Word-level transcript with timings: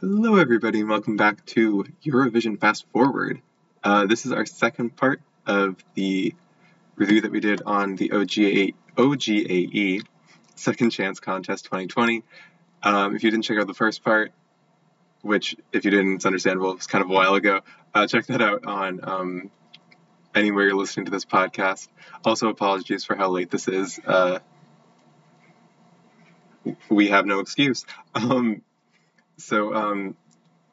Hello, 0.00 0.36
everybody, 0.36 0.80
and 0.80 0.88
welcome 0.88 1.18
back 1.18 1.44
to 1.44 1.84
Eurovision 2.02 2.58
Fast 2.58 2.86
Forward. 2.90 3.42
Uh, 3.84 4.06
this 4.06 4.24
is 4.24 4.32
our 4.32 4.46
second 4.46 4.96
part 4.96 5.20
of 5.46 5.76
the 5.92 6.34
review 6.96 7.20
that 7.20 7.30
we 7.30 7.38
did 7.38 7.60
on 7.66 7.96
the 7.96 8.08
OGA, 8.12 8.72
OGAE 8.96 10.00
Second 10.54 10.88
Chance 10.88 11.20
Contest 11.20 11.66
2020. 11.66 12.22
Um, 12.82 13.14
if 13.14 13.22
you 13.22 13.30
didn't 13.30 13.44
check 13.44 13.58
out 13.58 13.66
the 13.66 13.74
first 13.74 14.02
part, 14.02 14.32
which, 15.20 15.54
if 15.70 15.84
you 15.84 15.90
didn't, 15.90 16.14
it's 16.14 16.24
understandable, 16.24 16.70
it 16.70 16.76
was 16.76 16.86
kind 16.86 17.04
of 17.04 17.10
a 17.10 17.12
while 17.12 17.34
ago, 17.34 17.60
uh, 17.94 18.06
check 18.06 18.24
that 18.28 18.40
out 18.40 18.64
on 18.64 19.00
um, 19.02 19.50
anywhere 20.34 20.64
you're 20.68 20.76
listening 20.76 21.04
to 21.04 21.12
this 21.12 21.26
podcast. 21.26 21.88
Also, 22.24 22.48
apologies 22.48 23.04
for 23.04 23.16
how 23.16 23.28
late 23.28 23.50
this 23.50 23.68
is. 23.68 24.00
Uh, 24.06 24.38
we 26.88 27.08
have 27.08 27.26
no 27.26 27.40
excuse. 27.40 27.84
Um, 28.14 28.62
so, 29.40 29.74
um, 29.74 30.16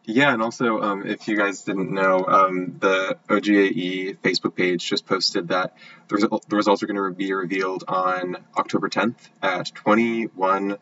yeah, 0.09 0.33
and 0.33 0.41
also, 0.41 0.81
um, 0.81 1.05
if 1.05 1.27
you 1.27 1.35
guys 1.35 1.63
didn't 1.63 1.91
know, 1.91 2.25
um, 2.25 2.77
the 2.79 3.17
OGAE 3.27 4.17
Facebook 4.19 4.55
page 4.55 4.87
just 4.87 5.05
posted 5.05 5.49
that 5.49 5.75
the, 6.07 6.39
the 6.47 6.55
results 6.55 6.81
are 6.81 6.87
going 6.87 6.95
to 6.95 7.11
be 7.11 7.33
revealed 7.33 7.83
on 7.89 8.37
October 8.55 8.87
10th 8.87 9.17
at 9.41 9.73
21. 9.75 10.77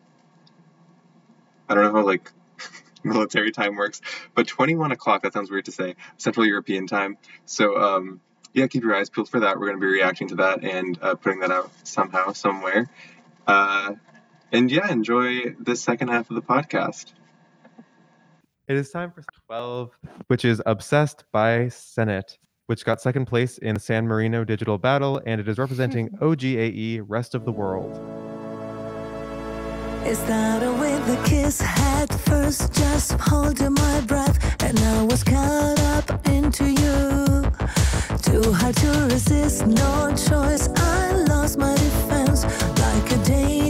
I 1.68 1.74
don't 1.74 1.84
know 1.84 1.92
how 1.92 2.06
like 2.06 2.30
military 3.02 3.50
time 3.50 3.74
works, 3.74 4.00
but 4.36 4.46
21 4.46 4.92
o'clock. 4.92 5.22
That 5.22 5.32
sounds 5.32 5.50
weird 5.50 5.64
to 5.64 5.72
say. 5.72 5.96
Central 6.18 6.46
European 6.46 6.86
time. 6.86 7.18
So, 7.46 7.76
um, 7.76 8.20
yeah, 8.52 8.68
keep 8.68 8.84
your 8.84 8.94
eyes 8.94 9.10
peeled 9.10 9.28
for 9.28 9.40
that. 9.40 9.58
We're 9.58 9.66
going 9.66 9.80
to 9.80 9.84
be 9.84 9.92
reacting 9.92 10.28
to 10.28 10.36
that 10.36 10.62
and 10.62 10.96
uh, 11.02 11.16
putting 11.16 11.40
that 11.40 11.50
out 11.50 11.72
somehow, 11.82 12.32
somewhere. 12.32 12.88
Uh, 13.44 13.94
and 14.52 14.70
yeah, 14.70 14.88
enjoy 14.90 15.56
the 15.58 15.74
second 15.74 16.08
half 16.08 16.30
of 16.30 16.36
the 16.36 16.42
podcast. 16.42 17.06
It 18.68 18.76
is 18.76 18.90
time 18.90 19.12
for 19.12 19.22
12, 19.46 19.96
which 20.26 20.44
is 20.44 20.60
Obsessed 20.66 21.22
by 21.30 21.66
Senhit, 21.66 22.36
which 22.66 22.84
got 22.84 23.00
second 23.00 23.26
place 23.26 23.58
in 23.58 23.78
San 23.78 24.08
Marino 24.08 24.42
Digital 24.42 24.76
Battle, 24.76 25.22
and 25.24 25.40
it 25.40 25.46
is 25.46 25.56
representing 25.56 26.08
OGAE 26.20 27.00
Rest 27.06 27.36
of 27.36 27.44
the 27.44 27.52
World. 27.52 27.92
It 30.04 30.16
started 30.16 30.72
with 30.80 31.08
a 31.16 31.22
kiss 31.28 31.62
at 31.62 32.12
first, 32.12 32.74
just 32.74 33.12
holding 33.12 33.74
my 33.74 34.00
breath, 34.00 34.36
and 34.64 34.76
I 34.76 35.02
was 35.04 35.22
caught 35.22 35.78
up 35.78 36.26
into 36.26 36.64
you. 36.64 37.44
Too 38.20 38.52
hard 38.52 38.74
to 38.78 39.08
resist, 39.12 39.64
no 39.64 40.08
choice. 40.10 40.68
I 40.74 41.12
lost 41.28 41.56
my 41.56 41.72
defense 41.72 42.42
like 42.80 43.12
a 43.12 43.24
daydream 43.24 43.65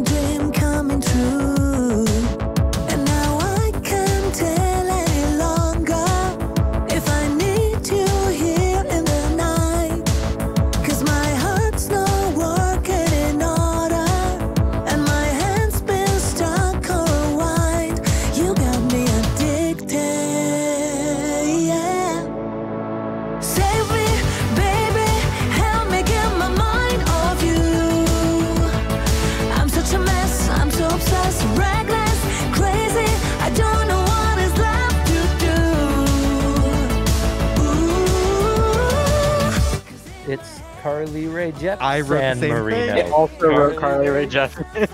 Carly 41.07 41.27
Rae 41.29 41.53
Jepsen. 41.53 41.81
I 41.81 42.01
wrote 42.01 42.08
the 42.08 42.19
San 42.20 42.39
same 42.41 42.51
Marino. 42.51 42.86
thing. 42.95 43.07
It 43.07 43.13
also 43.13 43.48
wrote 43.48 43.77
Carly 43.79 44.08
Rae 44.08 44.27
Jepsen. 44.27 44.89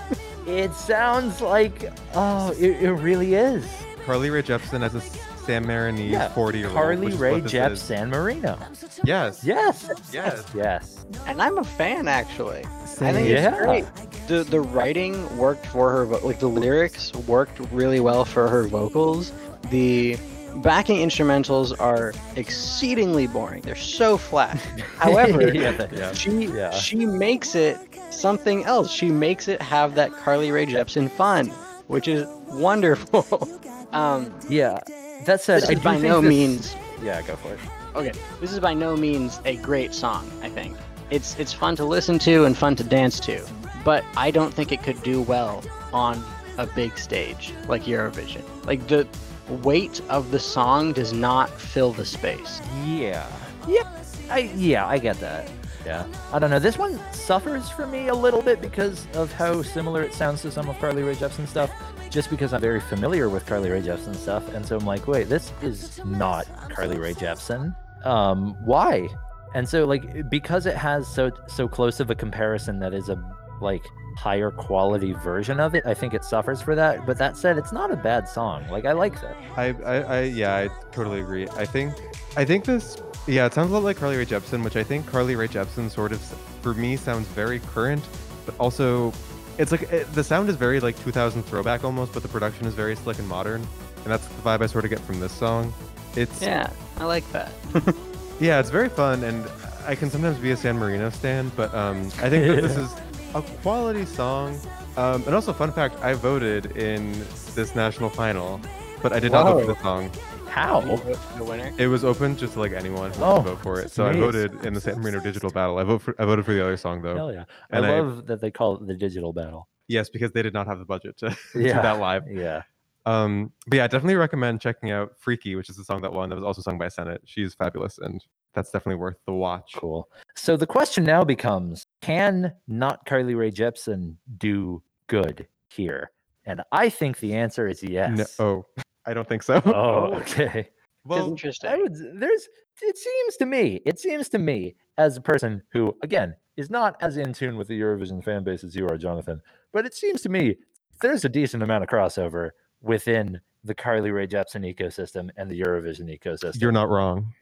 It 0.47 0.73
sounds 0.73 1.41
like 1.41 1.91
oh, 2.13 2.51
it, 2.59 2.83
it 2.83 2.91
really 2.91 3.33
is. 3.35 3.65
Carly 4.05 4.29
Rae 4.29 4.43
Jepsen 4.43 4.83
as 4.83 4.93
a 4.93 5.01
San 5.01 5.65
Marinese 5.65 6.11
Yeah, 6.11 6.27
40 6.29 6.57
year 6.59 6.67
old. 6.67 6.75
Carly 6.75 7.13
Rae 7.15 7.41
Jepsen 7.41 7.77
San 7.77 8.09
Marino. 8.09 8.57
Yes. 9.03 9.43
Yes. 9.43 9.89
Yes. 10.11 10.45
Yes. 10.53 11.05
and 11.25 11.41
I'm 11.41 11.57
a 11.57 11.63
fan 11.63 12.07
actually. 12.07 12.63
I 12.65 13.11
think 13.13 13.29
Yeah. 13.29 13.49
it's 13.55 13.65
great. 13.65 13.85
The 14.27 14.43
the 14.43 14.61
writing 14.61 15.37
worked 15.37 15.65
for 15.65 15.91
her, 15.91 16.05
vo- 16.05 16.25
like 16.25 16.39
the 16.39 16.47
lyrics 16.47 17.13
worked 17.13 17.59
really 17.71 17.99
well 17.99 18.23
for 18.25 18.47
her 18.47 18.63
vocals. 18.67 19.31
The 19.69 20.17
backing 20.57 20.97
instrumentals 20.97 21.79
are 21.79 22.13
exceedingly 22.35 23.27
boring. 23.27 23.61
They're 23.61 23.75
so 23.75 24.17
flat. 24.17 24.55
However, 24.97 25.51
yeah, 25.53 25.87
Yeah. 25.91 26.13
she 26.13 26.31
Yeah. 26.47 26.71
she 26.71 27.05
makes 27.05 27.55
it 27.55 27.77
something 28.11 28.63
else. 28.65 28.91
She 28.91 29.09
makes 29.09 29.47
it 29.47 29.61
have 29.61 29.95
that 29.95 30.11
Carly 30.13 30.51
Rae 30.51 30.65
Jepsen 30.65 31.09
fun, 31.09 31.47
which 31.87 32.07
is 32.07 32.27
wonderful. 32.47 33.25
um, 33.91 34.33
yeah. 34.49 34.79
That 35.25 35.41
said, 35.41 35.61
this 35.63 35.69
I 35.69 35.75
by 35.75 35.97
no 35.97 36.21
this- 36.21 36.29
means 36.29 36.75
Yeah, 37.01 37.21
go 37.23 37.35
for 37.35 37.53
it. 37.53 37.59
okay. 37.95 38.11
This 38.41 38.51
is 38.51 38.59
by 38.59 38.73
no 38.73 38.95
means 38.95 39.39
a 39.45 39.55
great 39.57 39.93
song. 39.93 40.29
I 40.41 40.49
think 40.49 40.77
it's 41.09 41.37
it's 41.39 41.53
fun 41.53 41.75
to 41.77 41.85
listen 41.85 42.19
to 42.19 42.45
and 42.45 42.57
fun 42.57 42.75
to 42.77 42.83
dance 42.83 43.19
to, 43.21 43.43
but 43.83 44.03
I 44.17 44.31
don't 44.31 44.53
think 44.53 44.71
it 44.71 44.83
could 44.83 45.01
do 45.03 45.21
well 45.21 45.63
on 45.93 46.23
a 46.59 46.67
big 46.67 46.97
stage 46.97 47.53
like 47.67 47.83
Eurovision. 47.85 48.43
Like 48.65 48.87
the 48.87 49.07
weight 49.49 50.01
of 50.09 50.31
the 50.31 50.39
song 50.39 50.93
does 50.93 51.13
not 51.13 51.49
fill 51.49 51.91
the 51.91 52.05
space. 52.05 52.61
Yeah. 52.85 53.27
Yep. 53.67 53.87
I 54.29 54.39
yeah, 54.55 54.87
I 54.87 54.97
get 54.97 55.19
that. 55.19 55.49
Yeah. 55.85 56.05
I 56.31 56.39
don't 56.39 56.49
know. 56.49 56.59
This 56.59 56.77
one 56.77 56.99
suffers 57.11 57.69
for 57.69 57.85
me 57.85 58.07
a 58.07 58.15
little 58.15 58.41
bit 58.41 58.61
because 58.61 59.05
of 59.15 59.31
how 59.33 59.61
similar 59.61 60.01
it 60.01 60.13
sounds 60.13 60.41
to 60.43 60.51
some 60.51 60.69
of 60.69 60.79
Carly 60.79 61.03
Rae 61.03 61.15
Jepsen 61.15 61.47
stuff. 61.47 61.71
Just 62.09 62.29
because 62.29 62.53
I'm 62.53 62.61
very 62.61 62.79
familiar 62.79 63.27
with 63.27 63.45
Carly 63.45 63.71
Rae 63.71 63.81
Jepsen 63.81 64.15
stuff, 64.15 64.47
and 64.53 64.63
so 64.63 64.77
I'm 64.77 64.85
like, 64.85 65.07
wait, 65.07 65.29
this 65.29 65.51
is 65.63 65.99
not 66.05 66.45
Carly 66.69 66.97
Rae 66.97 67.13
Jepsen. 67.13 67.75
Um, 68.05 68.55
why? 68.63 69.09
And 69.55 69.67
so 69.67 69.85
like 69.85 70.29
because 70.29 70.65
it 70.65 70.75
has 70.75 71.07
so 71.07 71.31
so 71.47 71.67
close 71.67 71.99
of 71.99 72.09
a 72.09 72.15
comparison 72.15 72.79
that 72.79 72.93
is 72.93 73.09
a 73.09 73.21
like 73.61 73.85
higher 74.15 74.51
quality 74.51 75.13
version 75.13 75.59
of 75.59 75.75
it, 75.75 75.85
I 75.85 75.93
think 75.93 76.13
it 76.13 76.23
suffers 76.23 76.61
for 76.61 76.75
that. 76.75 77.05
But 77.05 77.17
that 77.17 77.37
said, 77.37 77.57
it's 77.57 77.71
not 77.71 77.91
a 77.91 77.95
bad 77.95 78.27
song. 78.27 78.67
Like 78.69 78.85
I 78.85 78.93
like 78.93 79.19
that. 79.21 79.35
I, 79.55 79.75
I, 79.85 79.95
I, 80.01 80.21
yeah, 80.23 80.55
I 80.55 80.69
totally 80.91 81.21
agree. 81.21 81.47
I 81.49 81.65
think, 81.65 81.93
I 82.37 82.45
think 82.45 82.65
this, 82.65 82.97
yeah, 83.27 83.45
it 83.45 83.53
sounds 83.53 83.71
a 83.71 83.73
lot 83.73 83.83
like 83.83 83.97
Carly 83.97 84.17
Rae 84.17 84.25
Jepsen, 84.25 84.63
which 84.63 84.75
I 84.75 84.83
think 84.83 85.05
Carly 85.07 85.35
Rae 85.35 85.47
Jepsen 85.47 85.89
sort 85.89 86.11
of, 86.11 86.21
for 86.61 86.73
me, 86.73 86.95
sounds 86.95 87.27
very 87.29 87.59
current, 87.59 88.03
but 88.45 88.55
also, 88.59 89.13
it's 89.57 89.71
like 89.71 89.83
it, 89.83 90.11
the 90.13 90.23
sound 90.23 90.49
is 90.49 90.55
very 90.55 90.79
like 90.79 91.01
2000 91.03 91.43
throwback 91.43 91.83
almost, 91.83 92.13
but 92.13 92.23
the 92.23 92.29
production 92.29 92.65
is 92.65 92.73
very 92.73 92.95
slick 92.95 93.19
and 93.19 93.27
modern, 93.27 93.61
and 94.03 94.11
that's 94.11 94.25
the 94.27 94.41
vibe 94.41 94.61
I 94.61 94.65
sort 94.65 94.83
of 94.83 94.89
get 94.89 94.99
from 94.99 95.19
this 95.19 95.31
song. 95.31 95.73
It's 96.15 96.41
Yeah, 96.41 96.69
I 96.97 97.05
like 97.05 97.29
that. 97.31 97.51
yeah, 98.39 98.59
it's 98.59 98.69
very 98.69 98.89
fun, 98.89 99.23
and 99.23 99.47
I 99.85 99.95
can 99.95 100.09
sometimes 100.09 100.37
be 100.37 100.51
a 100.51 100.57
San 100.57 100.77
Marino 100.77 101.09
stan, 101.09 101.51
but 101.55 101.73
um, 101.73 102.07
I 102.19 102.29
think 102.29 102.47
that 102.47 102.61
this 102.61 102.77
is 102.77 102.93
a 103.35 103.41
quality 103.61 104.05
song. 104.05 104.59
Um, 104.97 105.23
and 105.25 105.33
also, 105.35 105.53
fun 105.53 105.71
fact: 105.71 105.95
I 106.03 106.13
voted 106.13 106.77
in 106.77 107.11
this 107.55 107.75
national 107.75 108.09
final, 108.09 108.59
but 109.01 109.11
I 109.13 109.19
did 109.19 109.31
not 109.31 109.45
vote 109.51 109.61
for 109.65 109.73
the 109.73 109.81
song. 109.81 110.11
How? 110.47 110.81
the 110.81 111.43
winner. 111.43 111.71
It 111.79 111.87
was 111.87 112.03
open 112.05 112.37
just 112.37 112.53
to 112.53 112.59
like 112.59 112.73
anyone 112.73 113.11
who 113.13 113.23
Oh, 113.23 113.37
could 113.37 113.45
vote 113.45 113.59
for 113.63 113.79
it. 113.79 113.89
So 113.89 114.05
I 114.05 114.13
voted 114.13 114.63
in 114.65 114.75
the 114.75 114.81
San 114.81 114.99
Marino 115.01 115.19
Digital 115.19 115.49
Battle. 115.49 115.79
I 115.79 115.83
vote 115.83 116.03
for 116.03 116.15
I 116.19 116.25
voted 116.25 116.45
for 116.45 116.53
the 116.53 116.61
other 116.61 116.77
song 116.77 117.01
though. 117.01 117.15
Hell 117.15 117.33
yeah! 117.33 117.45
I 117.71 117.77
And 117.77 117.85
I- 117.87 117.99
love 117.99 118.27
that 118.27 118.39
they 118.39 118.51
call 118.51 118.75
it 118.75 118.85
the 118.85 118.93
digital 118.95 119.33
battle. 119.33 119.67
Yes, 119.87 120.09
because 120.09 120.31
they 120.31 120.43
did 120.43 120.53
not 120.53 120.67
have 120.67 120.77
the 120.79 120.85
budget 120.85 121.17
to 121.17 121.35
Yeah. 121.55 121.73
do 121.77 121.81
that 121.81 121.99
live. 121.99 122.23
Yeah. 122.31 122.61
Um, 123.05 123.51
but 123.67 123.77
yeah, 123.77 123.83
I 123.83 123.87
definitely 123.87 124.15
recommend 124.15 124.61
checking 124.61 124.91
out 124.91 125.13
"Freaky," 125.17 125.55
which 125.55 125.69
is 125.69 125.75
the 125.75 125.83
song 125.83 126.01
that 126.03 126.13
won. 126.13 126.29
That 126.29 126.35
was 126.35 126.45
also 126.45 126.61
sung 126.61 126.77
by 126.77 126.85
Senhit. 126.87 127.17
She's 127.25 127.53
fabulous, 127.55 127.97
and 127.97 128.23
that's 128.53 128.69
definitely 128.69 129.01
worth 129.01 129.17
the 129.25 129.33
watch. 129.33 129.73
Cool. 129.75 130.07
So 130.35 130.55
the 130.55 130.67
question 130.67 131.03
now 131.03 131.23
becomes 131.23 131.82
can 132.03 132.53
not 132.67 133.05
Carly 133.05 133.35
Rae 133.35 133.51
Jepsen 133.51 134.15
do 134.37 134.83
good 135.07 135.47
here? 135.69 136.11
And 136.45 136.61
I 136.71 136.89
think 136.89 137.19
the 137.19 137.33
answer 137.33 137.67
is 137.67 137.81
yes. 137.81 138.37
No, 138.39 138.45
oh, 138.45 138.83
I 139.05 139.13
don't 139.13 139.27
think 139.27 139.43
so. 139.43 139.61
Oh, 139.65 140.13
okay. 140.15 140.69
well, 141.05 141.29
interesting. 141.29 141.69
I 141.69 141.77
would 141.77 141.95
there's 142.19 142.47
it 142.81 142.97
seems 142.97 143.37
to 143.37 143.45
me, 143.45 143.81
it 143.85 143.99
seems 143.99 144.29
to 144.29 144.39
me 144.39 144.75
as 144.97 145.15
a 145.15 145.21
person 145.21 145.61
who 145.71 145.95
again 146.03 146.35
is 146.57 146.69
not 146.69 146.95
as 147.01 147.17
in 147.17 147.33
tune 147.33 147.55
with 147.55 147.67
the 147.67 147.79
Eurovision 147.79 148.23
fan 148.23 148.43
base 148.43 148.63
as 148.63 148.75
you 148.75 148.87
are, 148.87 148.97
Jonathan, 148.97 149.41
but 149.71 149.85
it 149.85 149.93
seems 149.93 150.21
to 150.21 150.29
me 150.29 150.57
there's 151.01 151.25
a 151.25 151.29
decent 151.29 151.63
amount 151.63 151.83
of 151.83 151.89
crossover 151.89 152.51
within 152.81 153.39
the 153.63 153.73
Carly 153.73 154.11
Rae 154.11 154.27
Jepsen 154.27 154.63
ecosystem 154.75 155.29
and 155.37 155.49
the 155.49 155.59
Eurovision 155.59 156.09
ecosystem. 156.09 156.61
you're 156.61 156.71
not 156.71 156.89
wrong. 156.89 157.33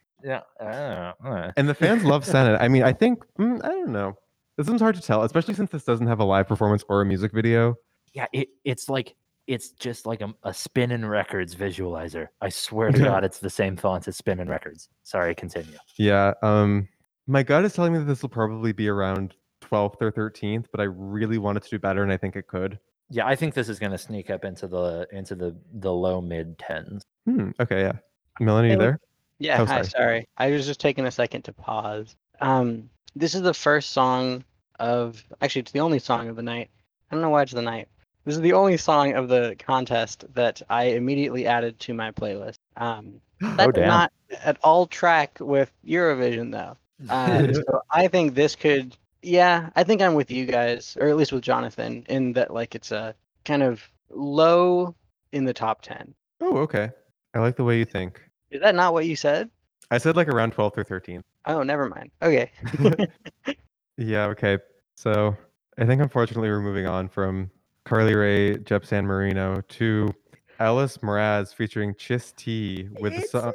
yeah. 0.60 1.52
And 1.56 1.68
the 1.68 1.74
fans 1.74 2.04
love 2.04 2.24
Senhit. 2.24 2.60
I 2.60 2.68
mean, 2.68 2.84
I 2.84 2.92
think 2.92 3.24
mm, 3.38 3.62
I 3.64 3.68
don't 3.68 3.90
know. 3.90 4.16
This 4.62 4.68
one's 4.70 4.80
hard 4.80 4.94
to 4.94 5.02
tell, 5.02 5.24
especially 5.24 5.54
since 5.54 5.70
this 5.72 5.82
doesn't 5.82 6.06
have 6.06 6.20
a 6.20 6.24
live 6.24 6.46
performance 6.46 6.84
or 6.88 7.00
a 7.00 7.04
music 7.04 7.32
video. 7.32 7.74
yeah 8.14 8.26
it, 8.32 8.48
it's 8.64 8.88
like 8.88 9.16
it's 9.48 9.70
just 9.70 10.06
like 10.06 10.20
a, 10.20 10.32
a 10.44 10.54
spinning 10.54 11.04
records 11.04 11.56
visualizer. 11.56 12.28
I 12.40 12.48
swear 12.48 12.92
to 12.92 12.98
God, 13.00 13.24
it's 13.24 13.40
the 13.40 13.50
same 13.50 13.76
font 13.76 14.06
as 14.06 14.16
spinning 14.16 14.46
records. 14.48 14.88
Sorry, 15.02 15.34
continue. 15.34 15.76
Yeah. 15.98 16.34
Um, 16.42 16.86
my 17.26 17.42
gut 17.42 17.64
is 17.64 17.72
telling 17.72 17.92
me 17.92 17.98
that 17.98 18.04
this 18.04 18.22
will 18.22 18.28
probably 18.28 18.70
be 18.72 18.86
around 18.88 19.34
12th 19.62 19.96
or 20.00 20.12
13th, 20.12 20.66
but 20.70 20.80
I 20.80 20.84
really 20.84 21.38
want 21.38 21.56
it 21.58 21.64
to 21.64 21.70
do 21.70 21.80
better, 21.80 22.04
and 22.04 22.12
I 22.12 22.16
think 22.16 22.36
it 22.36 22.46
could. 22.46 22.78
Yeah, 23.10 23.26
I 23.26 23.34
think 23.34 23.54
this 23.54 23.68
is 23.68 23.80
going 23.80 23.90
to 23.90 23.98
sneak 23.98 24.30
up 24.30 24.44
into 24.44 24.68
the 24.68 25.08
into 25.10 25.34
the 25.34 25.56
the 25.80 25.92
low 25.92 26.20
mid 26.20 26.56
tens. 26.60 27.02
Hmm. 27.26 27.50
Okay. 27.58 27.80
Yeah. 27.80 27.92
Melanie, 28.38 28.68
Hey, 28.70 28.76
there? 28.76 29.00
Yeah, 29.40 29.60
Oh, 29.60 29.66
hi, 29.66 29.82
sorry. 29.82 29.86
sorry. 29.88 30.28
I 30.38 30.50
was 30.52 30.66
just 30.66 30.78
taking 30.78 31.04
a 31.06 31.10
second 31.10 31.42
to 31.42 31.52
pause. 31.52 32.14
Um, 32.40 32.88
this 33.16 33.34
is 33.34 33.42
the 33.42 33.52
first 33.54 33.90
song 33.90 34.44
of 34.82 35.22
actually 35.40 35.60
it's 35.60 35.72
the 35.72 35.80
only 35.80 36.00
song 36.00 36.28
of 36.28 36.36
the 36.36 36.42
night. 36.42 36.68
I 37.10 37.14
don't 37.14 37.22
know 37.22 37.30
why 37.30 37.42
it's 37.42 37.52
the 37.52 37.62
night. 37.62 37.88
This 38.24 38.34
is 38.34 38.40
the 38.40 38.52
only 38.52 38.76
song 38.76 39.14
of 39.14 39.28
the 39.28 39.56
contest 39.58 40.24
that 40.34 40.60
I 40.68 40.84
immediately 40.84 41.46
added 41.46 41.78
to 41.80 41.94
my 41.94 42.10
playlist. 42.10 42.56
Um, 42.76 43.20
that's 43.40 43.68
Oh, 43.68 43.70
damn. 43.72 43.86
not 43.86 44.12
at 44.44 44.58
all 44.62 44.86
track 44.86 45.38
with 45.40 45.70
Eurovision 45.86 46.50
though. 46.50 46.76
Uh, 47.08 47.52
so 47.52 47.82
I 47.90 48.08
think 48.08 48.34
this 48.34 48.56
could, 48.56 48.96
yeah, 49.22 49.70
I 49.76 49.84
think 49.84 50.02
I'm 50.02 50.14
with 50.14 50.30
you 50.30 50.46
guys, 50.46 50.96
or 51.00 51.08
at 51.08 51.16
least 51.16 51.32
with 51.32 51.42
Jonathan, 51.42 52.04
in 52.08 52.32
that 52.32 52.52
like 52.52 52.74
it's 52.74 52.90
a 52.90 53.14
kind 53.44 53.62
of 53.62 53.88
low 54.10 54.94
in 55.30 55.44
the 55.44 55.54
top 55.54 55.82
ten. 55.82 56.12
Oh, 56.40 56.58
okay. 56.58 56.90
I 57.34 57.38
like 57.38 57.56
the 57.56 57.64
way 57.64 57.78
you 57.78 57.84
think. 57.84 58.20
Is 58.50 58.60
that 58.60 58.74
not 58.74 58.92
what 58.92 59.06
you 59.06 59.14
said? 59.16 59.48
I 59.92 59.98
said 59.98 60.16
like 60.16 60.28
around 60.28 60.54
12th 60.54 60.76
or 60.76 60.84
13th. 60.84 61.22
Oh, 61.46 61.62
never 61.62 61.88
mind. 61.88 62.10
Okay. 62.20 62.50
Yeah. 63.98 64.24
Okay. 64.26 64.58
So 64.94 65.36
I 65.78 65.84
think 65.86 66.02
unfortunately 66.02 66.48
we're 66.48 66.60
moving 66.60 66.86
on 66.86 67.08
from 67.08 67.50
Carly 67.84 68.14
Rae, 68.14 68.58
Jeb 68.58 68.84
San 68.84 69.06
Marino 69.06 69.62
to 69.68 70.14
Alice 70.58 70.98
Mraz 70.98 71.54
featuring 71.54 71.94
Chis 71.96 72.32
T 72.32 72.88
with 73.00 73.14
the 73.14 73.22
song. 73.22 73.52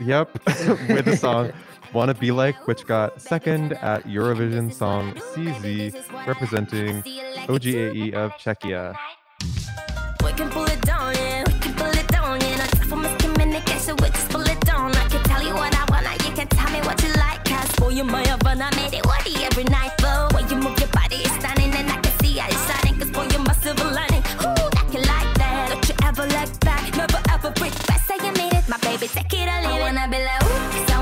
Yep, 0.00 0.32
with 0.88 1.04
the 1.04 1.16
song 1.16 1.52
"Wanna 1.92 2.14
Be 2.14 2.30
Like," 2.30 2.66
which 2.66 2.86
got 2.86 3.20
second 3.20 3.74
at 3.74 4.04
Eurovision 4.04 4.72
Song 4.72 5.12
CZ, 5.14 6.26
representing 6.26 7.02
OGAE 7.48 7.94
E 7.94 8.12
of 8.14 8.32
Czechia. 8.38 8.94
We 10.24 10.32
can 10.32 10.48
pull 10.50 10.64
it 10.64 10.80
down, 10.82 11.14
yeah. 11.14 11.44
We 11.46 11.58
can 11.58 11.74
pull 11.74 11.88
it 11.88 12.08
down, 12.08 12.40
yeah. 12.40 12.56
No 12.56 12.66
time 12.66 12.88
for 12.88 12.96
miscommunication. 12.96 14.00
We 14.00 14.08
just 14.08 14.30
pull 14.30 14.42
it 14.42 14.60
down. 14.60 14.92
I 14.94 15.08
can 15.08 15.22
tell 15.24 15.42
you 15.42 15.54
what 15.54 15.74
I 15.74 15.84
want. 15.90 16.04
Now 16.04 16.12
you 16.12 16.34
can 16.34 16.46
tell 16.48 16.70
me 16.70 16.80
what 16.86 17.02
you 17.02 17.12
like. 17.14 17.44
Cause 17.44 17.70
for 17.72 17.92
you, 17.92 18.04
my 18.04 18.22
Havana 18.26 18.70
made 18.76 18.94
it 18.94 19.04
worthy 19.04 19.44
every 19.44 19.64
night. 19.64 19.99
Body, 21.10 21.22
it's 21.22 21.34
stunning. 21.34 21.72
And 21.74 21.90
I 21.90 21.96
can 22.00 22.18
see 22.20 22.38
how 22.38 22.48
it's 22.48 22.66
shining. 22.66 22.98
Cause 22.98 23.10
for 23.10 23.24
you, 23.32 23.44
my 23.44 23.52
silver 23.54 23.84
lining. 23.84 24.22
Ooh, 24.40 24.70
that 24.74 24.88
you 24.92 25.00
like 25.00 25.34
that. 25.38 25.68
Don't 25.70 25.88
you 25.88 25.94
ever 26.04 26.26
look 26.26 26.60
back. 26.60 26.96
Never 26.96 27.20
ever 27.30 27.50
break 27.52 27.74
back. 27.86 28.00
Say 28.00 28.16
you 28.24 28.32
made 28.32 28.52
it, 28.52 28.68
my 28.68 28.78
baby. 28.78 29.08
Take 29.08 29.32
it 29.32 29.48
or 29.48 29.68
leave 29.68 29.80
it. 29.80 29.82
I 29.82 29.92
wanna 29.92 30.08
be 30.08 30.18
like, 30.24 30.42
ooh. 30.44 30.99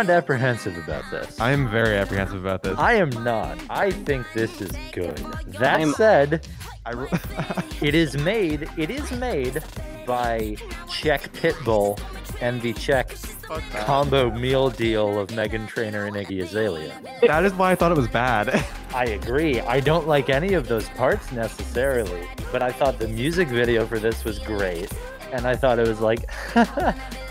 Sound 0.00 0.08
apprehensive 0.16 0.78
about 0.78 1.04
this. 1.10 1.38
I 1.38 1.50
am 1.50 1.68
very 1.68 1.98
apprehensive 1.98 2.40
about 2.40 2.62
this. 2.62 2.78
I 2.78 2.94
am 2.94 3.10
not. 3.22 3.58
I 3.68 3.90
think 3.90 4.24
this 4.32 4.62
is 4.62 4.70
good. 4.92 5.18
That 5.58 5.78
I'm- 5.80 5.92
said, 5.92 6.48
I 6.86 6.94
ro- 6.94 7.06
it 7.82 7.94
is 7.94 8.16
made. 8.16 8.66
It 8.78 8.88
is 8.88 9.12
made 9.12 9.62
by 10.06 10.56
Czech 10.88 11.30
Pitbull 11.34 12.00
and 12.40 12.62
the 12.62 12.72
Czech 12.72 13.14
combo 13.84 14.30
meal 14.30 14.70
deal 14.70 15.18
of 15.18 15.28
Meghan 15.28 15.68
Trainor 15.68 16.06
and 16.06 16.16
Iggy 16.16 16.44
Azalea. 16.44 16.98
that 17.20 17.44
is 17.44 17.52
why 17.52 17.72
I 17.72 17.74
thought 17.74 17.92
it 17.92 17.98
was 17.98 18.08
bad. 18.08 18.64
I 18.94 19.04
agree. 19.04 19.60
I 19.60 19.80
don't 19.80 20.08
like 20.08 20.30
any 20.30 20.54
of 20.54 20.66
those 20.66 20.88
parts 20.90 21.30
necessarily, 21.30 22.26
but 22.50 22.62
I 22.62 22.72
thought 22.72 22.98
the 22.98 23.08
music 23.08 23.48
video 23.48 23.84
for 23.84 23.98
this 23.98 24.24
was 24.24 24.38
great. 24.38 24.90
And 25.30 25.46
I 25.46 25.56
thought 25.56 25.78
it 25.78 25.86
was 25.86 26.00
like, 26.00 26.24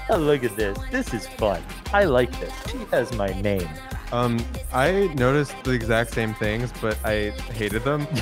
oh, 0.10 0.18
look 0.18 0.44
at 0.44 0.56
this. 0.56 0.78
This 0.92 1.14
is 1.14 1.28
fun. 1.28 1.64
I 1.94 2.04
like 2.06 2.32
this. 2.40 2.54
She 2.72 2.78
has 2.92 3.14
my 3.14 3.28
name. 3.42 3.70
Um, 4.12 4.44
I 4.74 5.08
noticed 5.16 5.54
the 5.64 5.72
exact 5.72 6.12
same 6.14 6.34
things, 6.34 6.72
but 6.82 6.98
I 7.06 7.30
hated 7.54 7.84
them. 7.84 8.08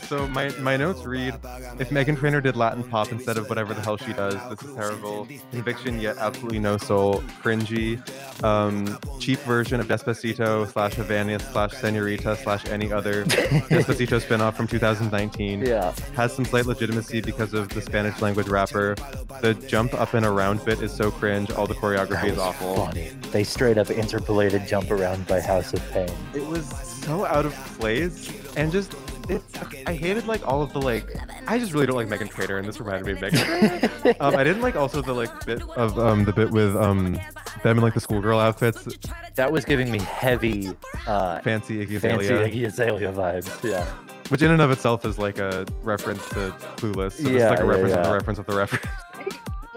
So 0.00 0.26
my, 0.28 0.48
my 0.60 0.76
notes 0.76 1.04
read: 1.04 1.34
If 1.78 1.90
Meghan 1.90 2.16
Trainor 2.18 2.40
did 2.40 2.56
Latin 2.56 2.82
pop 2.82 3.12
instead 3.12 3.36
of 3.36 3.48
whatever 3.48 3.74
the 3.74 3.82
hell 3.82 3.96
she 3.96 4.12
does, 4.12 4.34
this 4.48 4.62
is 4.66 4.74
terrible. 4.74 5.26
Conviction 5.50 6.00
yet 6.00 6.16
absolutely 6.18 6.58
no 6.58 6.76
soul. 6.78 7.22
Cringy. 7.42 7.98
Um, 8.42 8.98
cheap 9.20 9.38
version 9.40 9.80
of 9.80 9.88
Despacito 9.88 10.66
slash 10.72 10.94
Havana 10.94 11.38
slash 11.40 11.72
Senorita 11.74 12.36
slash 12.36 12.66
any 12.68 12.90
other 12.92 13.24
Despacito 13.24 14.20
spinoff 14.20 14.54
from 14.54 14.66
2019. 14.66 15.60
yeah. 15.66 15.92
Has 16.14 16.32
some 16.32 16.44
slight 16.44 16.66
legitimacy 16.66 17.20
because 17.20 17.52
of 17.54 17.68
the 17.70 17.82
Spanish 17.82 18.20
language 18.22 18.48
rapper. 18.48 18.94
The 19.42 19.54
jump 19.68 19.94
up 19.94 20.14
and 20.14 20.24
around 20.24 20.64
bit 20.64 20.80
is 20.80 20.92
so 20.92 21.10
cringe. 21.10 21.50
All 21.50 21.66
the 21.66 21.74
choreography 21.74 22.30
is 22.30 22.38
awful. 22.38 22.76
funny. 22.76 23.10
They 23.30 23.44
straight 23.44 23.76
up 23.76 23.90
interpolated 23.90 24.57
jump 24.66 24.90
around 24.90 25.26
by 25.26 25.40
House 25.40 25.72
of 25.72 25.90
Pain. 25.90 26.08
It 26.34 26.46
was 26.46 26.66
so 27.04 27.24
out 27.26 27.46
of 27.46 27.54
place 27.78 28.30
and 28.56 28.70
just 28.72 28.94
it, 29.28 29.42
I 29.86 29.92
hated 29.92 30.26
like 30.26 30.46
all 30.48 30.62
of 30.62 30.72
the 30.72 30.80
like 30.80 31.04
I 31.46 31.58
just 31.58 31.72
really 31.72 31.86
don't 31.86 31.96
like 31.96 32.08
Meghan 32.08 32.30
Trainor 32.30 32.56
and 32.58 32.66
this 32.66 32.80
reminded 32.80 33.04
me 33.06 33.12
of 33.12 33.18
Meghan. 33.18 33.90
Trainor. 34.02 34.16
um, 34.20 34.36
I 34.36 34.42
didn't 34.44 34.62
like 34.62 34.74
also 34.76 35.02
the 35.02 35.12
like 35.12 35.44
bit 35.46 35.62
of 35.70 35.98
um 35.98 36.24
the 36.24 36.32
bit 36.32 36.50
with 36.50 36.74
um 36.76 37.18
them 37.62 37.76
in 37.78 37.82
like 37.82 37.94
the 37.94 38.00
schoolgirl 38.00 38.38
outfits, 38.38 38.88
That 39.34 39.50
was 39.52 39.64
giving 39.64 39.90
me 39.90 39.98
heavy, 39.98 40.70
uh, 41.06 41.40
fancy 41.40 41.84
Iggy 41.84 42.00
fancy 42.00 42.26
Azalea, 42.26 42.48
Iggy 42.48 42.66
Azalea 42.66 43.12
vibes. 43.12 43.64
Yeah. 43.70 43.84
which 44.28 44.42
in 44.42 44.50
and 44.50 44.62
of 44.62 44.70
itself 44.70 45.04
is 45.04 45.18
like 45.18 45.38
a 45.38 45.66
reference 45.82 46.26
to 46.30 46.54
Clueless. 46.76 47.12
So 47.12 47.28
Yeah, 47.28 47.50
it's 47.50 47.50
like 47.50 47.60
a 47.60 47.62
yeah, 47.64 47.68
reference 47.68 47.92
of 47.92 47.98
yeah. 47.98 48.02
the 48.08 48.12
reference 48.12 48.38
of 48.38 48.46
the 48.46 48.56
reference. 48.56 48.86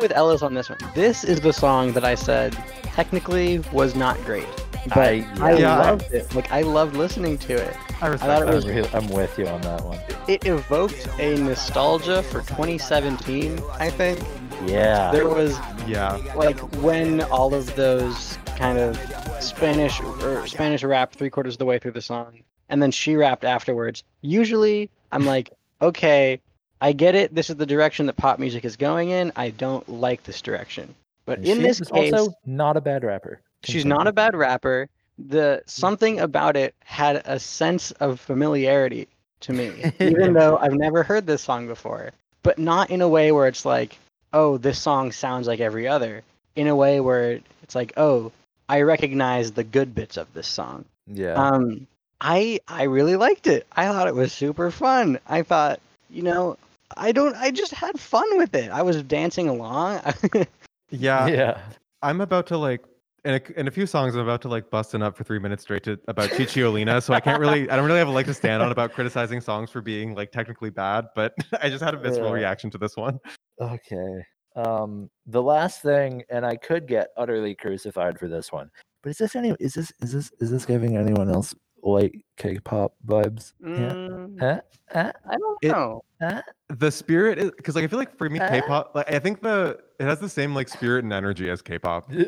With 0.02 0.12
Ellis 0.12 0.42
on 0.42 0.54
this 0.54 0.70
one. 0.70 0.80
This 0.96 1.24
is 1.24 1.42
the 1.42 1.54
song 1.54 1.94
that 1.94 2.04
I 2.04 2.16
said 2.16 2.54
technically 2.84 3.60
was 3.72 3.96
not 3.96 4.18
great, 4.26 4.48
but 4.90 4.98
I- 4.98 5.26
I, 5.40 5.54
yeah. 5.54 5.78
loved 5.80 6.12
it. 6.12 6.34
Like 6.36 6.52
I 6.52 6.62
loved 6.62 6.96
listening 6.96 7.38
to 7.40 7.54
it. 7.54 7.76
I 8.02 8.08
respect 8.08 8.22
thought 8.24 8.48
it 8.48 8.54
was- 8.54 8.66
I'm, 8.66 8.76
really, 8.76 8.90
I'm 8.94 9.08
with 9.10 9.38
you 9.38 9.48
on 9.48 9.62
that 9.62 9.84
one. 9.86 10.00
It 10.28 10.46
evoked 10.46 11.08
a 11.20 11.36
nostalgia 11.38 12.24
for 12.24 12.42
2017. 12.42 13.62
I 13.80 13.90
think 13.90 14.20
Yeah. 14.66 15.12
there 15.12 15.30
was 15.30 15.58
yeah. 15.88 16.16
like 16.36 16.60
when 16.82 17.22
all 17.24 17.54
of 17.54 17.74
those 17.76 18.38
kind 18.58 18.78
of 18.78 18.98
Spanish 19.40 20.00
or 20.02 20.46
Spanish 20.48 20.84
rap 20.84 21.14
three 21.14 21.30
quarters 21.30 21.56
of 21.56 21.60
the 21.60 21.66
way 21.66 21.80
through 21.80 21.92
the 21.92 22.02
song, 22.02 22.42
and 22.70 22.82
then 22.82 22.92
she 22.92 23.16
rapped 23.16 23.44
afterwards. 23.44 24.04
Usually, 24.22 24.90
I'm 25.12 25.26
like, 25.26 25.52
okay, 25.82 26.40
I 26.82 26.94
get 26.94 27.16
it. 27.16 27.34
This 27.34 27.50
is 27.50 27.56
the 27.58 27.66
direction 27.66 28.08
that 28.08 28.18
pop 28.18 28.40
music 28.40 28.66
is 28.66 28.76
going 28.76 29.10
in. 29.12 29.32
I 29.36 29.52
don't 29.52 29.88
like 29.88 30.24
this 30.24 30.42
direction. 30.42 30.96
But 31.26 31.40
And 31.40 31.48
in 31.48 31.58
she 31.58 31.62
this 31.62 31.82
is 31.82 31.90
case, 31.90 32.14
also 32.14 32.34
not 32.46 32.78
a 32.78 32.82
bad 32.82 33.04
rapper. 33.04 33.40
she's 33.64 33.86
not 33.86 34.08
a 34.08 34.12
bad 34.14 34.36
rapper. 34.36 34.90
The 35.18 35.62
something 35.68 36.20
about 36.20 36.58
it 36.58 36.74
had 36.84 37.22
a 37.26 37.40
sense 37.40 37.92
of 37.94 38.20
familiarity 38.20 39.08
to 39.42 39.54
me, 39.54 39.94
even 40.00 40.34
though 40.34 40.58
I've 40.58 40.74
never 40.74 41.04
heard 41.04 41.26
this 41.28 41.42
song 41.44 41.68
before. 41.68 42.12
But 42.44 42.58
not 42.58 42.90
in 42.90 43.02
a 43.02 43.08
way 43.10 43.32
where 43.32 43.48
it's 43.48 43.66
like, 43.66 43.98
oh, 44.34 44.58
this 44.58 44.80
song 44.80 45.12
sounds 45.12 45.48
like 45.48 45.60
every 45.60 45.88
other. 45.88 46.24
In 46.56 46.68
a 46.68 46.76
way 46.76 47.00
where 47.00 47.40
it's 47.64 47.76
like, 47.76 47.94
oh, 47.98 48.32
I 48.68 48.82
recognize 48.82 49.52
the 49.52 49.64
good 49.64 49.94
bits 49.94 50.18
of 50.18 50.34
this 50.34 50.48
song. 50.48 50.86
Yeah. 51.08 51.34
Um, 51.34 51.88
I 52.20 52.60
I 52.68 52.84
really 52.84 53.16
liked 53.16 53.48
it. 53.48 53.68
I 53.76 53.88
thought 53.88 54.08
it 54.08 54.16
was 54.16 54.34
super 54.34 54.72
fun. 54.72 55.20
I 55.28 55.44
thought, 55.44 55.80
you 56.10 56.24
know, 56.24 56.58
I 56.98 57.12
don't. 57.12 57.36
I 57.36 57.52
just 57.52 57.74
had 57.74 58.00
fun 58.00 58.38
with 58.38 58.54
it. 58.56 58.70
I 58.72 58.82
was 58.82 59.02
dancing 59.04 59.48
along. 59.48 60.02
Yeah. 60.94 61.28
yeah. 61.28 61.62
I'm 62.02 62.20
about 62.20 62.48
to 62.48 62.58
like 62.58 62.82
in 63.24 63.36
a, 63.36 63.60
in 63.60 63.68
a 63.68 63.72
few 63.72 63.86
songs 63.86 64.14
I'm 64.16 64.22
about 64.22 64.42
to 64.42 64.50
like 64.50 64.70
busting 64.70 65.02
up 65.02 65.16
for 65.16 65.24
three 65.24 65.40
minutes 65.40 65.64
straight 65.64 65.84
to 65.84 65.98
about 66.10 66.32
Cicciolina, 66.32 67.02
so 67.02 67.14
I 67.14 67.22
can't 67.22 67.40
really 67.40 67.70
I 67.70 67.78
don't 67.78 67.86
really 67.86 68.00
have 68.00 68.10
a 68.10 68.12
leg 68.12 68.26
to 68.26 68.34
stand 68.34 68.62
on 68.62 68.72
about 68.74 68.92
criticizing 68.92 69.40
songs 69.40 69.70
for 69.70 69.82
being 69.82 70.16
like 70.16 70.32
technically 70.34 70.70
bad, 70.70 71.06
but 71.16 71.34
I 71.62 71.70
just 71.70 71.82
had 71.82 71.94
a 71.94 71.98
visceral 71.98 72.28
Yeah. 72.28 72.34
reaction 72.34 72.70
to 72.72 72.78
this 72.78 72.98
one. 72.98 73.20
Okay. 73.62 74.22
Um, 74.58 75.10
the 75.28 75.42
last 75.42 75.82
thing, 75.82 76.24
and 76.30 76.46
I 76.46 76.58
could 76.58 76.88
get 76.88 77.08
utterly 77.16 77.56
crucified 77.56 78.20
for 78.20 78.28
this 78.28 78.52
one, 78.52 78.70
but 79.02 79.12
is 79.12 79.18
this 79.18 79.36
any? 79.38 79.56
Is 79.62 79.76
this 79.76 79.94
is 80.02 80.12
this 80.12 80.32
is 80.42 80.52
this 80.52 80.66
giving 80.66 80.98
anyone 80.98 81.30
else 81.30 81.56
like 81.84 82.24
K-pop 82.38 82.94
vibes? 83.06 83.54
Yeah. 83.62 83.70
Mm, 83.94 84.40
Huh? 84.40 84.62
Huh? 84.92 85.12
I 85.30 85.38
don't 85.38 85.58
It- 85.62 85.68
know. 85.70 86.04
Huh? 86.22 86.42
The 86.70 86.92
spirit 86.92 87.40
is 87.40 87.52
because 87.52 87.76
like 87.76 87.84
I 87.84 87.88
feel 87.88 88.00
like 88.00 88.16
for 88.18 88.30
me 88.30 88.40
Uh. 88.40 88.50
K-pop 88.50 88.92
like 88.96 89.12
I 89.12 89.20
think 89.20 89.42
the 89.42 89.80
it 90.00 90.04
has 90.04 90.20
the 90.20 90.30
same 90.30 90.54
like 90.54 90.70
spirit 90.70 91.04
and 91.04 91.12
energy 91.14 91.50
as 91.50 91.62
K-pop. 91.62 92.12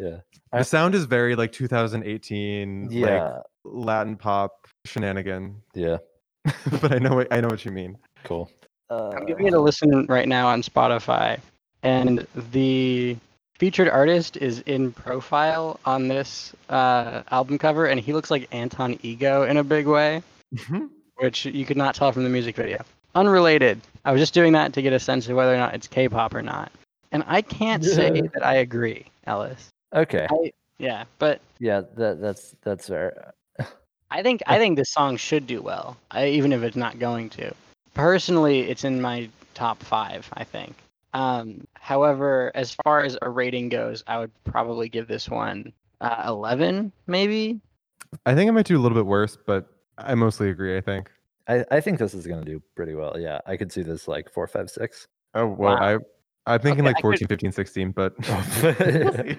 Yeah. 0.00 0.20
The 0.50 0.62
sound 0.64 0.94
is 0.94 1.04
very 1.04 1.36
like 1.36 1.52
2018, 1.52 2.88
like 3.02 3.42
Latin 3.64 4.16
pop 4.16 4.66
shenanigan. 4.86 5.56
Yeah. 5.74 5.98
but 6.80 6.92
I 6.92 6.98
know 6.98 7.14
what 7.16 7.28
I 7.30 7.42
know 7.42 7.48
what 7.48 7.66
you 7.66 7.70
mean. 7.70 7.98
Cool. 8.24 8.50
Uh, 8.88 9.10
I'm 9.10 9.26
giving 9.26 9.46
it 9.46 9.52
a 9.52 9.60
listen 9.60 10.06
right 10.08 10.26
now 10.26 10.48
on 10.48 10.62
Spotify, 10.62 11.38
and 11.82 12.26
the 12.50 13.18
featured 13.60 13.90
artist 13.90 14.38
is 14.38 14.60
in 14.60 14.90
profile 14.90 15.78
on 15.84 16.08
this 16.08 16.54
uh, 16.70 17.22
album 17.30 17.58
cover, 17.58 17.84
and 17.84 18.00
he 18.00 18.14
looks 18.14 18.30
like 18.30 18.48
Anton 18.52 18.98
Ego 19.02 19.42
in 19.42 19.58
a 19.58 19.62
big 19.62 19.86
way, 19.86 20.22
which 21.16 21.44
you 21.44 21.66
could 21.66 21.76
not 21.76 21.94
tell 21.94 22.10
from 22.10 22.24
the 22.24 22.30
music 22.30 22.56
video. 22.56 22.82
Unrelated. 23.14 23.78
I 24.06 24.12
was 24.12 24.20
just 24.20 24.32
doing 24.32 24.54
that 24.54 24.72
to 24.72 24.82
get 24.82 24.94
a 24.94 24.98
sense 24.98 25.28
of 25.28 25.36
whether 25.36 25.54
or 25.54 25.58
not 25.58 25.74
it's 25.74 25.86
K-pop 25.86 26.34
or 26.34 26.40
not, 26.40 26.72
and 27.12 27.22
I 27.26 27.42
can't 27.42 27.84
say 27.84 28.22
that 28.22 28.44
I 28.44 28.54
agree, 28.54 29.04
Ellis. 29.26 29.68
okay. 29.94 30.26
Yeah, 30.78 31.04
but 31.18 31.42
Yeah. 31.58 31.82
That 31.96 32.22
that's 32.22 32.56
that's 32.62 32.88
fair. 32.88 33.34
I 34.10 34.22
think 34.22 34.40
I 34.46 34.56
think 34.62 34.78
this 34.78 34.88
song 34.88 35.18
should 35.18 35.46
do 35.46 35.60
well, 35.60 35.98
I, 36.10 36.28
even 36.28 36.54
if 36.54 36.62
it's 36.62 36.76
not 36.76 36.98
going 36.98 37.28
to. 37.30 37.52
Personally, 37.92 38.60
it's 38.70 38.84
in 38.84 39.02
my 39.02 39.28
top 39.52 39.82
five. 39.82 40.26
I 40.32 40.44
think. 40.44 40.74
Um, 41.12 41.66
however, 41.74 42.52
as 42.54 42.74
far 42.84 43.02
as 43.02 43.18
a 43.22 43.28
rating 43.28 43.68
goes, 43.68 44.04
I 44.06 44.18
would 44.18 44.30
probably 44.44 44.88
give 44.88 45.08
this 45.08 45.28
one 45.28 45.72
uh, 46.00 46.22
eleven, 46.26 46.92
maybe. 47.06 47.60
I 48.26 48.34
think 48.34 48.48
I 48.48 48.52
might 48.52 48.66
do 48.66 48.78
a 48.78 48.82
little 48.82 48.96
bit 48.96 49.06
worse, 49.06 49.36
but 49.46 49.66
I 49.98 50.14
mostly 50.14 50.50
agree. 50.50 50.76
I 50.76 50.80
think. 50.80 51.10
I, 51.48 51.64
I 51.70 51.80
think 51.80 51.98
this 51.98 52.14
is 52.14 52.26
gonna 52.26 52.44
do 52.44 52.62
pretty 52.76 52.94
well. 52.94 53.18
Yeah, 53.18 53.40
I 53.46 53.56
could 53.56 53.72
see 53.72 53.82
this 53.82 54.06
like 54.06 54.30
four, 54.30 54.46
five, 54.46 54.70
six. 54.70 55.08
Oh 55.34 55.46
well, 55.46 55.74
Wow. 55.76 55.98
I 56.46 56.54
I'm 56.54 56.60
thinking 56.60 56.80
Okay, 56.86 56.88
like 56.90 56.96
I 56.96 57.00
could- 57.00 57.28
14, 57.28 57.28
15, 57.28 57.52
16, 57.52 57.90
but 57.92 58.14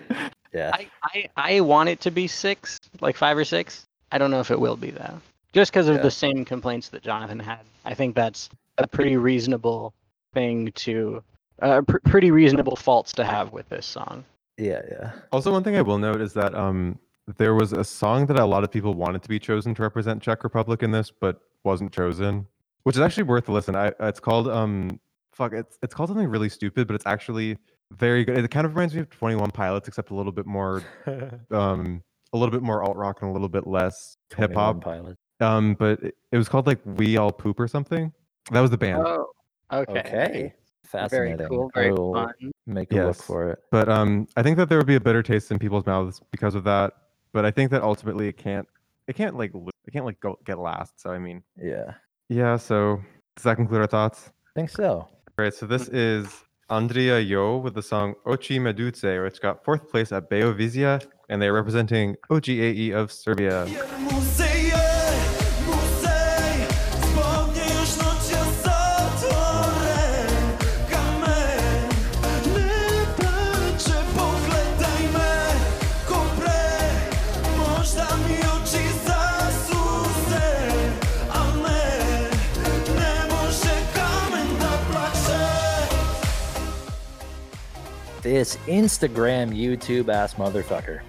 Yeah. 0.53 0.71
I, 0.73 0.87
I 1.03 1.29
I 1.37 1.59
want 1.61 1.87
it 1.89 2.01
to 2.01 2.11
be 2.11 2.27
six, 2.27 2.79
like 2.99 3.15
five 3.15 3.37
or 3.37 3.45
six. 3.45 3.85
I 4.11 4.17
don't 4.17 4.31
know 4.31 4.41
if 4.41 4.51
it 4.51 4.59
will 4.59 4.75
be 4.75 4.91
though, 4.91 5.19
just 5.53 5.71
because 5.71 5.87
of 5.87 5.95
Yeah. 5.97 6.01
the 6.01 6.11
same 6.11 6.43
complaints 6.43 6.89
that 6.89 7.01
Jonathan 7.01 7.39
had. 7.39 7.59
I 7.85 7.93
think 7.93 8.15
that's 8.15 8.49
a 8.77 8.85
pretty 8.87 9.15
reasonable 9.15 9.93
thing 10.33 10.71
to, 10.73 11.23
uh, 11.61 11.81
pr- 11.81 11.97
pretty 12.05 12.31
reasonable 12.31 12.75
faults 12.75 13.11
to 13.13 13.23
have 13.23 13.51
with 13.53 13.67
this 13.69 13.85
song. 13.85 14.23
Yeah. 14.57 14.81
Yeah. 14.91 15.11
also 15.31 15.51
one 15.51 15.63
thing 15.63 15.75
I 15.75 15.81
will 15.81 15.97
note 15.97 16.21
is 16.21 16.33
that 16.33 16.53
um 16.53 16.99
there 17.37 17.55
was 17.55 17.71
a 17.71 17.83
song 17.83 18.25
that 18.27 18.37
a 18.37 18.45
lot 18.45 18.63
of 18.63 18.71
people 18.71 18.93
wanted 18.93 19.23
to 19.23 19.29
be 19.29 19.39
chosen 19.39 19.73
to 19.75 19.81
represent 19.81 20.21
Czech 20.21 20.43
Republic 20.43 20.83
in 20.83 20.91
this, 20.91 21.11
but 21.11 21.41
wasn't 21.63 21.91
chosen, 21.91 22.45
which 22.83 22.95
is 22.95 23.01
actually 23.01 23.23
worth 23.23 23.47
a 23.49 23.51
listen. 23.51 23.75
I 23.75 23.93
it's 24.01 24.19
called 24.19 24.47
um 24.47 24.99
fuck 25.31 25.53
it's 25.53 25.77
it's 25.81 25.93
called 25.93 26.09
something 26.09 26.27
really 26.27 26.49
stupid, 26.49 26.87
but 26.87 26.95
it's 26.95 27.05
actually 27.05 27.57
very 27.91 28.23
good. 28.23 28.37
It 28.37 28.51
kind 28.51 28.65
of 28.65 28.75
reminds 28.75 28.93
me 28.93 29.01
of 29.01 29.09
Twenty 29.09 29.35
One 29.35 29.51
Pilots, 29.51 29.87
except 29.87 30.11
a 30.11 30.15
little 30.15 30.31
bit 30.31 30.45
more 30.45 30.83
um 31.51 32.03
a 32.33 32.37
little 32.37 32.51
bit 32.51 32.61
more 32.61 32.83
alt 32.83 32.97
rock 32.97 33.21
and 33.21 33.29
a 33.29 33.33
little 33.33 33.49
bit 33.49 33.67
less 33.67 34.17
hip 34.35 34.53
hop. 34.53 34.81
Pilots. 34.81 35.17
Um, 35.39 35.73
but 35.73 36.01
it, 36.03 36.15
it 36.31 36.37
was 36.37 36.47
called 36.47 36.67
like 36.67 36.79
We 36.85 37.17
All 37.17 37.31
Poop 37.31 37.59
or 37.59 37.67
something. 37.67 38.13
That 38.51 38.61
was 38.61 38.69
the 38.69 38.77
band. 38.77 39.03
Oh, 39.05 39.27
okay. 39.71 39.99
Okay. 39.99 40.53
Fascinating. 40.85 41.37
Very 41.37 41.49
cool. 41.49 41.71
Very 41.73 41.87
I 41.87 41.91
will 41.91 42.13
fun. 42.13 42.33
Make 42.67 42.91
a 42.91 42.95
look 42.95 43.05
Yes. 43.17 43.21
for 43.21 43.49
it. 43.49 43.59
But 43.71 43.87
um, 43.89 44.27
I 44.35 44.43
think 44.43 44.57
that 44.57 44.69
there 44.69 44.77
would 44.77 44.87
be 44.87 44.95
a 44.95 44.99
better 45.01 45.23
taste 45.23 45.51
in 45.51 45.59
people's 45.59 45.85
mouths 45.85 46.21
because 46.31 46.55
of 46.55 46.63
that. 46.65 46.93
But 47.33 47.45
I 47.45 47.51
think 47.51 47.71
that 47.71 47.81
ultimately 47.81 48.27
it 48.27 48.37
can't, 48.37 48.67
it 49.07 49.15
can't 49.15 49.37
like, 49.37 49.51
lo- 49.53 49.69
it 49.87 49.91
can't 49.91 50.05
like 50.05 50.19
go 50.19 50.37
get 50.45 50.59
last. 50.59 50.99
So 50.99 51.11
I 51.11 51.17
mean, 51.19 51.43
Yeah. 51.57 51.93
yeah. 52.29 52.57
So 52.57 53.01
does 53.37 53.43
that 53.43 53.55
conclude 53.55 53.81
our 53.81 53.87
thoughts? 53.87 54.31
I 54.55 54.59
think 54.59 54.69
so. 54.69 54.89
All 54.89 55.09
right. 55.37 55.53
So 55.53 55.65
this 55.65 55.87
is 55.89 56.27
Andrija 56.69 57.25
Jo 57.27 57.57
with 57.57 57.73
the 57.73 57.81
song 57.81 58.15
Oči 58.25 58.59
Meduze, 58.59 59.23
which 59.23 59.41
got 59.41 59.63
fourth 59.63 59.89
place 59.89 60.11
at 60.11 60.29
Beovizija, 60.29 61.05
and 61.29 61.41
they're 61.41 61.53
representing 61.53 62.15
OGAE 62.29 62.91
of 62.93 63.11
Serbia. 63.13 63.65
This 88.31 88.55
Instagram 88.65 89.51
YouTube 89.53 90.07
ass 90.07 90.35
motherfucker. 90.35 91.01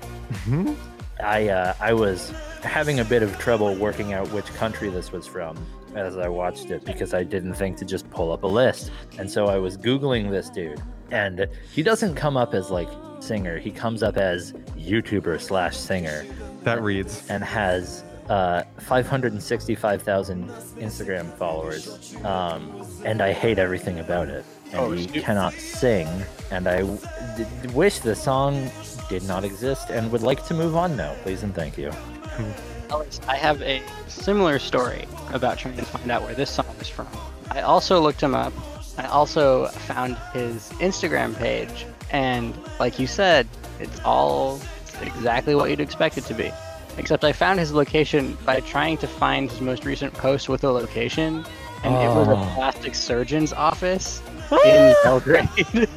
Mhm. 0.44 0.74
I 1.22 1.50
uh, 1.50 1.72
I 1.78 1.92
was 1.92 2.30
having 2.64 2.98
a 2.98 3.04
bit 3.04 3.22
of 3.22 3.38
trouble 3.38 3.76
working 3.76 4.12
out 4.12 4.26
which 4.32 4.46
country 4.56 4.90
this 4.90 5.12
was 5.12 5.24
from 5.24 5.56
as 5.94 6.16
I 6.18 6.26
watched 6.26 6.72
it 6.72 6.84
because 6.84 7.14
I 7.14 7.22
didn't 7.22 7.54
think 7.54 7.76
to 7.76 7.84
just 7.84 8.10
pull 8.10 8.32
up 8.32 8.42
a 8.42 8.48
list. 8.48 8.90
And 9.18 9.30
so 9.30 9.46
I 9.46 9.58
was 9.58 9.78
googling 9.78 10.32
this 10.32 10.50
dude, 10.50 10.82
and 11.12 11.46
he 11.72 11.84
doesn't 11.84 12.16
come 12.16 12.36
up 12.36 12.54
as 12.54 12.70
like 12.72 12.88
singer. 13.20 13.56
He 13.56 13.70
comes 13.70 14.02
up 14.02 14.16
as 14.16 14.52
YouTuber 14.76 15.40
slash 15.40 15.76
singer, 15.76 16.24
That 16.64 16.82
reads. 16.82 17.22
and 17.30 17.44
has 17.44 18.02
uh, 18.30 18.64
565,000 18.80 20.48
Instagram 20.80 21.32
followers. 21.38 22.16
Um, 22.24 22.84
and 23.04 23.22
I 23.22 23.32
hate 23.32 23.60
everything 23.60 24.00
about 24.00 24.26
it. 24.28 24.44
And 24.72 24.80
Oh, 24.80 24.90
he 24.92 25.04
stu- 25.06 25.20
cannot 25.20 25.52
sing. 25.54 26.08
And 26.50 26.66
I 26.68 26.78
w- 26.78 26.98
d- 27.36 27.44
d- 27.62 27.68
wish 27.74 27.98
the 27.98 28.14
song 28.14 28.70
did 29.08 29.22
not 29.24 29.44
exist 29.44 29.90
and 29.90 30.10
would 30.12 30.22
like 30.22 30.44
to 30.46 30.54
move 30.54 30.76
on 30.76 30.96
now. 30.96 31.14
Please 31.22 31.42
and 31.42 31.54
thank 31.54 31.76
you. 31.76 31.90
Alex, 32.90 33.20
I 33.28 33.36
have 33.36 33.60
a 33.62 33.82
similar 34.08 34.58
story 34.58 35.06
about 35.32 35.58
trying 35.58 35.76
to 35.76 35.84
find 35.84 36.10
out 36.10 36.22
where 36.22 36.34
this 36.34 36.50
song 36.50 36.66
is 36.80 36.88
from. 36.88 37.08
I 37.50 37.62
also 37.62 38.00
looked 38.00 38.20
him 38.22 38.34
up. 38.34 38.52
I 38.98 39.06
also 39.06 39.66
found 39.66 40.16
his 40.34 40.68
Instagram 40.80 41.34
page, 41.36 41.86
and 42.10 42.54
like 42.78 42.98
you 42.98 43.06
said, 43.06 43.48
it's 43.80 44.00
all 44.04 44.60
exactly 45.00 45.54
what 45.54 45.70
you'd 45.70 45.80
expect 45.80 46.18
it 46.18 46.24
to 46.24 46.34
be. 46.34 46.52
Except 46.98 47.24
I 47.24 47.32
found 47.32 47.58
his 47.58 47.72
location 47.72 48.36
by 48.44 48.60
trying 48.60 48.98
to 48.98 49.06
find 49.06 49.50
his 49.50 49.62
most 49.62 49.86
recent 49.86 50.12
post 50.12 50.50
with 50.50 50.62
a 50.64 50.70
location, 50.70 51.44
and 51.84 51.94
it 51.94 52.08
was 52.14 52.28
a 52.28 52.32
Oh. 52.32 52.52
plastic 52.54 52.94
surgeon's 52.94 53.54
office 53.54 54.20
in 54.64 54.94
Belgrade. 55.04 55.48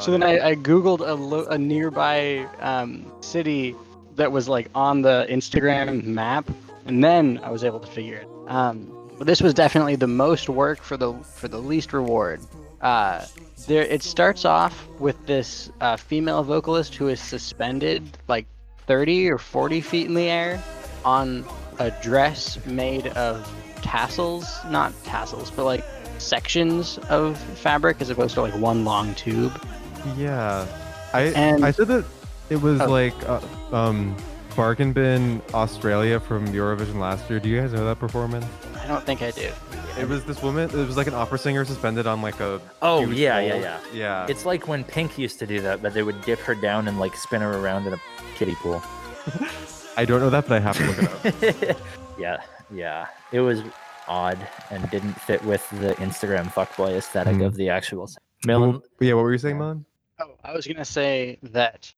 so 0.00 0.10
then 0.10 0.22
I, 0.22 0.50
I 0.50 0.54
googled 0.54 1.00
a, 1.00 1.14
lo- 1.14 1.46
a 1.46 1.58
nearby 1.58 2.46
um, 2.60 3.10
city 3.20 3.74
that 4.16 4.32
was 4.32 4.48
like 4.48 4.68
on 4.74 5.02
the 5.02 5.26
Instagram 5.28 6.04
map, 6.04 6.50
and 6.86 7.02
then 7.02 7.40
I 7.42 7.50
was 7.50 7.64
able 7.64 7.80
to 7.80 7.86
figure 7.86 8.16
it. 8.16 8.28
Um, 8.48 8.90
but 9.18 9.26
this 9.26 9.40
was 9.40 9.54
definitely 9.54 9.96
the 9.96 10.08
most 10.08 10.48
work 10.48 10.82
for 10.82 10.96
the 10.96 11.12
for 11.14 11.48
the 11.48 11.58
least 11.58 11.92
reward. 11.92 12.40
Uh, 12.80 13.24
there, 13.68 13.82
it 13.82 14.02
starts 14.02 14.44
off 14.44 14.88
with 14.98 15.26
this 15.26 15.70
uh, 15.80 15.96
female 15.96 16.42
vocalist 16.42 16.94
who 16.96 17.08
is 17.08 17.20
suspended 17.20 18.18
like 18.26 18.46
30 18.86 19.30
or 19.30 19.38
40 19.38 19.80
feet 19.80 20.06
in 20.06 20.14
the 20.14 20.28
air 20.28 20.62
on 21.04 21.44
a 21.78 21.90
dress 22.02 22.64
made 22.66 23.06
of 23.08 23.48
tassels, 23.82 24.58
not 24.68 24.92
tassels, 25.04 25.50
but 25.50 25.64
like 25.64 25.84
sections 26.22 26.98
of 27.10 27.36
fabric 27.58 28.00
as 28.00 28.10
opposed 28.10 28.34
to 28.34 28.42
like 28.42 28.54
one 28.56 28.84
long 28.84 29.14
tube. 29.14 29.52
Yeah, 30.16 30.66
I 31.12 31.22
And- 31.34 31.64
I 31.64 31.70
said 31.70 31.88
that 31.88 32.04
it 32.50 32.60
was 32.60 32.80
Oh. 32.80 32.86
like 32.90 33.14
uh, 33.28 33.40
um 33.72 34.16
Bargain 34.56 34.92
Bin 34.92 35.40
Australia 35.54 36.20
from 36.20 36.46
Eurovision 36.48 36.96
last 36.96 37.28
year. 37.30 37.40
Do 37.40 37.48
you 37.48 37.58
guys 37.60 37.72
know 37.72 37.86
that 37.86 37.98
performance? 37.98 38.44
I 38.82 38.86
don't 38.86 39.04
think 39.04 39.22
I 39.22 39.30
do. 39.30 39.48
It 39.98 40.06
was 40.08 40.24
this 40.24 40.42
woman. 40.42 40.68
It 40.68 40.74
was 40.74 40.96
like 40.96 41.06
an 41.06 41.14
opera 41.14 41.38
singer 41.38 41.64
suspended 41.64 42.06
on 42.06 42.20
like 42.20 42.38
a. 42.40 42.60
Oh, 42.82 43.06
huge 43.06 43.18
yeah, 43.18 43.40
yeah, 43.40 43.54
yeah. 43.56 43.78
Yeah. 43.94 44.26
It's 44.28 44.44
like 44.44 44.68
when 44.68 44.84
Pink 44.84 45.16
used 45.16 45.38
to 45.38 45.46
do 45.46 45.60
that, 45.62 45.80
but 45.82 45.94
they 45.94 46.02
would 46.02 46.20
dip 46.22 46.38
her 46.40 46.54
down 46.54 46.86
and 46.88 46.98
like 47.00 47.14
spin 47.16 47.40
her 47.40 47.56
around 47.58 47.86
in 47.86 47.94
a 47.94 48.00
kiddie 48.36 48.54
pool. 48.56 48.82
I 49.96 50.04
don't 50.04 50.20
know 50.20 50.30
that, 50.30 50.48
but 50.48 50.56
I 50.56 50.60
have 50.60 50.76
to 50.76 50.86
look 50.86 51.24
it 51.42 51.70
up. 51.70 51.76
yeah, 52.18 52.42
yeah. 52.70 53.06
It 53.30 53.40
was 53.40 53.62
odd 54.08 54.38
and 54.70 54.88
didn't 54.90 55.14
fit 55.14 55.42
with 55.44 55.68
the 55.70 55.94
Instagram 55.96 56.46
fuckboy 56.52 56.96
aesthetic 56.96 57.36
Mhm. 57.36 57.46
of 57.46 57.54
the 57.56 57.68
actual. 57.68 58.04
s- 58.04 58.16
Millen, 58.44 58.72
Well, 58.72 58.82
yeah. 59.00 59.14
What 59.14 59.22
were 59.22 59.32
you 59.32 59.38
saying, 59.38 59.58
Melon? 59.58 59.84
Oh, 60.20 60.34
I 60.44 60.52
was 60.52 60.66
gonna 60.66 60.84
say 60.84 61.38
that 61.42 61.92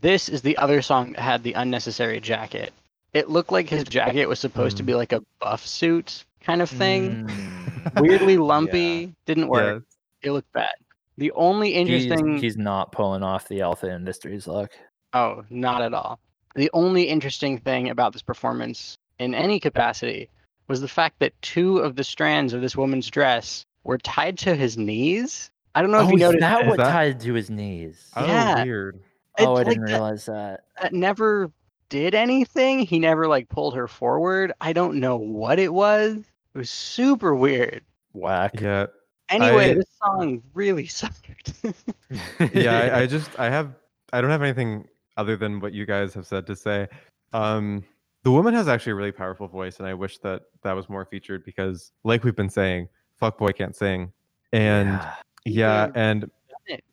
this 0.00 0.28
is 0.28 0.42
the 0.42 0.56
other 0.56 0.82
song 0.82 1.12
that 1.12 1.20
had 1.20 1.42
the 1.42 1.52
unnecessary 1.54 2.20
jacket. 2.20 2.72
It 3.12 3.28
looked 3.30 3.52
like 3.52 3.68
his 3.68 3.84
jacket 3.84 4.26
was 4.26 4.40
supposed 4.40 4.76
to 4.78 4.82
Mm. 4.82 4.86
be 4.86 4.94
like 4.94 5.12
a 5.12 5.22
buff 5.40 5.64
suit 5.66 6.24
kind 6.40 6.60
of 6.62 6.68
thing. 6.70 7.26
Mm. 7.28 8.00
Weirdly 8.00 8.36
lumpy, 8.38 9.14
didn't 9.26 9.44
Yeah. 9.44 9.50
work. 9.50 9.84
It 10.22 10.32
looked 10.32 10.52
bad. 10.52 10.70
The 11.16 11.30
only 11.32 11.74
He's, 11.74 12.06
interesting 12.06 12.38
he's 12.38 12.56
not 12.56 12.90
pulling 12.90 13.22
off 13.22 13.46
the 13.46 13.60
Alpha 13.60 13.88
Industries 13.94 14.48
look. 14.48 14.72
Oh, 15.12 15.44
not 15.48 15.80
at 15.82 15.94
all. 15.94 16.18
The 16.56 16.70
only 16.72 17.04
interesting 17.04 17.58
thing 17.58 17.88
about 17.90 18.12
this 18.12 18.22
performance 18.22 18.98
in 19.20 19.32
any 19.34 19.60
capacity 19.60 20.28
was 20.68 20.80
the 20.80 20.88
fact 20.88 21.18
that 21.20 21.32
two 21.42 21.78
of 21.78 21.96
the 21.96 22.04
strands 22.04 22.52
of 22.52 22.60
this 22.60 22.76
woman's 22.76 23.10
dress 23.10 23.66
were 23.84 23.98
tied 23.98 24.38
to 24.38 24.54
his 24.54 24.76
knees. 24.78 25.50
I 25.74 25.82
don't 25.82 25.90
know 25.90 26.00
if 26.00 26.06
oh, 26.06 26.10
you 26.10 26.14
is 26.16 26.20
noticed. 26.22 26.40
that 26.40 26.62
Is 26.62 26.68
what 26.68 26.76
that- 26.78 26.92
tied 26.92 27.20
to 27.20 27.34
his 27.34 27.50
knees? 27.50 28.10
Oh, 28.16 28.24
Yeah. 28.26 28.64
weird. 28.64 29.00
It's 29.38 29.46
Oh, 29.46 29.52
I 29.52 29.54
like 29.58 29.66
didn't 29.66 29.86
that- 29.86 29.92
realize 29.92 30.26
that. 30.26 30.60
that 30.80 30.92
never 30.92 31.50
did 31.88 32.14
anything. 32.14 32.80
He 32.80 32.98
never 32.98 33.26
like 33.26 33.48
pulled 33.48 33.74
her 33.74 33.88
forward. 33.88 34.52
I 34.60 34.72
don't 34.72 35.00
know 35.00 35.16
what 35.16 35.58
it 35.58 35.72
was. 35.72 36.16
It 36.54 36.58
was 36.58 36.70
super 36.70 37.34
weird. 37.34 37.82
Whack. 38.12 38.60
Yeah, 38.60 38.86
Anyway, 39.28 39.70
I- 39.70 39.74
this 39.74 39.86
song 40.02 40.42
really 40.54 40.86
sucked. 40.88 41.52
yeah. 42.52 42.90
I, 42.94 43.00
I 43.00 43.06
just 43.06 43.28
I 43.38 43.50
have 43.50 43.74
I 44.12 44.20
don't 44.20 44.30
have 44.30 44.42
anything 44.42 44.86
other 45.16 45.36
than 45.36 45.58
what 45.60 45.72
you 45.72 45.84
guys 45.86 46.14
have 46.14 46.26
said 46.26 46.46
to 46.46 46.54
say. 46.56 46.86
Um, 47.32 47.84
the 48.24 48.30
woman 48.32 48.54
has 48.54 48.66
actually 48.68 48.92
a 48.92 48.96
really 48.96 49.12
powerful 49.12 49.46
voice, 49.48 49.78
and 49.78 49.86
I 49.88 49.94
wish 49.94 50.18
that 50.18 50.42
that 50.62 50.72
was 50.72 50.88
more 50.88 51.04
featured 51.04 51.44
because, 51.44 51.92
like 52.04 52.24
we've 52.24 52.34
been 52.36 52.50
saying, 52.50 52.88
fuck 53.18 53.38
boy 53.38 53.52
can't 53.52 53.76
sing, 53.76 54.12
and 54.52 54.88
Yeah. 54.88 55.14
yeah, 55.44 55.86
Yeah. 55.86 55.92
and 55.94 56.30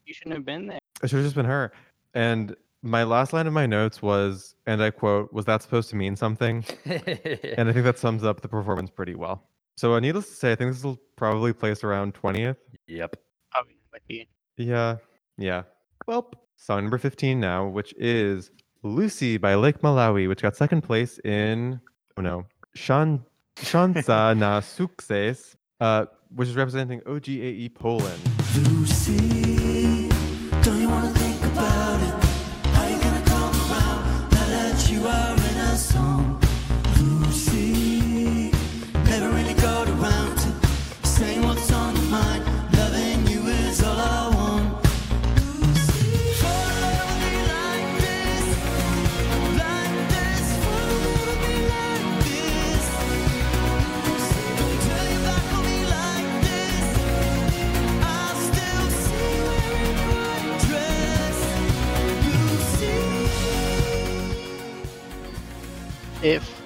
you 0.06 0.14
shouldn't 0.14 0.36
have 0.36 0.46
been 0.46 0.68
there. 0.68 0.80
it 1.04 1.10
should 1.10 1.18
have 1.18 1.26
just 1.26 1.36
been 1.36 1.46
her. 1.46 1.72
And 2.14 2.56
my 2.84 3.04
last 3.04 3.32
line 3.34 3.48
of 3.48 3.54
my 3.54 3.66
notes 3.66 4.02
was, 4.02 4.56
and 4.66 4.84
I 4.84 4.92
quote, 4.92 5.32
"Was 5.34 5.46
that 5.46 5.62
supposed 5.64 5.90
to 5.92 5.96
mean 5.96 6.16
something?" 6.16 6.64
And 6.86 7.70
I 7.70 7.74
think 7.74 7.86
that 7.86 7.98
sums 7.98 8.24
up 8.24 8.42
the 8.42 8.48
performance 8.50 8.90
pretty 8.90 9.16
well. 9.16 9.48
So, 9.78 9.94
uh, 9.96 10.00
needless 10.00 10.28
to 10.30 10.36
say, 10.36 10.52
I 10.52 10.56
think 10.56 10.74
this 10.74 10.84
will 10.84 11.00
probably 11.16 11.54
place 11.54 11.84
around 11.84 12.14
twentieth. 12.14 12.58
yep. 12.88 13.16
Oh, 13.56 13.62
might 13.94 14.06
be. 14.08 14.28
Yeah, 14.58 14.98
yeah. 15.38 15.64
Well, 16.08 16.32
song 16.56 16.82
number 16.84 16.98
15 16.98 17.40
now, 17.40 17.68
which 17.68 17.94
is 17.98 18.52
Lucy 18.84 19.38
by 19.38 19.56
Lake 19.56 19.82
Malawi, 19.82 20.28
which 20.28 20.42
got 20.42 20.56
second 20.56 20.82
place 20.82 21.20
in, 21.20 21.80
oh 22.18 22.22
no, 22.22 22.46
Shan, 22.74 23.24
Szansa 23.56 24.36
na 24.36 24.60
Sukces, 24.60 25.56
uh, 25.80 26.06
which 26.34 26.50
is 26.50 26.56
representing 26.56 27.00
OGAE 27.02 27.76
Poland. 27.76 28.20
Lucy, 28.58 29.31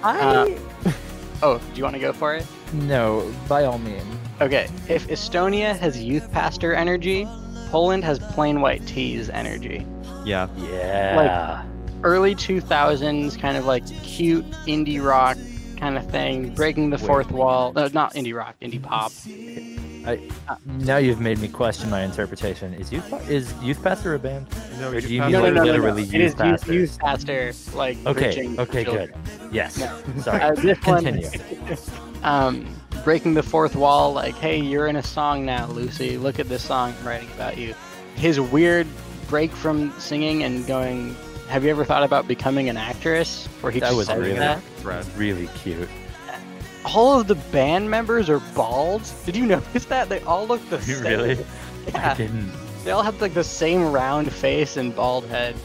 I 0.06 0.56
uh, 0.84 0.92
oh, 1.42 1.58
do 1.58 1.76
you 1.76 1.82
want 1.82 1.94
to 1.94 2.00
go 2.00 2.12
for 2.12 2.34
it? 2.34 2.46
no, 2.72 3.32
by 3.48 3.64
all 3.64 3.78
means. 3.78 4.04
Okay, 4.40 4.68
if 4.88 5.08
Estonia 5.08 5.76
has 5.78 6.02
youth 6.02 6.30
pastor 6.30 6.74
energy, 6.74 7.26
Poland 7.70 8.04
has 8.04 8.18
Plain 8.18 8.60
White 8.60 8.86
T's 8.86 9.30
energy. 9.30 9.86
Yeah, 10.24 10.48
Yeah. 10.56 11.62
Like 11.64 12.04
early 12.04 12.34
2000s, 12.34 13.38
kind 13.38 13.56
of 13.56 13.64
like 13.64 13.86
cute 14.02 14.48
indie 14.66 15.02
rock 15.02 15.36
kind 15.78 15.96
of 15.96 16.08
thing, 16.10 16.54
breaking 16.54 16.90
the 16.90 16.96
Wait. 16.96 17.06
fourth 17.06 17.30
wall. 17.30 17.72
No, 17.74 17.88
not 17.88 18.14
indie 18.14 18.34
rock, 18.34 18.56
indie 18.60 18.82
pop. 18.82 19.12
Now 20.66 20.96
you've 20.98 21.20
made 21.20 21.38
me 21.38 21.48
question 21.48 21.90
my 21.90 22.02
interpretation. 22.02 22.74
Is 22.74 22.92
youth 22.92 23.30
is 23.30 23.52
youth 23.62 23.82
pastor 23.82 24.14
a 24.14 24.18
band? 24.18 24.46
no, 24.80 24.90
Or 24.90 24.94
you 24.94 25.00
do 25.00 25.14
you 25.14 25.20
passed 25.20 25.32
mean 25.32 25.40
No, 25.40 25.40
no, 25.40 25.46
it. 25.46 25.54
no, 25.54 25.60
no, 25.62 25.64
no. 25.66 25.72
literally 25.72 26.02
It 26.02 26.12
youth 26.12 26.14
is 26.14 26.20
youth, 26.32 26.36
pastor? 26.38 26.72
youth 26.72 26.98
pastor, 26.98 27.52
like 27.74 27.98
Okay. 28.06 28.56
Okay. 28.58 28.84
children. 28.84 29.12
Good. 29.40 29.52
Yes. 29.52 29.78
No. 29.78 30.00
Sorry. 30.22 30.40
Uh, 30.42 30.54
this 30.54 30.78
Continue. 30.80 31.28
one, 31.28 31.78
um, 32.22 32.66
breaking 33.04 33.34
the 33.34 33.42
fourth 33.42 33.74
wall. 33.76 34.12
Like, 34.12 34.34
hey, 34.36 34.58
you're 34.60 34.86
in 34.86 34.96
a 34.96 35.02
song 35.02 35.44
now, 35.44 35.66
Lucy. 35.66 36.16
Look 36.18 36.38
at 36.38 36.48
this 36.48 36.62
song 36.64 36.94
I'm 37.00 37.06
writing 37.06 37.30
about 37.34 37.56
you. 37.58 37.74
His 38.14 38.40
weird 38.40 38.86
break 39.28 39.50
from 39.52 39.92
singing 39.98 40.42
and 40.44 40.66
going. 40.66 41.16
Have 41.48 41.62
you 41.62 41.70
ever 41.70 41.84
thought 41.84 42.02
about 42.02 42.26
becoming 42.26 42.68
an 42.68 42.76
actress? 42.76 43.46
Where 43.60 43.70
he 43.70 43.78
That 43.78 43.86
just 43.92 43.96
was 43.96 44.08
really 44.08 44.32
that. 44.34 44.60
Really 45.16 45.46
cute. 45.58 45.88
All 46.94 47.18
of 47.20 47.26
the 47.26 47.34
band 47.34 47.90
members 47.90 48.28
are 48.30 48.40
bald. 48.54 49.02
Did 49.24 49.36
you 49.36 49.46
notice 49.56 49.84
that? 49.86 50.08
They 50.08 50.20
all 50.20 50.46
look 50.46 50.66
the 50.70 50.80
same. 50.80 51.02
really? 51.02 51.44
I 51.94 52.14
didn't. 52.14 52.52
They 52.84 52.92
all 52.92 53.02
have 53.02 53.20
like 53.20 53.34
the 53.34 53.44
same 53.44 53.90
round 53.92 54.32
face 54.32 54.76
and 54.76 54.94
bald 54.94 55.26
head. 55.26 55.56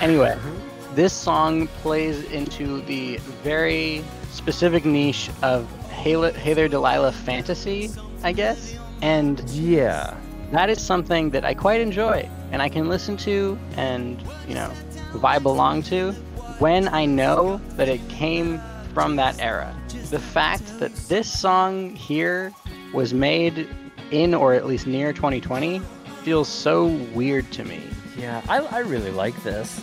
Anyway, 0.00 0.38
this 0.94 1.12
song 1.12 1.66
plays 1.82 2.24
into 2.32 2.80
the 2.82 3.16
very 3.42 4.02
specific 4.30 4.84
niche 4.84 5.30
of 5.42 5.68
hey 5.90 6.14
There 6.54 6.68
Delilah 6.68 7.12
fantasy, 7.12 7.90
I 8.22 8.32
guess. 8.32 8.74
And 9.02 9.40
Yeah. 9.50 10.16
that 10.52 10.70
is 10.70 10.80
something 10.80 11.30
that 11.30 11.44
I 11.44 11.52
quite 11.54 11.80
enjoy 11.80 12.28
and 12.52 12.62
I 12.62 12.68
can 12.68 12.88
listen 12.88 13.16
to 13.18 13.58
and, 13.76 14.22
you 14.48 14.54
know, 14.54 14.70
vibe 15.12 15.44
along 15.44 15.82
to 15.84 16.12
when 16.58 16.88
I 16.88 17.04
know 17.06 17.60
that 17.76 17.88
it 17.88 18.00
came 18.08 18.60
from 19.00 19.16
that 19.16 19.40
era. 19.40 19.74
The 20.10 20.18
fact 20.18 20.78
that 20.78 20.94
this 21.08 21.26
song 21.26 21.96
here 21.96 22.52
was 22.92 23.14
made 23.14 23.66
in 24.10 24.34
or 24.34 24.52
at 24.52 24.66
least 24.66 24.86
near 24.86 25.14
2020 25.14 25.80
feels 26.22 26.48
so 26.48 26.88
weird 27.14 27.50
to 27.52 27.64
me. 27.64 27.82
Yeah, 28.18 28.42
I, 28.46 28.58
I 28.58 28.80
really 28.80 29.10
like 29.10 29.42
this. 29.42 29.82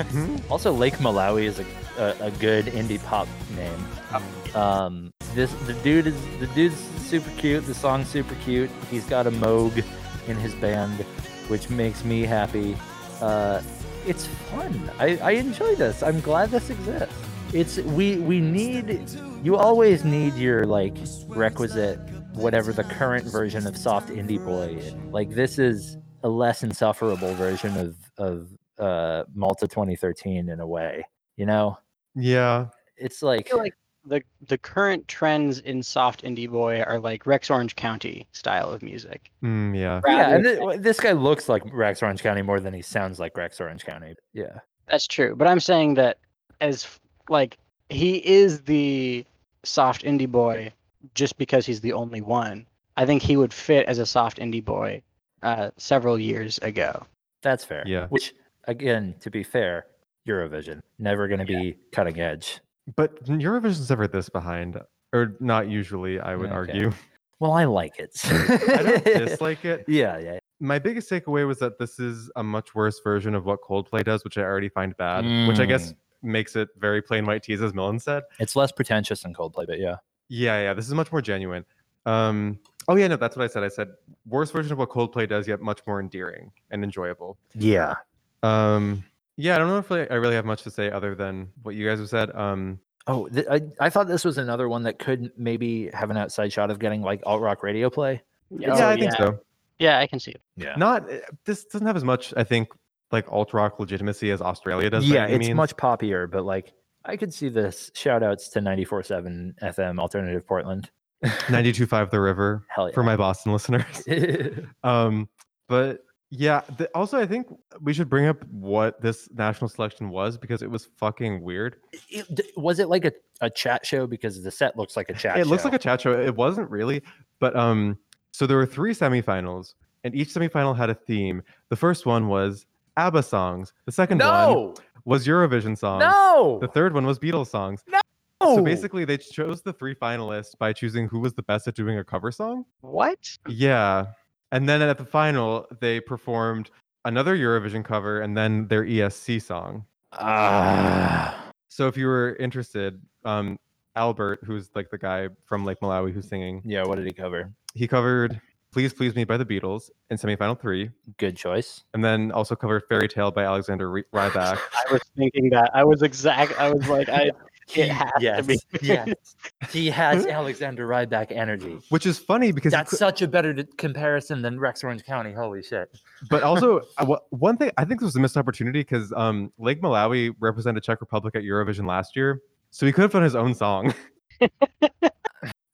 also, 0.50 0.70
Lake 0.70 0.96
Malawi 0.96 1.44
is 1.44 1.60
a, 1.60 1.64
a, 1.96 2.26
a 2.26 2.30
good 2.32 2.66
indie 2.66 3.02
pop 3.02 3.26
name. 3.56 4.54
Um, 4.54 5.14
this 5.34 5.50
the 5.66 5.72
dude 5.72 6.08
is 6.08 6.38
the 6.38 6.46
dude's 6.48 6.76
super 6.98 7.30
cute. 7.38 7.64
The 7.64 7.74
song's 7.74 8.08
super 8.08 8.34
cute. 8.44 8.70
He's 8.90 9.06
got 9.06 9.26
a 9.26 9.30
Moog 9.30 9.82
in 10.26 10.36
his 10.36 10.54
band, 10.56 11.06
which 11.48 11.70
makes 11.70 12.04
me 12.04 12.20
happy. 12.22 12.76
Uh, 13.22 13.62
it's 14.06 14.26
fun. 14.26 14.90
I, 14.98 15.16
I 15.22 15.30
enjoy 15.32 15.74
this. 15.74 16.02
I'm 16.02 16.20
glad 16.20 16.50
this 16.50 16.68
exists. 16.68 17.27
It's 17.54 17.78
we 17.78 18.16
we 18.18 18.40
need. 18.40 19.00
You 19.42 19.56
always 19.56 20.04
need 20.04 20.34
your 20.34 20.66
like 20.66 20.94
requisite 21.28 21.98
whatever 22.34 22.72
the 22.72 22.84
current 22.84 23.24
version 23.24 23.66
of 23.66 23.76
soft 23.76 24.10
indie 24.10 24.42
boy. 24.44 24.76
is. 24.78 24.94
Like 25.10 25.30
this 25.30 25.58
is 25.58 25.96
a 26.22 26.28
less 26.28 26.62
insufferable 26.62 27.32
version 27.34 27.76
of 27.78 27.96
of 28.18 28.48
uh, 28.78 29.24
Malta 29.34 29.66
2013 29.66 30.48
in 30.50 30.60
a 30.60 30.66
way. 30.66 31.04
You 31.36 31.46
know, 31.46 31.78
Yeah, 32.14 32.66
it's 32.96 33.22
I 33.22 33.26
like, 33.26 33.48
feel 33.48 33.58
like 33.58 33.74
the 34.04 34.22
the 34.46 34.58
current 34.58 35.08
trends 35.08 35.60
in 35.60 35.82
soft 35.82 36.24
indie 36.24 36.50
boy 36.50 36.82
are 36.82 36.98
like 36.98 37.26
Rex 37.26 37.50
Orange 37.50 37.76
County 37.76 38.28
style 38.32 38.70
of 38.70 38.82
music. 38.82 39.30
mm, 39.42 39.74
yeah. 39.76 40.00
yeah, 40.06 40.34
and 40.34 40.44
than- 40.44 40.70
thi- 40.72 40.76
this 40.78 41.00
guy 41.00 41.12
looks 41.12 41.48
like 41.48 41.62
Rex 41.72 42.02
Orange 42.02 42.22
County 42.22 42.42
more 42.42 42.60
than 42.60 42.74
he 42.74 42.82
sounds 42.82 43.18
like 43.18 43.36
Rex 43.38 43.58
Orange 43.60 43.84
County. 43.86 44.14
Yeah. 44.34 44.58
That's 44.88 45.06
true, 45.06 45.34
but 45.36 45.48
I'm 45.48 45.60
saying 45.60 45.94
that 45.94 46.18
as 46.60 46.84
f- 46.84 47.00
like 47.28 47.58
he 47.88 48.16
is 48.26 48.62
the 48.62 49.24
soft 49.64 50.04
indie 50.04 50.30
boy 50.30 50.72
just 51.14 51.36
because 51.38 51.66
he's 51.66 51.80
the 51.80 51.92
only 51.92 52.20
one. 52.20 52.66
I 52.96 53.06
think 53.06 53.22
he 53.22 53.36
would 53.36 53.52
fit 53.52 53.86
as 53.86 53.98
a 53.98 54.06
soft 54.06 54.38
indie 54.38 54.64
boy 54.64 55.02
uh, 55.42 55.70
several 55.76 56.18
years 56.18 56.58
ago. 56.58 57.06
That's 57.42 57.64
fair. 57.64 57.84
Yeah. 57.86 58.06
Which, 58.08 58.34
again, 58.64 59.14
to 59.20 59.30
be 59.30 59.42
fair, 59.42 59.86
Eurovision 60.26 60.80
never 60.98 61.28
going 61.28 61.38
to 61.40 61.46
be 61.46 61.76
cutting 61.92 62.18
edge. 62.20 62.60
But 62.96 63.24
Eurovision's 63.24 63.88
never 63.90 64.08
this 64.08 64.28
behind, 64.28 64.80
or 65.12 65.36
not 65.40 65.68
usually, 65.68 66.18
I 66.18 66.34
would 66.34 66.46
Okay. 66.46 66.54
argue. 66.54 66.92
Well, 67.40 67.52
I 67.52 67.64
like 67.66 67.98
it. 68.00 68.10
I 68.24 68.82
don't 68.82 69.04
dislike 69.04 69.64
it. 69.64 69.84
Yeah, 69.88 70.18
yeah. 70.18 70.38
My 70.60 70.80
biggest 70.80 71.08
takeaway 71.08 71.46
was 71.46 71.60
that 71.60 71.78
this 71.78 72.00
is 72.00 72.32
a 72.34 72.42
much 72.42 72.74
worse 72.74 73.00
version 73.04 73.36
of 73.36 73.44
what 73.44 73.60
Coldplay 73.62 74.02
does, 74.02 74.24
which 74.24 74.36
I 74.36 74.42
already 74.42 74.68
find 74.68 74.96
bad, 74.96 75.46
which 75.46 75.60
I 75.60 75.66
guess 75.66 75.94
makes 76.22 76.56
it 76.56 76.68
very 76.78 77.00
Plain 77.02 77.26
White 77.26 77.42
T's, 77.42 77.60
as 77.62 77.74
Millen 77.74 77.98
said. 78.00 78.22
It's 78.38 78.56
less 78.56 78.72
pretentious 78.72 79.22
than 79.22 79.34
Coldplay, 79.34 79.66
but 79.66 79.78
yeah. 79.78 79.96
Yeah, 80.28 80.60
yeah, 80.62 80.74
this 80.74 80.86
is 80.86 80.94
much 80.94 81.10
more 81.12 81.22
genuine. 81.22 81.64
Um, 82.06 82.58
oh 82.88 82.96
yeah, 82.96 83.06
no, 83.08 83.16
that's 83.16 83.36
what 83.36 83.44
I 83.44 83.48
said. 83.48 83.64
I 83.64 83.68
said 83.68 83.88
worst 84.26 84.52
version 84.52 84.72
of 84.72 84.78
what 84.78 84.90
Coldplay 84.90 85.28
does, 85.28 85.46
yet 85.48 85.60
much 85.60 85.80
more 85.86 86.00
endearing 86.00 86.52
and 86.70 86.82
enjoyable. 86.84 87.38
Yeah. 87.54 87.94
Um, 88.42 89.04
yeah, 89.36 89.54
I 89.54 89.58
don't 89.58 89.68
know 89.68 89.78
if 89.78 89.90
I, 89.92 90.04
I 90.12 90.14
really 90.16 90.34
have 90.34 90.44
much 90.44 90.62
to 90.64 90.70
say 90.70 90.90
other 90.90 91.14
than 91.14 91.48
what 91.62 91.74
you 91.74 91.86
guys 91.88 91.98
have 91.98 92.08
said. 92.08 92.34
Um, 92.34 92.80
Oh, 93.10 93.26
th- 93.28 93.46
I, 93.50 93.62
I 93.80 93.88
thought 93.88 94.06
this 94.06 94.22
was 94.22 94.36
another 94.36 94.68
one 94.68 94.82
that 94.82 94.98
could 94.98 95.32
maybe 95.38 95.88
have 95.94 96.10
an 96.10 96.18
outside 96.18 96.52
shot 96.52 96.70
of 96.70 96.78
getting 96.78 97.00
like 97.00 97.22
alt 97.24 97.40
rock 97.40 97.62
radio 97.62 97.88
play. 97.88 98.20
yeah, 98.50 98.74
Oh, 98.74 98.86
I 98.86 98.96
think 98.98 99.12
yeah. 99.12 99.16
so. 99.16 99.40
Yeah, 99.78 99.98
I 99.98 100.06
can 100.06 100.20
see 100.20 100.32
it. 100.32 100.42
Yeah. 100.56 100.74
Not 100.76 101.10
uh, 101.10 101.16
this 101.46 101.64
doesn't 101.64 101.86
have 101.86 101.96
as 101.96 102.04
much, 102.04 102.34
I 102.36 102.44
think, 102.44 102.68
like 103.12 103.30
alt 103.32 103.52
rock 103.54 103.78
legitimacy 103.78 104.30
as 104.30 104.40
Australia 104.42 104.90
does. 104.90 105.08
yeah, 105.08 105.26
it's 105.26 105.46
means. 105.46 105.56
much 105.56 105.76
poppier, 105.76 106.30
but 106.30 106.44
like 106.44 106.72
I 107.04 107.16
could 107.16 107.32
see 107.32 107.48
this. 107.48 107.90
Shout 107.94 108.22
outs 108.22 108.48
to 108.50 108.60
94.7 108.60 109.54
FM 109.62 109.98
Alternative 109.98 110.46
Portland. 110.46 110.90
92.5 111.24 112.10
The 112.10 112.20
River 112.20 112.64
yeah. 112.76 112.90
for 112.92 113.02
my 113.02 113.16
Boston 113.16 113.52
listeners. 113.52 113.84
Um, 114.84 115.28
but 115.68 116.04
Yeah. 116.30 116.60
The, 116.76 116.88
also, 116.94 117.18
I 117.18 117.26
think 117.26 117.46
we 117.80 117.92
should 117.94 118.08
bring 118.10 118.26
up 118.26 118.44
what 118.50 119.00
this 119.00 119.28
national 119.32 119.68
selection 119.68 120.10
was 120.10 120.36
because 120.36 120.60
it 120.62 120.70
was 120.70 120.88
fucking 120.98 121.40
weird. 121.40 121.76
It- 122.10 122.52
was 122.56 122.78
it 122.78 122.88
like 122.88 123.04
a, 123.06 123.12
a 123.40 123.48
chat 123.48 123.86
show? 123.86 124.06
Because 124.06 124.42
the 124.42 124.50
set 124.50 124.76
looks 124.76 124.96
like 124.96 125.08
a 125.08 125.14
chat 125.14 125.38
it 125.38 125.44
show. 125.44 125.50
looks 125.50 125.64
like 125.64 125.72
a 125.74 125.78
chat 125.78 126.00
show. 126.02 126.12
It 126.12 126.36
wasn't 126.36 126.70
really, 126.70 127.02
but 127.40 127.56
um, 127.56 127.98
so 128.32 128.46
there 128.46 128.56
were 128.58 128.66
three 128.66 128.92
semifinals, 128.92 129.74
and 130.04 130.14
each 130.14 130.28
semifinal 130.28 130.76
had 130.76 130.90
a 130.90 130.94
theme. 130.94 131.42
The 131.70 131.76
first 131.76 132.04
one 132.06 132.28
was 132.28 132.66
ABBA 132.98 133.22
songs. 133.22 133.72
The 133.86 133.92
second 133.92 134.20
one 134.20 134.74
was 135.04 135.26
Eurovision 135.26 135.78
songs. 135.78 136.00
No! 136.00 136.58
The 136.60 136.68
third 136.68 136.92
one 136.92 137.06
was 137.06 137.18
Beatles 137.18 137.46
songs. 137.46 137.84
No! 137.86 138.00
So 138.42 138.62
basically, 138.62 139.04
they 139.04 139.16
chose 139.16 139.62
the 139.62 139.72
three 139.72 139.94
finalists 139.94 140.58
by 140.58 140.72
choosing 140.72 141.08
who 141.08 141.20
was 141.20 141.32
the 141.34 141.42
best 141.42 141.66
at 141.68 141.74
doing 141.74 141.98
a 141.98 142.04
cover 142.04 142.30
song. 142.30 142.64
What? 142.80 143.38
Yeah. 143.48 144.06
And 144.52 144.68
then 144.68 144.82
at 144.82 144.98
the 144.98 145.04
final, 145.04 145.66
they 145.80 146.00
performed 146.00 146.70
another 147.04 147.36
Eurovision 147.36 147.84
cover 147.84 148.20
and 148.20 148.36
then 148.36 148.66
their 148.68 148.84
ESC 148.84 149.42
song. 149.42 149.84
Ah. 150.12 151.50
So 151.68 151.86
if 151.86 151.96
you 151.96 152.06
were 152.06 152.36
interested, 152.36 153.00
um, 153.24 153.58
Albert, 153.96 154.40
who's 154.44 154.70
like 154.74 154.90
the 154.90 154.98
guy 154.98 155.28
from 155.44 155.64
Lake 155.64 155.78
Malawi 155.80 156.12
who's 156.12 156.28
singing, 156.28 156.62
yeah, 156.64 156.84
what 156.84 156.96
did 156.96 157.06
he 157.06 157.12
cover? 157.12 157.52
he 157.74 157.86
covered 157.86 158.40
Please 158.72 158.92
Please 158.92 159.14
Me 159.14 159.24
by 159.24 159.36
the 159.38 159.46
Beatles 159.46 159.90
in 160.10 160.18
semifinal 160.18 160.58
three, 160.60 160.90
Good 161.16 161.36
choice. 161.36 161.84
and 161.94 162.04
then 162.04 162.30
also 162.32 162.54
covered 162.54 162.84
Fairy 162.88 163.08
Tale 163.08 163.30
by 163.30 163.44
Alexander 163.44 163.90
Ry- 163.90 164.04
Rybak. 164.12 164.58
I 164.88 164.92
was 164.92 165.00
thinking 165.16 165.48
that. 165.50 165.70
I 165.74 165.84
was 165.84 166.02
exact. 166.02 166.58
I 166.60 166.70
was 166.72 166.86
like, 166.88 167.08
I. 167.08 167.30
It 167.76 167.90
has 167.90 168.10
yes, 168.18 168.46
to 168.46 168.46
be. 168.46 168.58
yes. 168.80 169.12
He 169.70 169.90
has 169.90 170.24
Alexander 170.24 170.88
Rybak 170.88 171.30
energy. 171.32 171.78
Which 171.90 172.06
is 172.06 172.18
funny 172.18 172.50
because 172.50 172.72
That's 172.72 172.92
cou- 172.92 172.96
such 172.96 173.20
a 173.20 173.28
better 173.28 173.52
d- 173.52 173.64
comparison 173.76 174.40
than 174.40 174.58
Rex 174.58 174.82
Orange 174.82 175.04
County. 175.04 175.34
Holy 175.34 175.62
shit. 175.62 175.90
but 176.30 176.42
also 176.42 176.80
uh, 176.96 177.16
one 177.28 177.58
thing 177.58 177.70
I 177.76 177.84
think 177.84 178.00
this 178.00 178.06
was 178.06 178.16
a 178.16 178.20
missed 178.20 178.38
opportunity 178.38 178.80
because 178.80 179.12
um, 179.14 179.52
Lake 179.58 179.82
Malawi 179.82 180.34
represented 180.40 180.82
Czech 180.82 181.02
Republic 181.02 181.36
at 181.36 181.42
Eurovision 181.42 181.86
last 181.86 182.16
year, 182.16 182.40
so 182.70 182.86
he 182.86 182.92
could 182.92 183.02
have 183.02 183.12
done 183.12 183.22
his 183.22 183.36
own 183.36 183.54
song. 183.54 183.92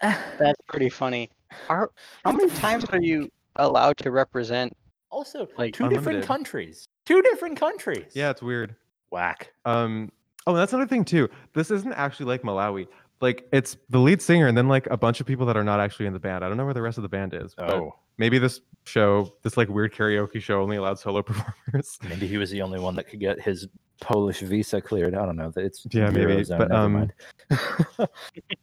That's 0.00 0.60
pretty 0.66 0.88
funny. 0.90 1.30
Are, 1.68 1.90
how 2.24 2.32
many 2.32 2.50
times 2.50 2.84
are 2.86 3.00
you 3.00 3.30
allowed 3.56 3.96
to 3.98 4.10
represent? 4.10 4.76
Also, 5.10 5.46
Like, 5.56 5.74
two 5.74 5.88
different 5.88 6.24
countries. 6.24 6.88
Two 7.06 7.22
different 7.22 7.58
countries. 7.58 8.12
yeah, 8.14 8.30
it's 8.30 8.42
weird. 8.42 8.74
Whack. 9.10 9.52
Um, 9.64 10.10
oh, 10.46 10.54
that's 10.54 10.72
another 10.72 10.88
thing 10.88 11.04
too. 11.04 11.28
This 11.52 11.70
isn't 11.70 11.92
actually 11.92 12.26
like 12.26 12.42
Malawi. 12.42 12.88
Like 13.20 13.46
it's 13.52 13.76
the 13.90 13.98
lead 13.98 14.20
singer 14.20 14.48
and 14.48 14.58
then 14.58 14.68
like 14.68 14.86
a 14.90 14.96
bunch 14.96 15.20
of 15.20 15.26
people 15.26 15.46
that 15.46 15.56
are 15.56 15.64
not 15.64 15.80
actually 15.80 16.06
in 16.06 16.12
the 16.12 16.18
band. 16.18 16.44
I 16.44 16.48
don't 16.48 16.56
know 16.56 16.64
where 16.64 16.74
the 16.74 16.82
rest 16.82 16.98
of 16.98 17.02
the 17.02 17.08
band 17.08 17.32
is. 17.32 17.54
Oh, 17.58 17.94
maybe 18.18 18.38
this 18.38 18.60
show, 18.84 19.32
this 19.42 19.56
like 19.56 19.68
weird 19.68 19.94
karaoke 19.94 20.42
show, 20.42 20.60
only 20.60 20.76
allowed 20.76 20.98
solo 20.98 21.22
performers. 21.30 21.98
maybe 22.08 22.26
he 22.26 22.36
was 22.36 22.50
the 22.50 22.60
only 22.60 22.80
one 22.80 22.96
that 22.96 23.04
could 23.08 23.20
get 23.20 23.40
his 23.40 23.68
Polish 24.00 24.40
visa 24.40 24.80
cleared. 24.80 25.14
I 25.14 25.24
don't 25.24 25.36
know. 25.36 25.52
It's 25.56 25.86
Yeah, 25.90 26.10
maybe, 26.10 26.34
Eurozone, 26.34 26.58
but, 26.58 26.68
never 26.68 26.82
um, 26.82 26.92
mind. 26.92 27.12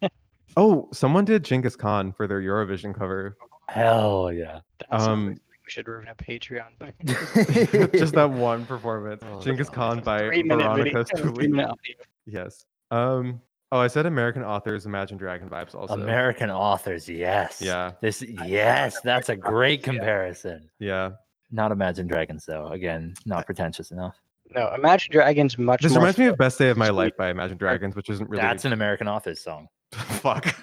oh, 0.57 0.89
someone 0.93 1.25
did 1.25 1.43
Genghis 1.43 1.75
Khan 1.75 2.11
for 2.11 2.27
their 2.27 2.41
Eurovision 2.41 2.93
cover. 2.97 3.37
Hell 3.67 4.31
yeah. 4.33 4.59
That's 4.89 5.03
Um, 5.03 5.07
something 5.09 5.33
we 5.65 5.69
should 5.71 5.87
run 5.87 6.07
a 6.07 6.15
Patreon. 6.15 7.91
Just 7.97 8.13
that 8.15 8.29
one 8.29 8.65
performance. 8.65 9.21
Oh, 9.31 9.41
Genghis 9.41 9.69
Khan 9.69 10.01
by 10.01 10.23
Veronica 10.23 11.05
Stuli. 11.05 11.73
Yes. 12.25 12.65
Um. 12.91 13.41
Oh, 13.73 13.79
I 13.79 13.87
said 13.87 14.05
American 14.05 14.43
authors, 14.43 14.85
Imagine 14.85 15.17
Dragon 15.17 15.49
vibes 15.49 15.73
also. 15.73 15.93
American 15.93 16.49
authors, 16.51 17.07
yes. 17.07 17.61
Yeah. 17.61 17.91
This 18.01 18.21
yes, 18.45 18.99
that's 19.01 19.29
a 19.29 19.35
great 19.35 19.81
comparison. 19.81 20.69
Yeah. 20.77 21.11
Not 21.51 21.71
Imagine 21.71 22.05
Dragons 22.07 22.45
though. 22.45 22.67
Again, 22.67 23.13
not 23.25 23.45
pretentious 23.45 23.91
enough. 23.91 24.15
No, 24.53 24.73
Imagine 24.75 25.11
Dragons 25.13 25.57
much 25.57 25.81
This 25.81 25.93
more. 25.93 25.99
reminds 26.01 26.17
me 26.17 26.25
of 26.27 26.37
Best 26.37 26.59
Day 26.59 26.69
of 26.69 26.75
My. 26.77 26.89
Life 26.89 27.15
by 27.17 27.29
Imagine 27.29 27.57
Dragons, 27.57 27.95
which 27.95 28.09
isn't 28.09 28.29
really. 28.29 28.41
That's 28.41 28.65
an 28.65 28.73
American 28.73 29.07
authors 29.07 29.41
song. 29.41 29.67
Fuck. 29.91 30.55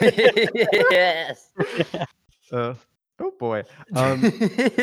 yes. 0.00 1.50
Uh, 2.52 2.74
oh 3.20 3.32
boy. 3.38 3.62
Um. 3.94 4.20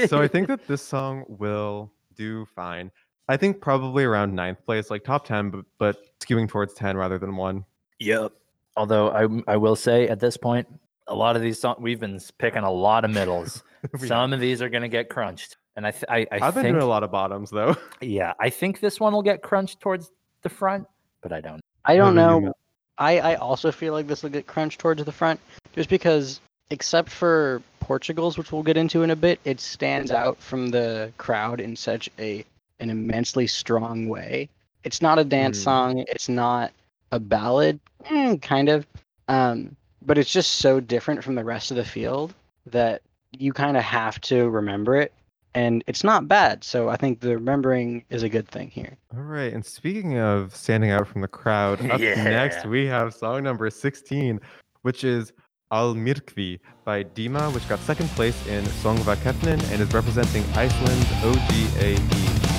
so 0.08 0.22
I 0.22 0.28
think 0.30 0.48
that 0.48 0.66
this 0.68 0.82
song 0.82 1.26
will 1.28 1.92
do 2.16 2.46
fine. 2.46 2.90
I 3.28 3.36
think 3.36 3.60
probably 3.60 4.06
around 4.06 4.34
ninth 4.34 4.66
place, 4.66 4.90
like 4.90 5.04
top 5.04 5.26
ten, 5.26 5.50
but, 5.50 5.66
but 5.78 5.98
skewing 6.22 6.48
towards 6.48 6.74
ten 6.74 6.96
rather 6.96 7.18
than 7.18 7.36
one. 7.36 7.66
Yep. 8.00 8.32
Although 8.78 9.10
I 9.12 9.52
I 9.52 9.58
will 9.58 9.76
say 9.76 10.08
at 10.08 10.22
this 10.22 10.38
point, 10.38 10.66
a 11.08 11.14
lot 11.14 11.36
of 11.36 11.42
these 11.42 11.60
songs 11.60 11.80
we've 11.82 12.00
been 12.00 12.22
picking 12.38 12.64
a 12.64 12.72
lot 12.72 13.04
of 13.04 13.12
middles. 13.12 13.64
Some 13.98 14.32
of 14.32 14.40
these 14.40 14.62
are 14.62 14.70
going 14.70 14.84
to 14.84 14.88
get 14.88 15.10
crunched, 15.10 15.58
and 15.76 15.86
I 15.86 15.92
th- 15.92 16.06
I, 16.08 16.20
I 16.32 16.40
I've 16.48 16.54
been 16.54 16.64
think 16.64 16.76
doing 16.76 16.84
a 16.84 16.88
lot 16.88 17.04
of 17.04 17.12
bottoms 17.12 17.50
though. 17.50 17.76
yeah 18.02 18.32
I 18.40 18.50
think 18.50 18.80
this 18.80 18.98
one 18.98 19.12
will 19.12 19.24
get 19.24 19.42
crunched 19.42 19.82
towards 19.82 20.10
the 20.42 20.50
front, 20.50 20.88
but 21.22 21.34
I 21.34 21.42
don't. 21.42 21.60
I 21.84 21.98
don't 21.98 22.16
Whatever 22.16 22.36
you 22.36 22.42
know. 22.46 22.54
I, 22.98 23.20
I 23.20 23.36
also 23.36 23.72
feel 23.72 23.94
like 23.94 24.08
this 24.08 24.24
will 24.24 24.30
get 24.30 24.48
crunched 24.48 24.80
towards 24.80 25.04
the 25.04 25.12
front 25.12 25.40
just 25.74 25.90
because, 25.90 26.40
except 26.72 27.10
for 27.10 27.62
Portugal's, 27.80 28.38
which 28.38 28.52
we'll 28.52 28.64
get 28.64 28.78
into 28.78 29.04
in 29.04 29.12
a 29.12 29.16
bit, 29.16 29.40
it 29.46 29.60
stands 29.60 30.12
out 30.12 30.38
from 30.40 30.70
the 30.70 31.12
crowd 31.18 31.60
in 31.60 31.76
such 31.76 32.10
a 32.20 32.44
an 32.80 32.90
immensely 32.90 33.48
strong 33.48 34.08
way. 34.08 34.50
It's 34.84 35.02
not 35.02 35.18
a 35.20 35.24
dance 35.24 35.60
Mm. 35.60 35.64
song. 35.64 36.06
It's 36.08 36.30
not 36.30 36.72
a 37.12 37.20
ballad, 37.20 37.80
mm, 38.06 38.42
kind 38.42 38.70
of, 38.70 38.86
um, 39.28 39.76
but 40.06 40.18
it's 40.18 40.32
just 40.32 40.58
so 40.58 40.80
different 40.80 41.24
from 41.24 41.36
the 41.36 41.44
rest 41.44 41.72
of 41.72 41.78
the 41.78 41.86
field 41.86 42.34
that 42.68 43.02
you 43.32 43.52
kind 43.54 43.78
of 43.78 43.84
have 43.84 44.20
to 44.22 44.50
remember 44.50 44.96
it, 44.98 45.12
and 45.54 45.84
it's 45.88 46.04
not 46.04 46.28
bad. 46.28 46.64
So 46.64 46.90
I 46.90 46.98
think 46.98 47.20
the 47.20 47.36
remembering 47.36 48.04
is 48.10 48.24
a 48.24 48.30
good 48.30 48.48
thing 48.48 48.70
here. 48.70 48.98
All 49.16 49.24
right. 49.24 49.54
And 49.54 49.66
speaking 49.66 50.18
of 50.20 50.56
standing 50.56 50.92
out 50.92 51.08
from 51.08 51.22
the 51.22 51.28
crowd, 51.28 51.80
up 51.92 52.00
next 52.00 52.66
we 52.66 52.86
have 52.88 53.14
song 53.14 53.44
number 53.44 53.70
16, 53.70 54.40
which 54.82 55.04
is 55.04 55.34
Almyrkvi 55.72 56.60
by 56.86 57.04
Dimma, 57.04 57.54
which 57.54 57.68
got 57.68 57.80
second 57.80 58.08
place 58.10 58.48
in 58.48 58.64
Söngvakeppnin 58.66 59.62
and 59.72 59.82
is 59.82 59.94
representing 59.94 60.44
Iceland 60.56 61.06
OGAE. 61.24 62.57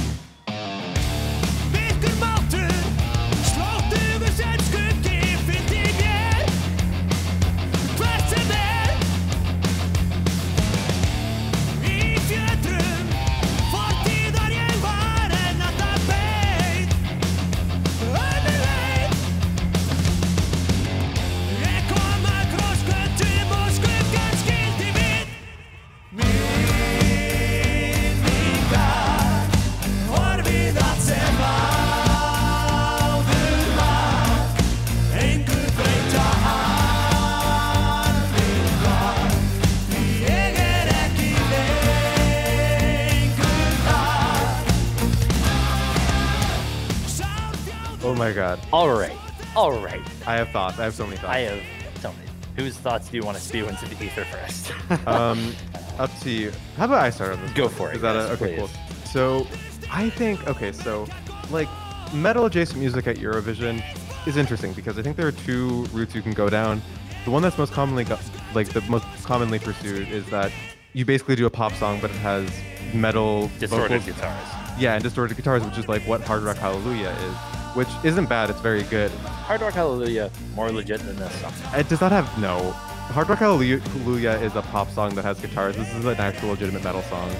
Have. 50.91 51.01
I 51.01 51.07
have 51.07 51.07
so 51.07 51.07
many 51.07 51.17
thoughts. 51.17 51.35
I 51.35 51.39
have 51.41 52.01
tell 52.03 52.13
me 52.13 52.19
whose 52.57 52.77
thoughts 52.77 53.09
do 53.09 53.17
you 53.17 53.25
want 53.25 53.37
to 53.37 53.43
spew 53.43 53.69
into 53.69 53.87
the 53.87 54.05
ether 54.05 54.25
first? 54.25 54.73
um, 55.07 55.55
up 55.99 56.11
to 56.21 56.31
you. 56.31 56.53
How 56.77 56.87
about 56.87 57.03
I 57.05 57.11
start 57.11 57.33
on 57.33 57.41
this? 57.43 57.53
Go 57.53 57.65
one? 57.67 57.75
for 57.75 57.91
it, 57.91 57.97
Is 57.97 58.03
that 58.03 58.17
a, 58.17 58.33
okay? 58.33 58.57
Cool. 58.57 58.69
So, 59.05 59.47
I 59.91 60.11
think 60.11 60.47
okay. 60.49 60.73
So, 60.73 61.07
like 61.51 61.69
metal 62.13 62.47
adjacent 62.47 62.79
music 62.81 63.07
at 63.07 63.17
Eurovision 63.17 63.83
is 64.27 64.37
interesting 64.37 64.73
because 64.73 64.99
I 64.99 65.03
think 65.03 65.17
there 65.17 65.27
are 65.27 65.33
two 65.33 65.85
routes 65.93 66.15
you 66.15 66.23
can 66.23 66.33
go 66.33 66.49
down. 66.49 66.83
The 67.25 67.31
one 67.31 67.43
that's 67.43 67.59
most 67.59 67.73
commonly 67.73 68.05
go- 68.05 68.19
like 68.55 68.69
the 68.71 68.81
most 68.83 69.05
commonly 69.25 69.59
pursued 69.59 70.09
is 70.09 70.27
that 70.31 70.51
you 70.95 71.05
basically 71.05 71.37
do 71.37 71.47
a 71.47 71.51
pop 71.51 71.73
song, 71.75 72.01
but 72.01 72.11
it 72.11 72.17
has 72.17 72.51
metal 72.95 73.51
Distorted 73.59 74.01
vocals. 74.01 74.17
guitars. 74.17 74.47
Yeah, 74.79 74.95
and 74.95 75.03
distorted 75.03 75.37
guitars, 75.37 75.63
which 75.65 75.77
is 75.79 75.89
like 75.89 76.03
what 76.03 76.23
Hard 76.23 76.43
Rock 76.43 76.57
Hallelujah 76.57 77.11
is, 77.11 77.58
which 77.79 77.89
isn't 78.03 78.29
bad. 78.29 78.51
It's 78.51 78.61
very 78.61 78.83
good. 78.83 79.13
Hard 79.47 79.61
Rock 79.61 79.75
Hallelujah 79.75 80.33
more 80.57 80.69
legit 80.73 80.99
than 81.01 81.15
this 81.15 81.33
song. 81.41 81.53
It 81.75 81.89
does 81.89 82.01
not 82.01 82.11
have 82.11 82.27
no. 82.41 82.73
Hard 83.15 83.29
Rock 83.29 83.39
Hallelujah 83.39 84.33
is 84.41 84.57
a 84.57 84.63
pop 84.63 84.91
song 84.91 85.15
that 85.15 85.25
has 85.25 85.39
guitars. 85.39 85.77
This 85.77 85.89
is 85.95 86.05
an 86.05 86.17
actual 86.19 86.49
legitimate 86.51 86.83
metal 86.83 87.03
song. 87.03 87.31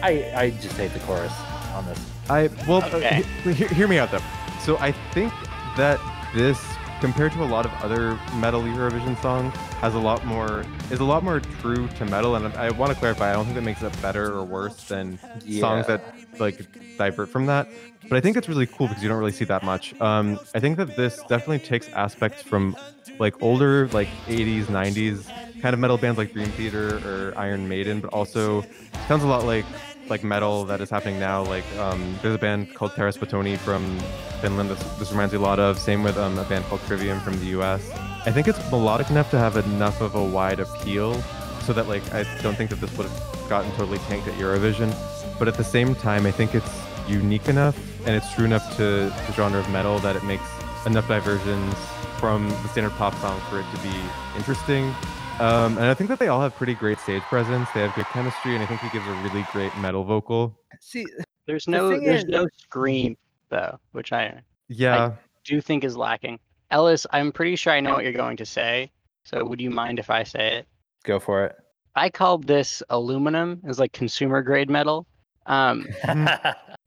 I 0.00 0.30
I 0.36 0.50
just 0.62 0.76
hate 0.76 0.92
the 0.92 1.00
chorus 1.00 1.32
on 1.74 1.84
this. 1.86 1.98
I 2.30 2.48
well, 2.68 2.84
Okay. 2.94 3.24
he- 3.42 3.52
he- 3.52 3.74
hear 3.74 3.88
me 3.88 3.98
out 3.98 4.12
though. 4.12 4.22
So 4.64 4.78
I 4.78 4.92
think 5.12 5.32
that 5.76 5.98
this 6.36 6.60
compared 7.00 7.32
to 7.32 7.42
a 7.42 7.46
lot 7.46 7.64
of 7.64 7.72
other 7.82 8.18
metal 8.36 8.62
Eurovision 8.62 9.20
songs, 9.22 9.54
has 9.80 9.94
a 9.94 9.98
lot 9.98 10.24
more 10.24 10.64
is 10.90 11.00
a 11.00 11.04
lot 11.04 11.22
more 11.22 11.40
true 11.60 11.88
to 11.88 12.04
metal. 12.04 12.36
And 12.36 12.46
I 12.54 12.70
want 12.70 12.92
to 12.92 12.98
clarify, 12.98 13.30
I 13.30 13.32
don't 13.34 13.44
think 13.44 13.56
that 13.56 13.62
makes 13.62 13.82
it 13.82 14.02
better 14.02 14.32
or 14.32 14.44
worse 14.44 14.84
than 14.84 15.18
songs 15.60 15.86
that 15.86 16.02
like 16.38 16.66
divert 16.96 17.28
from 17.28 17.46
that. 17.46 17.68
But 18.08 18.16
I 18.16 18.20
think 18.20 18.36
it's 18.36 18.48
really 18.48 18.66
cool 18.66 18.88
because 18.88 19.02
you 19.02 19.08
don't 19.08 19.18
really 19.18 19.32
see 19.32 19.44
that 19.44 19.62
much. 19.62 19.98
Um, 20.00 20.40
I 20.54 20.60
think 20.60 20.76
that 20.78 20.96
this 20.96 21.22
definitely 21.24 21.58
takes 21.60 21.88
aspects 21.90 22.42
from 22.42 22.76
like 23.18 23.40
older 23.42 23.88
like 23.88 24.08
80s, 24.26 24.64
90s 24.66 25.30
kind 25.60 25.74
of 25.74 25.80
metal 25.80 25.98
bands 25.98 26.18
like 26.18 26.32
Dream 26.32 26.48
Theater 26.50 26.98
or 27.04 27.34
Iron 27.36 27.68
Maiden, 27.68 28.00
but 28.00 28.10
also 28.12 28.64
sounds 29.08 29.24
a 29.24 29.26
lot 29.26 29.44
like 29.44 29.64
like 30.10 30.24
metal 30.24 30.64
that 30.64 30.80
is 30.80 30.90
happening 30.90 31.18
now. 31.18 31.42
Like 31.44 31.64
um, 31.76 32.18
there's 32.22 32.34
a 32.34 32.38
band 32.38 32.74
called 32.74 32.92
Teräsbetoni 32.92 33.58
from 33.58 33.98
Finland. 34.40 34.70
This, 34.70 34.82
this 34.98 35.10
reminds 35.10 35.32
me 35.32 35.38
a 35.38 35.42
lot 35.42 35.58
of. 35.58 35.78
Same 35.78 36.02
with 36.02 36.16
um, 36.16 36.38
a 36.38 36.44
band 36.44 36.64
called 36.66 36.80
Trivium 36.82 37.20
from 37.20 37.38
the 37.40 37.46
U.S. 37.46 37.90
I 38.26 38.32
think 38.32 38.48
it's 38.48 38.58
melodic 38.70 39.10
enough 39.10 39.30
to 39.30 39.38
have 39.38 39.56
enough 39.56 40.00
of 40.00 40.14
a 40.14 40.24
wide 40.24 40.60
appeal, 40.60 41.14
so 41.62 41.72
that 41.72 41.88
like 41.88 42.02
I 42.12 42.24
don't 42.42 42.56
think 42.56 42.70
that 42.70 42.80
this 42.80 42.96
would 42.96 43.06
have 43.08 43.48
gotten 43.48 43.70
totally 43.72 43.98
tanked 43.98 44.28
at 44.28 44.34
Eurovision. 44.34 44.94
But 45.38 45.48
at 45.48 45.54
the 45.54 45.64
same 45.64 45.94
time, 45.94 46.26
I 46.26 46.30
think 46.30 46.54
it's 46.54 46.82
unique 47.08 47.48
enough 47.48 47.76
and 48.06 48.14
it's 48.16 48.32
true 48.34 48.44
enough 48.44 48.76
to 48.76 48.82
the 48.82 49.32
genre 49.32 49.60
of 49.60 49.68
metal 49.70 49.98
that 50.00 50.16
it 50.16 50.24
makes 50.24 50.48
enough 50.86 51.08
diversions 51.08 51.74
from 52.18 52.48
the 52.48 52.68
standard 52.68 52.92
pop 52.92 53.14
song 53.16 53.40
for 53.48 53.60
it 53.60 53.66
to 53.74 53.82
be 53.82 53.94
interesting. 54.36 54.94
Um, 55.40 55.78
and 55.78 55.86
I 55.86 55.94
think 55.94 56.08
that 56.10 56.18
they 56.18 56.28
all 56.28 56.40
have 56.40 56.54
pretty 56.56 56.74
great 56.74 56.98
stage 56.98 57.22
presence. 57.24 57.68
They 57.72 57.80
have 57.82 57.94
good 57.94 58.06
chemistry, 58.06 58.54
and 58.54 58.62
I 58.62 58.66
think 58.66 58.80
he 58.80 58.88
gives 58.90 59.06
a 59.06 59.12
really 59.22 59.46
great 59.52 59.76
metal 59.78 60.02
vocal. 60.04 60.58
See, 60.80 61.06
There's 61.46 61.68
no 61.68 61.90
thing 61.92 62.02
there's 62.04 62.24
is- 62.24 62.28
no 62.28 62.46
scream 62.58 63.16
though, 63.48 63.78
which 63.92 64.12
I 64.12 64.42
Yeah, 64.68 65.06
I 65.06 65.12
do 65.44 65.60
think 65.60 65.84
is 65.84 65.96
lacking. 65.96 66.38
Ellis, 66.70 67.06
I'm 67.12 67.32
pretty 67.32 67.56
sure 67.56 67.72
I 67.72 67.80
know 67.80 67.94
what 67.94 68.04
you're 68.04 68.12
going 68.12 68.36
to 68.38 68.46
say. 68.46 68.90
So 69.24 69.44
would 69.44 69.60
you 69.60 69.70
mind 69.70 69.98
if 69.98 70.10
I 70.10 70.22
say 70.24 70.56
it? 70.56 70.66
go 71.04 71.18
for 71.18 71.44
it. 71.46 71.56
I 71.94 72.10
called 72.10 72.46
this 72.46 72.82
aluminum 72.90 73.62
as 73.66 73.78
like 73.78 73.92
consumer 73.92 74.42
grade 74.42 74.68
metal. 74.68 75.06
Um, 75.46 75.86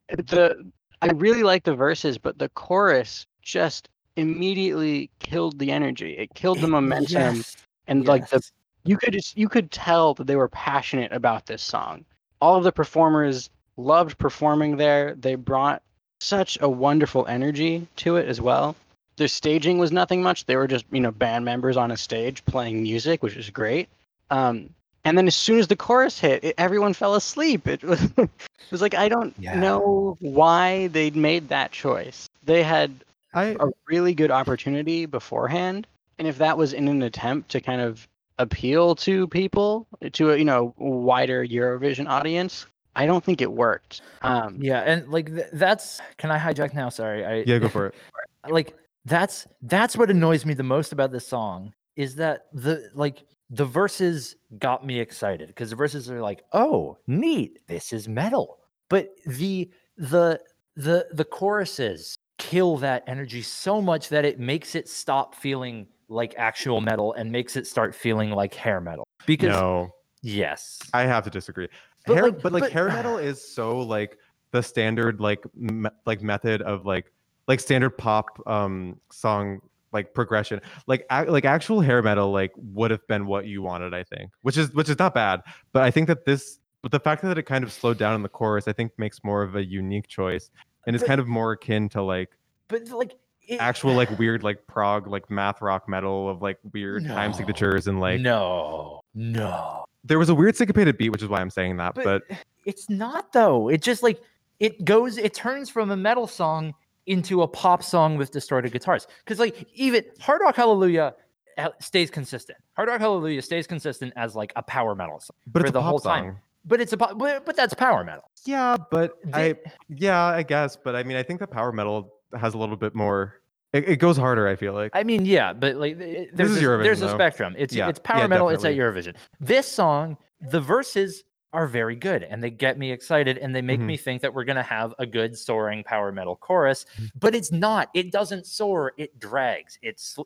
the 0.10 0.72
I 1.02 1.08
really 1.16 1.42
like 1.44 1.64
the 1.64 1.74
verses, 1.76 2.18
but 2.18 2.38
the 2.38 2.50
chorus 2.50 3.26
just 3.42 3.90
immediately 4.18 5.10
killed 5.20 5.58
the 5.58 5.72
energy. 5.72 6.12
It 6.18 6.34
killed 6.36 6.62
the 6.62 6.68
momentum, 6.68 7.38
Yes, 7.38 7.58
and 7.92 8.08
like 8.08 8.30
the 8.30 8.42
you 8.84 8.98
could 8.98 9.14
just 9.14 9.38
you 9.38 9.50
could 9.50 9.72
tell 9.72 10.14
that 10.16 10.28
they 10.28 10.36
were 10.36 10.48
passionate 10.50 11.12
about 11.12 11.46
this 11.46 11.62
song. 11.62 12.06
All 12.42 12.58
of 12.58 12.64
the 12.64 12.72
performers 12.72 13.50
loved 13.78 14.18
performing 14.18 14.78
there. 14.78 15.16
They 15.16 15.36
brought 15.36 15.82
such 16.20 16.58
a 16.62 16.70
wonderful 16.70 17.26
energy 17.28 17.88
to 17.98 18.16
it 18.18 18.28
as 18.28 18.42
well. 18.42 18.76
Their 19.18 19.28
staging 19.28 19.78
was 19.78 19.92
nothing 19.92 20.24
much. 20.24 20.46
They 20.46 20.56
were 20.56 20.68
just 20.68 20.86
you 20.92 21.02
know 21.02 21.12
band 21.12 21.46
members 21.46 21.78
on 21.78 21.92
a 21.92 21.98
stage 21.98 22.44
playing 22.46 22.82
music, 22.82 23.22
which 23.24 23.36
is 23.36 23.50
great. 23.50 23.90
Um, 24.32 24.70
and 25.04 25.18
then 25.18 25.28
as 25.28 25.36
soon 25.36 25.60
as 25.60 25.68
the 25.68 25.76
chorus 25.76 26.20
hit, 26.20 26.44
it, 26.44 26.56
everyone 26.58 26.94
fell 26.94 27.16
asleep. 27.16 27.68
It 27.68 27.84
was, 27.84 28.02
it 28.18 28.30
was 28.72 28.82
like 28.82 28.96
I 28.96 29.10
don't 29.10 29.36
Yeah. 29.38 29.60
know 29.60 30.18
why 30.20 30.88
they 30.88 31.12
made 31.12 31.50
that 31.50 31.72
choice. 31.72 32.30
They 32.44 32.64
had 32.64 32.92
I 33.34 33.58
a 33.60 33.70
really 33.88 34.14
good 34.14 34.32
opportunity 34.32 35.06
beforehand, 35.06 35.88
and 36.18 36.28
if 36.28 36.38
that 36.38 36.58
was 36.58 36.74
in 36.74 36.88
an 36.88 37.02
attempt 37.02 37.50
to 37.52 37.62
kind 37.62 37.82
of 37.82 38.08
appeal 38.38 38.96
to 38.96 39.28
people 39.28 39.88
to 40.14 40.32
a 40.32 40.38
you 40.38 40.46
know 40.46 40.74
wider 40.78 41.46
Eurovision 41.46 42.08
audience, 42.08 42.66
I 42.96 43.06
don't 43.06 43.24
think 43.24 43.42
it 43.42 43.52
worked. 43.52 44.02
Um, 44.22 44.58
Yeah, 44.60 44.82
and 44.82 45.10
like 45.10 45.28
th- 45.28 45.48
that's. 45.54 46.02
Can 46.18 46.32
I 46.32 46.38
hijack 46.38 46.74
now? 46.74 46.90
Sorry, 46.90 47.26
I 47.26 47.44
yeah, 47.46 47.60
go 47.60 47.70
for 47.70 47.88
it. 47.88 47.96
like 48.50 48.76
that's 49.06 49.48
that's 49.64 49.98
what 49.98 50.10
annoys 50.10 50.46
me 50.46 50.54
the 50.54 50.64
most 50.64 50.92
about 50.94 51.12
this 51.12 51.28
song 51.28 51.74
is 51.96 52.16
that 52.16 52.46
the 52.54 52.90
like 52.94 53.24
the 53.50 53.66
verses 53.66 54.36
got 54.60 54.86
me 54.86 55.00
excited 55.00 55.48
because 55.48 55.70
the 55.72 55.76
verses 55.76 56.10
are 56.10 56.22
like 56.22 56.44
oh 56.54 56.98
neat 57.08 57.60
this 57.68 57.92
is 57.92 58.08
metal 58.08 58.60
but 58.90 59.10
the 59.26 59.70
the 59.98 60.40
the 60.76 61.08
the 61.12 61.26
choruses 61.26 62.16
kill 62.38 62.78
that 62.78 63.04
energy 63.08 63.42
so 63.42 63.82
much 63.82 64.10
that 64.10 64.26
it 64.26 64.40
makes 64.40 64.76
it 64.76 64.88
stop 64.88 65.36
feeling 65.36 65.88
like 66.12 66.36
actual 66.38 66.82
metal 66.82 67.14
and 67.14 67.32
makes 67.32 67.56
it 67.56 67.66
start 67.66 67.96
feeling 67.96 68.32
like 68.32 68.54
hair 68.54 68.82
metal 68.82 69.08
because 69.26 69.50
No, 69.50 69.90
yes 70.22 70.80
I 70.94 71.04
have 71.04 71.24
to 71.24 71.30
disagree. 71.30 71.68
But, 72.06 72.16
hair, 72.16 72.24
like- 72.26 72.42
but 72.42 72.52
like 72.52 72.64
but- 72.64 72.72
hair 72.72 72.88
metal 73.00 73.18
is 73.18 73.42
so 73.56 73.80
like 73.80 74.18
the 74.52 74.62
standard 74.62 75.20
like 75.22 75.44
me- 75.56 75.90
like 76.06 76.22
method 76.22 76.62
of 76.62 76.86
like 76.86 77.12
like 77.48 77.60
standard 77.60 77.92
pop 77.98 78.28
um 78.48 79.00
song 79.12 79.62
like 79.94 80.14
progression. 80.14 80.62
Like 80.88 81.06
ac- 81.12 81.30
like 81.30 81.44
actual 81.46 81.82
hair 81.82 82.02
metal 82.02 82.32
like 82.32 82.52
would 82.58 82.92
have 82.92 83.06
been 83.08 83.26
what 83.26 83.46
you 83.46 83.62
wanted, 83.62 83.94
I 83.94 84.04
think, 84.04 84.32
which 84.42 84.58
is 84.58 84.74
which 84.74 84.90
is 84.90 85.00
not 85.00 85.14
bad. 85.14 85.42
But 85.74 85.84
I 85.84 85.92
think 85.92 86.08
that 86.08 86.26
this, 86.26 86.60
but 86.82 86.92
the 86.92 87.00
fact 87.00 87.22
that 87.24 87.38
it 87.38 87.44
kind 87.44 87.64
of 87.64 87.72
slowed 87.74 87.98
down 87.98 88.16
in 88.16 88.24
the 88.24 88.30
chorus, 88.30 88.68
I 88.70 88.74
think 88.74 88.92
makes 88.98 89.22
more 89.24 89.44
of 89.44 89.56
a 89.56 89.64
unique 89.66 90.08
choice, 90.08 90.50
and 90.86 90.96
it's 90.96 91.04
But- 91.04 91.08
kind 91.10 91.20
of 91.22 91.28
more 91.28 91.52
akin 91.54 91.88
to 91.90 92.02
like 92.02 92.30
but 92.70 92.88
like 92.90 93.16
it, 93.48 93.58
actual 93.58 93.94
like 93.94 94.18
weird 94.20 94.44
like 94.44 94.66
prog 94.68 95.08
like 95.08 95.30
math 95.30 95.62
rock 95.62 95.90
metal 95.90 96.30
of 96.30 96.42
like 96.42 96.58
weird 96.74 97.06
time 97.06 97.34
signatures 97.34 97.88
and 97.88 98.00
like 98.00 98.22
no 98.22 99.02
no 99.14 99.86
there 100.04 100.20
was 100.20 100.30
a 100.30 100.36
weird 100.36 100.56
syncopated 100.56 100.98
beat, 100.98 101.10
which 101.10 101.22
is 101.22 101.30
why 101.30 101.42
I'm 101.42 101.50
saying 101.50 101.78
that. 101.78 101.96
But, 101.96 102.24
it's 102.66 102.90
not 102.90 103.34
though. 103.34 103.70
It 103.70 103.82
just 103.82 104.04
like 104.04 104.22
it 104.60 104.86
goes, 104.86 105.18
it 105.18 105.34
turns 105.34 105.70
from 105.70 105.90
a 105.90 105.98
metal 105.98 106.28
song 106.28 106.76
into 107.08 107.42
a 107.42 107.48
pop 107.48 107.82
song 107.82 108.18
with 108.18 108.30
distorted 108.30 108.72
guitars. 108.72 109.08
Because 109.24 109.40
like 109.40 109.68
even 109.74 110.04
Hard 110.20 110.42
Rock 110.42 110.56
Hallelujah 110.56 111.16
uh, 111.58 111.70
stays 111.80 112.12
consistent. 112.12 112.60
Hard 112.76 112.90
Rock 112.90 113.00
Hallelujah 113.00 113.42
stays 113.42 113.66
consistent 113.66 114.14
as 114.16 114.36
like 114.36 114.54
a 114.56 114.62
power 114.62 114.94
metal 114.94 115.20
song. 115.20 115.36
but 115.48 115.64
for 115.64 115.72
the 115.72 115.82
whole 115.82 115.98
song. 115.98 116.24
time. 116.24 116.38
But 116.64 116.80
it's 116.80 116.94
a 116.94 116.98
pop, 116.98 117.18
but, 117.18 117.44
but 117.44 117.56
that's 117.56 117.74
power 117.74 118.04
metal. 118.04 118.30
Yeah, 118.46 118.78
but 118.92 119.18
I 119.34 119.56
yeah, 119.90 120.24
I 120.24 120.44
guess, 120.44 120.76
but 120.76 120.96
I 120.96 121.02
mean, 121.02 121.18
I 121.18 121.24
think 121.24 121.40
the 121.40 121.48
power 121.48 121.72
metal 121.72 122.14
has 122.40 122.54
a 122.54 122.58
little 122.58 122.76
bit 122.78 122.96
more. 122.96 123.36
It, 123.74 123.88
it 123.88 123.96
goes 123.98 124.18
harder. 124.18 124.48
I 124.48 124.56
feel 124.56 124.74
like. 124.74 124.92
I 124.94 125.04
mean, 125.04 125.26
yeah, 125.26 125.54
but 125.54 125.76
like 125.78 125.98
there's 125.98 126.52
is 126.52 126.58
a, 126.58 126.62
Eurovision, 126.62 126.84
there's 126.84 127.02
a 127.02 127.06
though. 127.08 127.14
spectrum. 127.16 127.56
It's 127.58 127.74
Yeah, 127.74 127.90
it's 127.90 128.00
yeah, 128.04 128.04
power 128.04 128.28
metal. 128.28 128.50
It's 128.50 128.64
at 128.66 128.76
definitely. 128.76 129.02
Eurovision. 129.02 129.16
This 129.40 129.68
song, 129.68 130.18
the 130.42 130.60
verses 130.60 131.24
are 131.54 131.68
very 131.68 131.96
good 131.98 132.24
and 132.24 132.42
they 132.42 132.50
get 132.50 132.78
me 132.78 132.92
excited 132.92 133.38
and 133.38 133.54
they 133.54 133.62
make 133.62 133.80
Mhm. 133.82 133.86
me 133.86 133.98
think 133.98 134.22
that 134.22 134.34
we're 134.34 134.46
gonna 134.46 134.64
have 134.64 134.94
a 135.00 135.06
good 135.06 135.38
soaring 135.38 135.84
power 135.84 136.12
metal 136.12 136.36
chorus. 136.38 136.86
But 137.20 137.36
it's 137.36 137.52
not. 137.52 137.90
It 137.94 138.12
doesn't 138.12 138.46
soar. 138.46 138.94
It 138.98 139.20
drags. 139.20 139.78
It's 139.82 140.18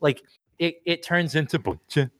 like 0.00 0.22
it. 0.58 0.80
It 0.86 1.02
turns 1.02 1.34
into 1.34 1.58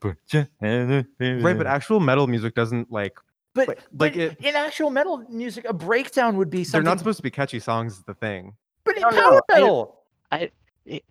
right, 0.01 1.57
but 1.57 1.67
actual 1.67 2.01
metal 2.01 2.27
music 2.27 2.55
doesn't 2.55 2.91
like. 2.91 3.19
but, 3.55 3.69
like- 3.69 3.79
but 3.93 4.17
like 4.17 4.17
it- 4.17 4.41
in 4.41 4.57
actual 4.57 4.91
metal 4.91 5.19
music, 5.31 5.65
a 5.69 5.73
breakdown 5.73 6.37
would 6.37 6.51
be 6.51 6.65
something 6.65 6.85
They're 6.85 6.91
not 6.93 6.99
supposed 6.99 7.19
to 7.19 7.23
be 7.23 7.31
catchy 7.31 7.61
songs. 7.61 7.95
Is 7.99 8.03
the 8.05 8.15
thing. 8.15 8.55
But 8.85 8.97
in 8.97 9.03
No, 9.03 9.11
no, 9.11 9.21
power 9.21 9.41
I- 9.49 9.55
metal. 9.55 10.01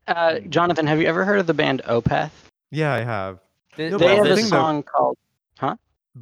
uh, 0.07 0.39
Jonathan, 0.49 0.87
have 0.87 0.99
you 1.01 1.07
ever 1.07 1.25
heard 1.25 1.39
of 1.39 1.47
the 1.47 1.53
band 1.53 1.81
Opeth? 1.85 2.31
Yeah, 2.71 2.93
I 2.93 2.99
have. 3.01 3.39
Th- 3.75 3.91
No, 3.91 3.97
They 3.97 4.07
but 4.07 4.15
have 4.17 4.25
the 4.25 4.33
a 4.33 4.35
thing, 4.35 4.45
though- 4.45 4.49
song 4.49 4.83
called 4.83 5.17
But 5.59 5.77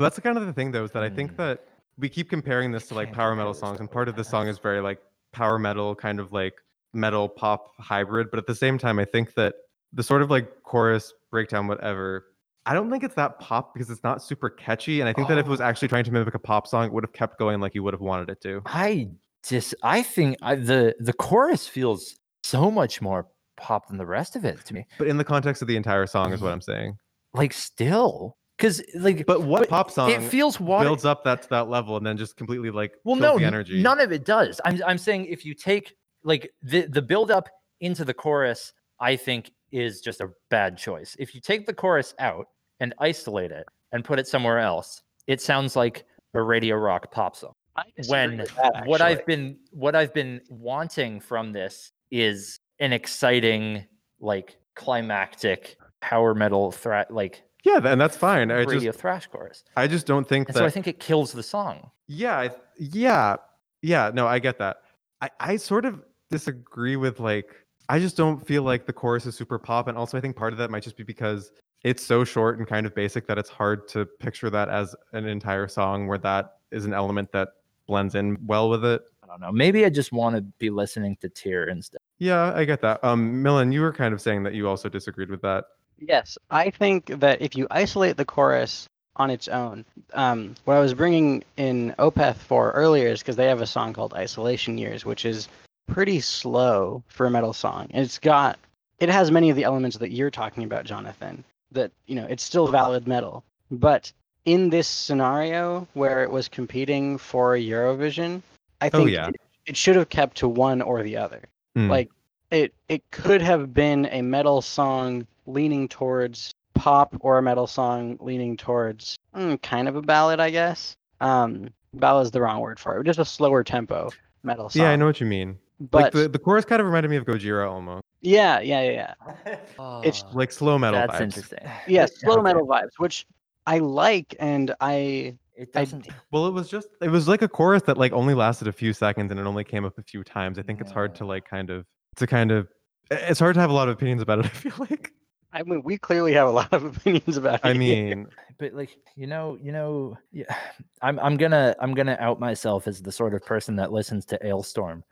that's 0.06 0.20
kind 0.20 0.38
of 0.38 0.46
the 0.46 0.54
thing, 0.54 0.72
though, 0.72 0.86
is 0.86 0.92
that 0.92 1.04
I 1.04 1.10
think 1.10 1.34
Mm. 1.34 1.38
that 1.38 1.66
we 1.98 2.08
keep 2.08 2.30
comparing 2.30 2.72
this 2.72 2.88
to 2.88 2.94
like 2.96 3.12
power 3.12 3.36
metal 3.36 3.54
songs, 3.54 3.82
and 3.82 3.92
part 3.92 4.08
of 4.08 4.16
the 4.16 4.24
song 4.24 4.48
is 4.48 4.58
very 4.58 4.80
like 4.80 5.02
power 5.34 5.60
metal, 5.60 5.94
kind 5.96 6.22
of 6.22 6.32
like 6.32 6.54
metal 6.94 7.28
pop 7.28 7.74
hybrid. 7.78 8.30
But 8.32 8.40
at 8.40 8.48
the 8.48 8.56
same 8.56 8.78
time, 8.78 9.00
I 9.00 9.06
think 9.06 9.34
that 9.34 9.56
the 9.92 10.02
sort 10.02 10.22
of 10.22 10.30
like 10.32 10.64
chorus 10.64 11.14
breakdown, 11.30 11.68
whatever, 11.68 12.28
I 12.66 12.74
don't 12.74 12.90
think 12.90 13.04
it's 13.04 13.16
that 13.16 13.38
pop 13.40 13.74
because 13.74 13.90
it's 13.90 14.04
not 14.04 14.24
super 14.24 14.50
catchy. 14.50 15.02
And 15.02 15.10
I 15.10 15.14
think 15.14 15.28
that 15.28 15.38
if 15.38 15.46
it 15.46 15.50
was 15.50 15.60
Oh. 15.60 15.66
actually 15.66 15.90
trying 15.90 16.06
to 16.06 16.12
mimic 16.12 16.36
a 16.36 16.40
pop 16.40 16.68
song, 16.68 16.86
it 16.86 16.94
would 16.94 17.04
have 17.04 17.12
kept 17.14 17.38
going 17.38 17.60
like 17.60 17.76
you 17.76 17.84
would 17.84 17.94
have 17.94 18.00
wanted 18.02 18.30
it 18.30 18.40
to. 18.44 18.62
I 18.66 19.10
just 19.48 19.76
I 19.84 20.04
think 20.04 20.38
I, 20.42 20.56
the 20.56 20.96
the 21.00 21.14
chorus 21.14 21.68
feels 21.68 22.16
so 22.44 22.72
much 22.72 23.02
more 23.02 23.28
pop 23.58 23.88
than 23.88 23.98
the 23.98 24.06
rest 24.06 24.36
of 24.36 24.46
it 24.46 24.64
to 24.66 24.74
me. 24.74 24.86
But 24.98 25.08
in 25.08 25.18
the 25.18 25.24
context 25.24 25.62
of 25.62 25.68
the 25.68 25.76
entire 25.76 26.08
song, 26.08 26.34
is 26.34 26.42
what 26.42 26.52
I'm 26.52 26.62
saying. 26.62 26.98
Like 27.34 27.54
still, 27.54 28.38
because 28.58 28.82
like 28.96 29.26
But 29.26 29.44
what 29.44 29.62
But 29.62 29.70
pop 29.70 29.92
song 29.92 30.10
it 30.10 30.22
feels 30.22 30.60
water. 30.60 30.86
builds 30.86 31.06
up 31.06 31.24
that 31.24 31.44
to 31.44 31.50
that 31.50 31.70
level 31.70 31.98
and 31.98 32.06
then 32.06 32.18
just 32.18 32.36
completely 32.36 32.72
like 32.72 32.94
well, 33.04 33.16
no, 33.16 33.38
the 33.38 33.46
energy? 33.46 33.82
none 33.82 34.00
of 34.00 34.12
it 34.12 34.26
does. 34.26 34.60
I'm 34.66 34.82
I'm 34.86 34.98
saying 34.98 35.26
if 35.28 35.46
you 35.46 35.54
take 35.54 35.96
like 36.24 36.52
the 36.62 36.88
the 36.88 37.02
build 37.02 37.32
up 37.32 37.50
into 37.80 38.06
the 38.06 38.14
chorus, 38.14 38.74
I 39.00 39.16
think 39.16 39.52
is 39.72 40.02
just 40.02 40.22
a 40.22 40.30
bad 40.50 40.78
choice. 40.78 41.16
If 41.18 41.34
you 41.34 41.42
take 41.42 41.66
the 41.66 41.74
chorus 41.74 42.14
out 42.20 42.48
and 42.80 42.94
isolate 43.00 43.52
it 43.52 43.66
and 43.92 44.04
put 44.04 44.20
it 44.20 44.28
somewhere 44.28 44.60
else, 44.60 45.02
it 45.28 45.42
sounds 45.42 45.76
like 45.76 46.04
a 46.34 46.42
radio 46.42 46.76
rock 46.76 47.12
pop 47.12 47.36
song. 47.36 47.54
I 47.76 47.84
disagree 47.96 48.38
when 48.38 48.38
that, 48.38 48.84
what 48.86 49.02
I've 49.02 49.26
been 49.26 49.58
what 49.72 49.96
I've 49.96 50.14
been 50.14 50.42
wanting 50.50 51.20
from 51.20 51.52
this 51.54 51.92
is 52.12 52.60
an 52.80 52.94
exciting, 52.94 53.86
like 54.20 54.58
climactic 54.76 55.78
power 56.02 56.34
metal 56.34 56.72
threat 56.72 57.12
like 57.12 57.44
yeah, 57.64 57.80
and 57.84 58.02
that's 58.02 58.18
fine. 58.18 58.50
I 58.50 58.64
radio 58.64 58.80
just 58.92 59.00
thrash 59.00 59.28
chorus. 59.28 59.64
I 59.78 59.88
just 59.88 60.08
don't 60.08 60.28
think 60.28 60.50
And 60.50 60.56
that 60.56 60.60
so 60.60 60.66
I 60.66 60.70
think 60.70 60.88
it 60.88 61.00
kills 61.00 61.32
the 61.32 61.44
song. 61.44 61.92
Yeah, 62.08 62.38
I, 62.38 62.50
yeah, 62.78 63.36
yeah. 63.82 64.10
No, 64.14 64.28
I 64.28 64.40
get 64.40 64.58
that. 64.58 64.78
I, 65.22 65.30
I 65.40 65.56
sort 65.58 65.86
of 65.86 66.02
disagree 66.32 66.96
with 66.96 67.20
like 67.20 67.54
I 67.88 68.00
just 68.00 68.18
don't 68.18 68.46
feel 68.46 68.64
like 68.64 68.86
the 68.86 68.94
chorus 68.94 69.26
is 69.26 69.36
super 69.36 69.60
pop, 69.60 69.88
and 69.88 69.98
also 69.98 70.18
I 70.18 70.22
think 70.22 70.36
part 70.36 70.54
of 70.54 70.60
that 70.60 70.72
might 70.72 70.84
just 70.84 70.98
be 70.98 71.04
because 71.04 71.52
it's 71.84 72.04
so 72.04 72.24
short 72.24 72.58
and 72.58 72.68
kind 72.68 72.86
of 72.86 72.96
basic 72.96 73.28
that 73.28 73.38
it's 73.38 73.50
hard 73.50 73.88
to 73.90 74.06
picture 74.06 74.50
that 74.50 74.70
as 74.70 74.96
an 75.14 75.26
entire 75.26 75.68
song 75.68 76.08
where 76.08 76.18
that 76.20 76.58
is 76.72 76.86
an 76.86 76.94
element 76.94 77.32
that 77.32 77.50
blends 77.92 78.16
in 78.16 78.38
well 78.46 78.70
with 78.70 78.86
it. 78.86 79.02
I 79.22 79.28
don't 79.28 79.42
know. 79.42 79.52
Maybe 79.52 79.86
I 79.86 79.90
just 79.90 80.14
want 80.14 80.36
to 80.38 80.42
be 80.42 80.70
listening 80.70 81.18
to 81.20 81.28
Tear 81.28 81.66
instead. 81.66 82.00
Yeah, 82.20 82.54
I 82.56 82.64
get 82.64 82.80
that. 82.82 83.04
Um, 83.04 83.44
Millen, 83.44 83.74
you 83.74 83.82
were 83.82 83.92
kind 83.92 84.14
of 84.14 84.22
saying 84.22 84.44
that 84.44 84.54
you 84.54 84.68
also 84.70 84.88
disagreed 84.88 85.30
with 85.30 85.42
that. 85.42 85.66
Yes, 86.00 86.38
I 86.50 86.70
think 86.70 87.08
that 87.20 87.42
if 87.42 87.56
you 87.56 87.68
isolate 87.70 88.16
the 88.16 88.24
chorus 88.24 88.88
on 89.18 89.30
its 89.30 89.50
own, 89.50 89.84
um, 90.14 90.56
what 90.64 90.78
I 90.78 90.80
was 90.80 90.94
bringing 90.94 91.44
in 91.58 91.94
Opeth 92.00 92.38
for 92.38 92.72
earlier 92.72 93.10
is 93.10 93.20
because 93.20 93.36
they 93.36 93.48
have 93.48 93.62
a 93.62 93.68
song 93.68 93.92
called 93.92 94.14
Isolation 94.14 94.78
Years, 94.78 95.06
which 95.06 95.26
is 95.26 95.50
pretty 95.88 96.22
slow 96.22 97.04
for 97.08 97.26
a 97.26 97.30
metal 97.30 97.52
song. 97.52 97.88
And 97.92 98.06
it's 98.06 98.20
got, 98.20 98.58
it 99.00 99.10
has 99.10 99.32
many 99.32 99.50
of 99.50 99.58
the 99.58 99.66
elements 99.66 99.98
that 99.98 100.12
you're 100.12 100.32
talking 100.32 100.64
about, 100.64 100.86
Jonathan, 100.86 101.44
that, 101.74 101.92
you 102.08 102.16
know, 102.16 102.26
it's 102.30 102.44
still 102.44 102.68
valid 102.68 103.06
metal. 103.06 103.44
But 103.70 104.14
in 104.46 104.70
this 104.70 104.88
scenario 104.88 105.88
where 105.94 106.24
it 106.24 106.32
was 106.32 106.48
competing 106.48 107.18
for 107.18 107.56
Eurovision, 107.56 108.42
I 108.82 108.88
Oh, 108.94 108.98
think 109.00 109.12
yeah. 109.12 109.28
it, 109.30 109.36
it 109.66 109.78
should 109.78 109.96
have 109.96 110.10
kept 110.10 110.38
to 110.38 110.48
one 110.48 110.82
or 110.82 111.04
the 111.04 111.18
other 111.18 111.42
Hmm. 111.76 111.90
like 111.90 112.10
it 112.50 112.74
it 112.90 113.02
could 113.12 113.42
have 113.42 113.74
been 113.74 114.08
a 114.12 114.22
metal 114.22 114.62
song 114.62 115.26
leaning 115.46 115.88
towards 115.88 116.52
pop 116.74 117.16
or 117.22 117.38
a 117.38 117.42
metal 117.42 117.66
song 117.66 118.18
leaning 118.20 118.58
towards 118.58 119.16
mm, 119.34 119.62
kind 119.62 119.88
of 119.88 119.96
a 119.96 120.02
ballad 120.02 120.42
i 120.42 120.50
guess 120.50 120.94
um 121.22 121.70
ballad 121.94 122.26
is 122.26 122.32
the 122.32 122.42
wrong 122.42 122.60
word 122.60 122.78
for 122.78 123.00
it 123.00 123.06
just 123.06 123.20
a 123.20 123.24
slower 123.26 123.64
tempo 123.64 124.10
metal 124.44 124.70
song 124.70 124.82
yeah, 124.82 124.90
I 124.92 124.98
know 124.98 125.06
what 125.06 125.22
you 125.22 125.28
mean. 125.28 125.58
but 125.80 126.04
like 126.04 126.12
the, 126.14 126.28
the 126.28 126.40
chorus 126.40 126.66
kind 126.66 126.82
of 126.82 126.88
reminded 126.88 127.08
me 127.10 127.16
of 127.16 127.24
Gojira 127.26 127.70
almost, 127.72 128.04
yeah 128.20 128.60
yeah 128.60 128.82
yeah 128.82 129.14
yeah 129.38 129.56
It's- 130.04 130.26
like 130.34 130.52
slow 130.52 130.78
metal 130.78 131.00
That's 131.00 131.14
vibes. 131.16 131.22
interesting. 131.22 131.60
yeah 131.88 132.06
slow 132.20 132.34
Okay. 132.34 132.44
metal 132.44 132.68
vibes 132.68 132.92
which 132.98 133.26
i 133.68 133.80
like 133.80 134.36
and 134.40 134.74
i 134.82 135.36
It 135.56 135.74
doesn't. 135.74 136.08
Well, 136.32 136.48
it 136.48 136.54
was 136.54 136.70
just 136.70 136.88
it 137.02 137.10
was 137.10 137.28
like 137.28 137.42
a 137.44 137.48
chorus 137.48 137.84
that 137.84 137.98
like 137.98 138.14
only 138.14 138.34
lasted 138.34 138.68
a 138.68 138.72
few 138.72 138.94
seconds 138.94 139.32
and 139.32 139.40
it 139.40 139.46
only 139.46 139.64
came 139.64 139.86
up 139.86 139.98
a 140.00 140.04
few 140.04 140.24
times. 140.24 140.58
I 140.58 140.64
think 140.64 140.82
it's 140.82 140.92
hard 140.92 141.14
to 141.16 141.26
like 141.26 141.46
kind 141.48 141.70
of 141.70 141.86
to 142.16 142.26
kind 142.26 142.52
of 142.52 142.68
it's 143.12 143.40
hard 143.40 143.54
to 143.56 143.62
have 143.62 143.70
a 143.70 143.74
lot 143.74 143.88
of 143.88 143.94
opinions 143.94 144.22
about 144.22 144.40
it. 144.40 144.46
I 144.46 144.50
feel 144.50 144.74
like. 144.80 145.12
i 145.54 145.62
mean 145.64 145.82
we 145.84 145.98
clearly 145.98 146.34
have 146.34 146.48
a 146.48 146.52
lot 146.52 146.72
of 146.74 146.86
opinions 146.96 147.36
about 147.38 147.56
it 147.56 147.66
I 147.66 147.74
mean, 147.74 148.28
but 148.58 148.74
like 148.74 148.98
you 149.16 149.28
know 149.28 149.58
you 149.62 149.72
know 149.72 150.18
yeah, 150.32 150.46
i'm 151.02 151.20
i'm 151.20 151.36
gonna 151.38 151.76
i'm 151.80 151.94
gonna 151.94 152.18
out 152.20 152.40
myself 152.40 152.88
as 152.88 153.02
the 153.02 153.12
sort 153.12 153.34
of 153.34 153.46
person 153.46 153.76
that 153.76 153.92
listens 153.92 154.26
to 154.28 154.40
alestorm 154.40 155.04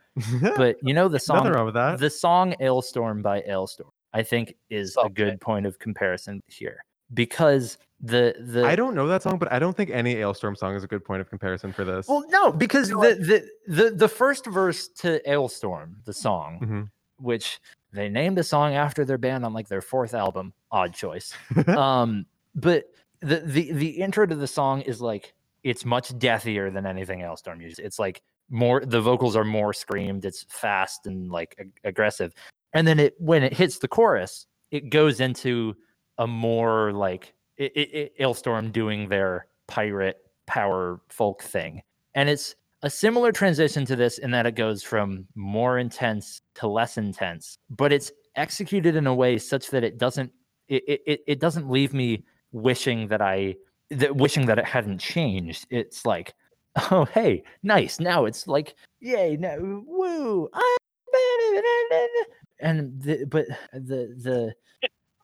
but 0.55 0.77
you 0.81 0.93
know 0.93 1.07
the 1.09 1.19
song 1.19 1.37
nothing 1.37 1.51
wrong 1.51 1.65
with 1.65 1.75
that. 1.75 1.99
the 1.99 2.09
song 2.09 2.55
alestorm 2.61 3.21
by 3.21 3.41
alestorm 3.41 3.91
i 4.13 4.23
think 4.23 4.55
is 4.69 4.97
a 5.03 5.09
good 5.09 5.39
point 5.41 5.65
of 5.65 5.77
comparison 5.77 6.41
here 6.47 6.79
because 7.13 7.77
the 8.01 8.33
the 8.39 8.65
I 8.65 8.75
don't 8.75 8.95
know 8.95 9.07
that 9.07 9.23
song, 9.23 9.37
but 9.37 9.51
I 9.51 9.59
don't 9.59 9.75
think 9.75 9.89
any 9.89 10.15
Alestorm 10.15 10.55
song 10.57 10.75
is 10.75 10.83
a 10.83 10.87
good 10.87 11.03
point 11.03 11.21
of 11.21 11.29
comparison 11.29 11.73
for 11.73 11.83
this. 11.83 12.07
well 12.07 12.23
no 12.29 12.51
because 12.51 12.89
the, 12.89 13.45
the 13.67 13.73
the 13.83 13.89
the 13.91 14.07
first 14.07 14.45
verse 14.45 14.87
to 14.99 15.19
alestorm 15.27 15.95
the 16.05 16.13
song 16.13 16.59
Mhm. 16.61 16.89
which 17.17 17.59
they 17.91 18.07
named 18.07 18.37
the 18.37 18.43
song 18.43 18.73
after 18.73 19.03
their 19.03 19.17
band 19.17 19.43
on 19.45 19.53
like 19.53 19.67
their 19.67 19.81
fourth 19.81 20.13
album 20.13 20.53
odd 20.71 20.93
choice 20.93 21.33
um 21.67 22.25
but 22.55 22.85
the 23.19 23.39
the 23.41 23.71
the 23.73 23.89
intro 23.89 24.25
to 24.25 24.35
the 24.35 24.47
song 24.47 24.81
is 24.81 25.01
like 25.01 25.33
it's 25.63 25.83
much 25.83 26.09
deathier 26.19 26.71
than 26.73 26.85
anything 26.85 27.19
Alestorm 27.19 27.61
uses 27.61 27.79
it's 27.79 27.99
like 27.99 28.21
more 28.49 28.79
the 28.85 29.01
vocals 29.01 29.35
are 29.35 29.43
more 29.43 29.73
screamed 29.73 30.23
it's 30.23 30.45
fast 30.47 31.05
and 31.05 31.29
like 31.29 31.53
ag- 31.59 31.79
aggressive 31.83 32.33
and 32.71 32.87
then 32.87 32.97
it 32.97 33.15
when 33.19 33.43
it 33.43 33.51
hits 33.53 33.79
the 33.79 33.87
chorus 33.89 34.45
it 34.71 34.89
goes 34.89 35.19
into 35.19 35.75
a 36.19 36.27
more 36.27 36.93
like 36.93 37.33
it, 37.57 37.71
it, 37.75 37.89
it 37.93 38.19
Alestorm 38.19 38.71
doing 38.71 39.09
their 39.09 39.47
pirate 39.67 40.17
power 40.45 41.01
folk 41.09 41.41
thing. 41.41 41.81
And 42.15 42.29
it's 42.29 42.55
a 42.81 42.89
similar 42.89 43.31
transition 43.31 43.85
to 43.85 43.95
this 43.95 44.19
in 44.19 44.31
that 44.31 44.45
it 44.45 44.55
goes 44.55 44.83
from 44.83 45.25
more 45.35 45.79
intense 45.79 46.41
to 46.55 46.67
less 46.67 46.97
intense 46.97 47.57
but 47.69 47.91
it's 47.91 48.11
executed 48.35 48.95
in 48.95 49.05
a 49.07 49.13
way 49.13 49.37
such 49.37 49.69
that 49.69 49.83
it 49.83 49.97
doesn't 49.97 50.31
it, 50.67 50.83
it, 50.87 51.21
it- 51.27 51.39
doesn't 51.39 51.69
leave 51.69 51.93
me 51.93 52.23
wishing 52.51 53.07
that 53.07 53.21
i 53.21 53.55
that 53.89 54.15
wishing 54.15 54.45
that 54.45 54.59
it 54.59 54.65
hadn't 54.65 54.99
changed. 54.99 55.65
It's 55.71 56.05
like 56.05 56.33
oh 56.91 57.05
hey 57.05 57.43
nice 57.63 57.99
now 57.99 58.25
it's 58.25 58.47
like 58.47 58.75
yay 58.99 59.35
no 59.35 59.83
woo 59.85 60.47
ah, 60.53 60.77
and 62.59 63.01
the, 63.01 63.25
but 63.25 63.47
the 63.73 64.13
the 64.23 64.53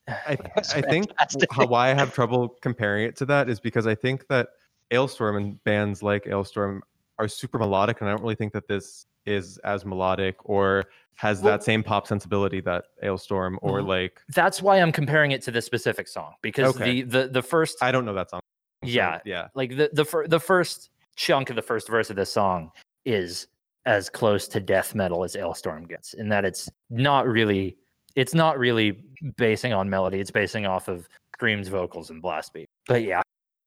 I, 0.08 0.38
I 0.58 0.82
think 0.82 1.12
how, 1.52 1.66
why 1.68 1.92
I 1.92 1.94
have 1.94 2.14
trouble 2.14 2.50
comparing 2.62 3.06
it 3.06 3.16
to 3.18 3.26
that 3.28 3.50
is 3.50 3.60
because 3.60 3.88
I 3.88 3.96
think 3.96 4.28
that 4.28 4.50
Alestorm 4.92 5.38
and 5.38 5.64
bands 5.64 6.04
like 6.04 6.26
Alestorm 6.26 6.82
are 7.18 7.28
super 7.28 7.58
melodic, 7.58 8.02
and 8.02 8.10
I 8.10 8.14
don't 8.14 8.22
really 8.22 8.36
think 8.36 8.54
that 8.54 8.68
this 8.68 9.06
is 9.26 9.58
as 9.60 9.86
melodic 9.86 10.36
or 10.44 10.86
has 11.16 11.42
Well- 11.42 11.54
that 11.54 11.64
same 11.64 11.82
pop 11.82 12.06
sensibility 12.08 12.62
that 12.62 12.86
Alestorm 13.04 13.58
or 13.64 13.80
Mhm. 13.80 13.88
like 13.88 14.22
that's 14.36 14.62
why 14.62 14.80
i'm 14.80 14.92
comparing 14.92 15.32
it 15.32 15.42
to 15.44 15.50
this 15.50 15.66
specific 15.66 16.08
song 16.08 16.34
because 16.44 16.76
Okay. 16.76 17.02
the 17.02 17.22
the 17.24 17.28
the 17.30 17.42
first 17.42 17.82
I 17.82 17.92
don't 17.92 18.06
know 18.06 18.14
that 18.14 18.30
song. 18.30 18.42
so, 18.84 18.90
Yeah. 18.90 19.20
yeah. 19.26 19.48
like 19.56 19.76
the 19.78 19.90
the 19.94 20.06
fir- 20.06 20.28
the 20.28 20.40
first 20.40 20.92
chunk 21.16 21.50
of 21.50 21.56
the 21.56 21.62
first 21.64 21.88
verse 21.88 22.10
of 22.12 22.18
this 22.18 22.32
song 22.32 22.70
is 23.06 23.48
as 23.88 24.10
close 24.10 24.48
to 24.50 24.60
death 24.60 24.94
metal 24.94 25.24
as 25.24 25.36
Alestorm 25.36 25.88
gets 25.88 26.14
in 26.14 26.30
that 26.30 26.46
it's 26.46 26.70
not 26.92 27.26
really 27.28 27.78
it's 28.16 28.36
not 28.36 28.60
really 28.60 28.92
basing 29.38 29.74
on 29.74 29.90
melody 29.90 30.20
it's 30.20 30.32
basing 30.32 30.66
off 30.66 30.88
of 30.88 31.08
screams 31.34 31.68
vocals 31.68 32.10
and 32.10 32.22
blast 32.22 32.54
beat 32.54 32.68
but 32.88 33.04
yeah 33.04 33.22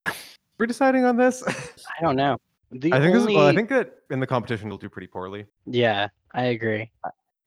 We're 0.59 0.65
deciding 0.65 1.05
on 1.05 1.15
this. 1.17 1.43
i 1.47 2.01
don't 2.01 2.15
know 2.15 2.37
the 2.71 2.93
I 2.93 2.99
think 2.99 3.13
this 3.13 3.23
is, 3.23 3.27
well, 3.27 3.47
I 3.47 3.55
think 3.55 3.69
that 3.69 3.95
in 4.09 4.19
the 4.19 4.27
competition 4.27 4.67
it'll 4.67 4.77
do 4.77 4.89
pretty 4.89 5.07
poorly. 5.07 5.45
yeah 5.65 6.07
i 6.33 6.43
agree 6.45 6.89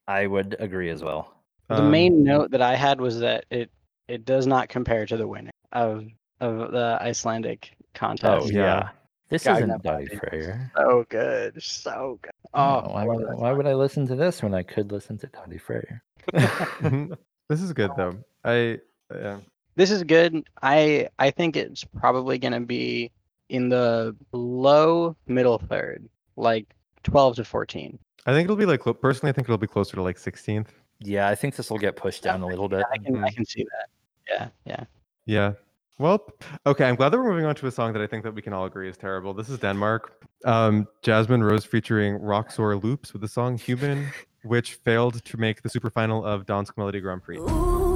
i 0.09 0.27
would 0.27 0.57
agree 0.59 0.91
as 0.91 1.03
well 1.03 1.35
The 1.69 1.77
Um, 1.83 1.91
main 1.91 2.23
note 2.25 2.51
that 2.51 2.61
I 2.63 2.75
had 2.75 3.01
was 3.01 3.19
that 3.21 3.45
it 3.51 3.71
it 4.09 4.25
does 4.25 4.47
not 4.47 4.69
compare 4.69 5.07
to 5.07 5.17
the 5.17 5.27
winner 5.27 5.51
of 5.73 6.05
of 6.41 6.73
the 6.73 6.99
Icelandic 7.01 7.71
contest. 7.95 8.47
oh 8.47 8.51
yeah. 8.51 8.59
yeah, 8.59 8.89
this 9.31 9.45
Gagna 9.45 9.57
isn't 9.67 9.83
Daði 9.85 9.85
Body. 9.85 10.17
Freyr 10.17 10.71
So 10.77 11.05
good, 11.09 11.63
so 11.63 12.19
good. 12.21 12.33
oh, 12.53 12.83
Oh, 12.85 12.93
why, 12.93 13.05
would, 13.07 13.39
why 13.39 13.53
would 13.53 13.67
I 13.67 13.75
listen 13.75 14.07
to 14.09 14.17
this 14.17 14.43
when 14.43 14.53
I 14.55 14.63
could 14.65 14.91
listen 14.91 15.17
to 15.19 15.29
Daði 15.29 15.61
Freyr? 15.61 16.03
this 17.53 17.63
is 17.63 17.73
good 17.73 17.91
though. 17.97 18.17
I 18.45 18.79
yeah. 19.15 19.39
This 19.77 19.91
is 19.91 20.03
good. 20.05 20.43
I 20.63 21.09
I 21.19 21.31
think 21.31 21.57
it's 21.57 21.85
probably 21.85 22.39
gonna 22.39 22.61
be 22.61 23.11
in 23.49 23.69
the 23.69 24.17
low 24.33 25.17
middle 25.27 25.59
third, 25.59 26.09
like 26.37 26.67
twelve 27.05 27.37
to 27.37 27.45
fourteen. 27.45 27.99
I 28.27 28.33
think 28.33 28.45
it'll 28.47 28.57
be 28.57 28.67
like 28.67 28.83
personally. 29.01 29.31
I 29.31 29.33
think 29.33 29.47
it'll 29.47 29.59
be 29.59 29.67
closer 29.67 29.97
to 29.97 30.03
like 30.03 30.17
16th. 30.17 30.69
Yeah, 31.01 31.29
I 31.29 31.35
think 31.35 31.57
this 31.57 31.71
will 31.71 31.79
get 31.79 31.97
pushed 31.97 32.23
down 32.23 32.41
a 32.43 32.47
little 32.47 32.69
bit. 32.69 32.85
I 32.93 32.99
can 32.99 33.17
I 33.17 33.29
Mhm. 33.31 33.35
can 33.35 33.45
see 33.45 33.65
that. 33.65 33.89
Yeah, 34.31 34.49
yeah. 34.65 34.85
Yeah. 35.27 35.53
Well, 35.99 36.27
okay. 36.65 36.85
I'm 36.89 36.95
glad 36.95 37.09
that 37.11 37.19
we're 37.19 37.31
moving 37.31 37.45
on 37.45 37.55
to 37.57 37.67
a 37.67 37.71
song 37.71 37.93
that 37.93 38.03
I 38.03 38.07
think 38.07 38.23
that 38.25 38.35
we 38.35 38.41
can 38.43 38.53
all 38.53 38.65
agree 38.65 38.89
is 38.89 38.97
terrible. 38.97 39.35
This 39.35 39.49
is 39.49 39.59
Denmark. 39.59 40.25
Um, 40.45 40.87
Jasmin 41.03 41.43
Rose 41.43 41.65
featuring 41.65 42.15
Roxorloops 42.15 43.13
with 43.13 43.23
the 43.23 43.29
song 43.29 43.59
"Human," 43.59 44.07
which 44.45 44.75
failed 44.75 45.25
to 45.25 45.37
make 45.37 45.63
the 45.63 45.69
super 45.69 45.91
final 45.91 46.25
of 46.25 46.47
Dansk 46.47 46.75
Melodi 46.75 47.01
Grand 47.01 47.23
Prix. 47.23 47.39
Ooh, 47.39 47.92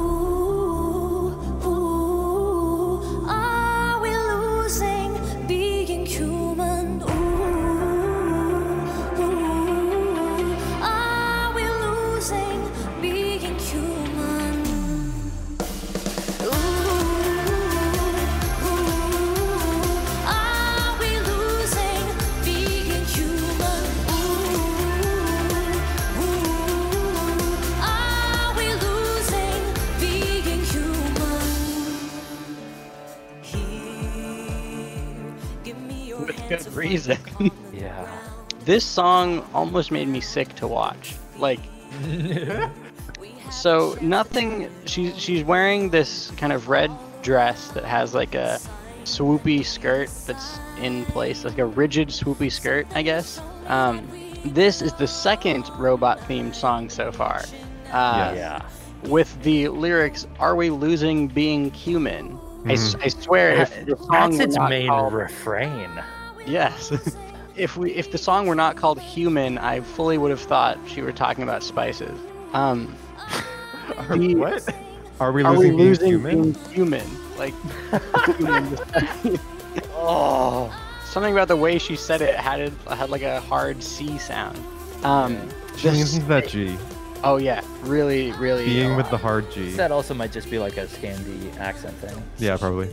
reason. 36.96 37.18
Yeah. 37.72 38.08
this 38.64 38.84
song 38.84 39.44
almost 39.52 39.90
made 39.92 40.08
me 40.08 40.20
sick 40.20 40.54
to 40.56 40.66
watch. 40.66 41.14
Like 41.38 41.60
so 43.50 43.96
nothing 44.00 44.70
she's 44.86 45.16
she's 45.18 45.44
wearing 45.44 45.90
this 45.90 46.30
kind 46.36 46.52
of 46.52 46.68
red 46.68 46.90
dress 47.22 47.68
that 47.72 47.84
has 47.84 48.14
like 48.14 48.34
a 48.34 48.58
swoopy 49.04 49.64
skirt 49.64 50.10
that's 50.26 50.58
in 50.80 51.04
place, 51.06 51.44
like 51.44 51.58
a 51.58 51.64
rigid 51.64 52.08
swoopy 52.08 52.50
skirt, 52.50 52.86
I 52.94 53.02
guess. 53.02 53.40
Um, 53.66 54.06
this 54.44 54.82
is 54.82 54.92
the 54.94 55.06
second 55.06 55.68
robot 55.78 56.18
themed 56.20 56.54
song 56.54 56.88
so 56.90 57.12
far. 57.12 57.42
Uh, 57.92 58.32
yeah. 58.36 58.62
With 59.04 59.40
the 59.42 59.68
lyrics, 59.68 60.26
"Are 60.40 60.56
we 60.56 60.70
losing 60.70 61.28
being 61.28 61.70
human?" 61.72 62.38
I 62.66 62.74
swear, 62.74 63.52
if 63.62 63.86
the 63.86 63.96
song 63.96 64.32
That's 64.36 64.40
its 64.40 64.56
not 64.56 64.70
main 64.70 64.88
called- 64.88 65.12
refrain. 65.12 65.88
Yes. 66.46 66.92
if 67.56 67.76
we 67.76 67.92
if 67.92 68.10
the 68.12 68.18
song 68.18 68.46
were 68.46 68.54
not 68.54 68.76
called 68.76 69.00
Human, 69.00 69.58
I 69.58 69.80
fully 69.80 70.18
would 70.18 70.30
have 70.30 70.40
thought 70.40 70.78
she 70.86 71.02
were 71.02 71.12
talking 71.12 71.42
about 71.42 71.62
spices. 71.62 72.18
Um, 72.52 72.94
Are, 73.98 74.16
The- 74.16 74.34
what? 74.34 74.68
Are 75.20 75.32
we 75.32 75.42
are 75.42 75.56
we 75.56 75.70
losing 75.70 76.22
being 76.22 76.52
human? 76.52 76.54
human? 76.72 77.36
Like 77.38 77.54
human. 78.36 78.78
Oh. 79.98 80.72
something 81.04 81.32
about 81.32 81.48
the 81.48 81.56
way 81.56 81.78
she 81.78 81.96
said 81.96 82.20
it 82.22 82.34
had 82.34 82.60
it 82.60 82.72
had 82.88 83.10
like 83.10 83.22
a 83.22 83.40
hard 83.40 83.82
C 83.82 84.18
sound. 84.18 84.58
Um, 85.04 85.48
She 85.76 85.90
leans 85.90 86.14
just- 86.14 86.28
that 86.28 86.48
G. 86.48 86.76
oh 87.24 87.36
yeah, 87.36 87.62
really, 87.82 88.32
really. 88.32 88.64
Being 88.64 88.96
with 88.96 89.08
the 89.10 89.16
hard 89.18 89.50
G. 89.50 89.72
That 89.72 89.90
also 89.92 90.14
might 90.14 90.32
just 90.32 90.50
be 90.50 90.58
like 90.58 90.76
a 90.76 90.86
Scandi 90.86 91.54
accent 91.58 91.94
thing. 91.98 92.22
Yeah, 92.38 92.56
probably. 92.56 92.88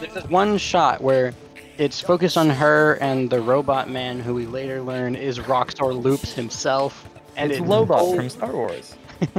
There's 0.00 0.14
this 0.14 0.24
one 0.28 0.58
shot 0.58 1.00
where 1.00 1.32
it's 1.78 2.00
focused 2.00 2.36
on 2.36 2.50
her 2.50 2.94
and 3.00 3.30
the 3.30 3.40
robot 3.40 3.88
man, 3.90 4.20
who 4.20 4.34
we 4.34 4.46
later 4.46 4.80
learn 4.82 5.14
is 5.16 5.40
Roxorloops 5.40 6.32
himself. 6.32 7.08
And 7.36 7.50
it's 7.50 7.60
it 7.60 7.64
Lobot 7.66 7.98
pulls- 7.98 8.14
from 8.16 8.28
Star 8.28 8.52
Wars. 8.52 8.94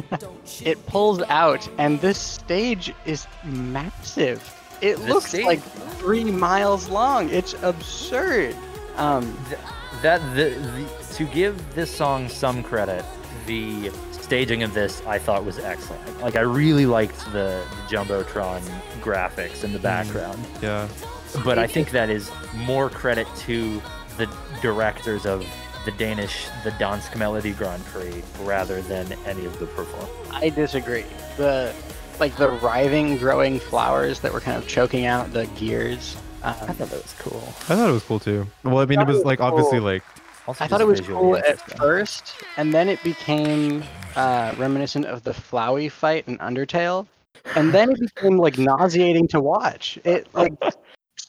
It 0.64 0.84
pulls 0.88 1.22
out, 1.24 1.68
and 1.78 2.00
this 2.02 2.18
stage 2.18 2.94
is 3.06 3.28
massive. 3.44 4.42
It 4.82 4.98
This 4.98 5.10
looks 5.10 5.28
stage- 5.30 5.46
like 5.46 5.62
three 6.00 6.24
miles 6.24 6.88
long. 6.90 7.30
It's 7.30 7.54
absurd. 7.62 8.56
Um, 8.96 9.38
Th- 9.50 9.60
that 10.02 10.20
the, 10.36 10.50
the 10.52 11.16
to 11.16 11.26
give 11.26 11.76
this 11.76 11.94
song 11.94 12.28
some 12.30 12.64
credit, 12.64 13.04
the 13.48 13.92
staging 14.12 14.64
of 14.64 14.74
this 14.74 15.02
I 15.06 15.20
thought 15.20 15.46
was 15.46 15.60
excellent. 15.60 16.22
Like 16.22 16.36
I 16.36 16.42
really 16.42 16.86
liked 16.86 17.18
the, 17.32 17.64
the 17.70 17.96
jumbotron 17.96 18.62
graphics 19.02 19.64
in 19.64 19.72
the 19.74 19.80
background, 19.80 20.44
Yeah. 20.62 20.88
But 21.44 21.60
I 21.60 21.68
think 21.68 21.92
that 21.92 22.10
is 22.10 22.32
more 22.54 22.90
credit 22.90 23.34
to 23.48 23.84
the 24.18 24.28
directors 24.62 25.26
of 25.26 25.46
the 25.84 25.92
Danish 25.92 26.48
the 26.64 26.72
Dansk 26.72 27.12
Melodi 27.16 27.56
Grand 27.56 27.86
Prix 27.86 28.24
rather 28.36 28.82
than 28.82 29.14
any 29.26 29.46
of 29.46 29.60
the 29.60 29.68
performers. 29.68 30.10
I 30.32 30.50
disagree. 30.50 31.06
The 31.38 31.76
like 32.20 32.36
the 32.38 32.50
writhing, 32.50 33.18
growing 33.18 33.60
flowers 33.60 34.22
that 34.22 34.32
were 34.34 34.42
kind 34.42 34.58
of 34.58 34.68
choking 34.68 35.06
out 35.06 35.34
the 35.34 35.48
gears. 35.48 36.18
I 36.42 36.54
Um, 36.60 36.76
thought 36.76 36.90
that 36.90 37.04
was 37.04 37.14
cool. 37.20 37.60
I 37.70 37.76
thought 37.76 37.90
it 37.90 37.94
was 37.94 38.04
cool 38.04 38.20
too. 38.20 38.52
Well, 38.64 38.80
I 38.80 38.86
mean, 38.86 39.02
it 39.02 39.02
it 39.02 39.08
was 39.08 39.24
was 39.24 39.26
like 39.26 39.42
obviously 39.42 39.80
like 39.80 40.04
Also 40.48 40.66
I 40.66 40.68
thought 40.68 40.82
it 40.82 40.88
was 40.88 41.02
cool 41.02 41.36
at 41.38 41.46
interesting. 41.46 41.78
first, 41.78 42.44
and 42.58 42.74
then 42.74 42.90
it 42.90 43.02
became 43.04 43.90
uh, 44.16 44.54
reminiscent 44.58 45.06
of 45.06 45.24
the 45.24 45.32
Flowey 45.32 45.92
fight 45.92 46.28
in 46.28 46.38
Undertale, 46.40 47.08
and 47.56 47.74
then 47.74 47.92
it 47.92 48.00
became 48.00 48.38
like 48.38 48.58
nauseating 48.58 49.28
to 49.30 49.42
watch. 49.42 50.00
It 50.04 50.28
like 50.34 50.54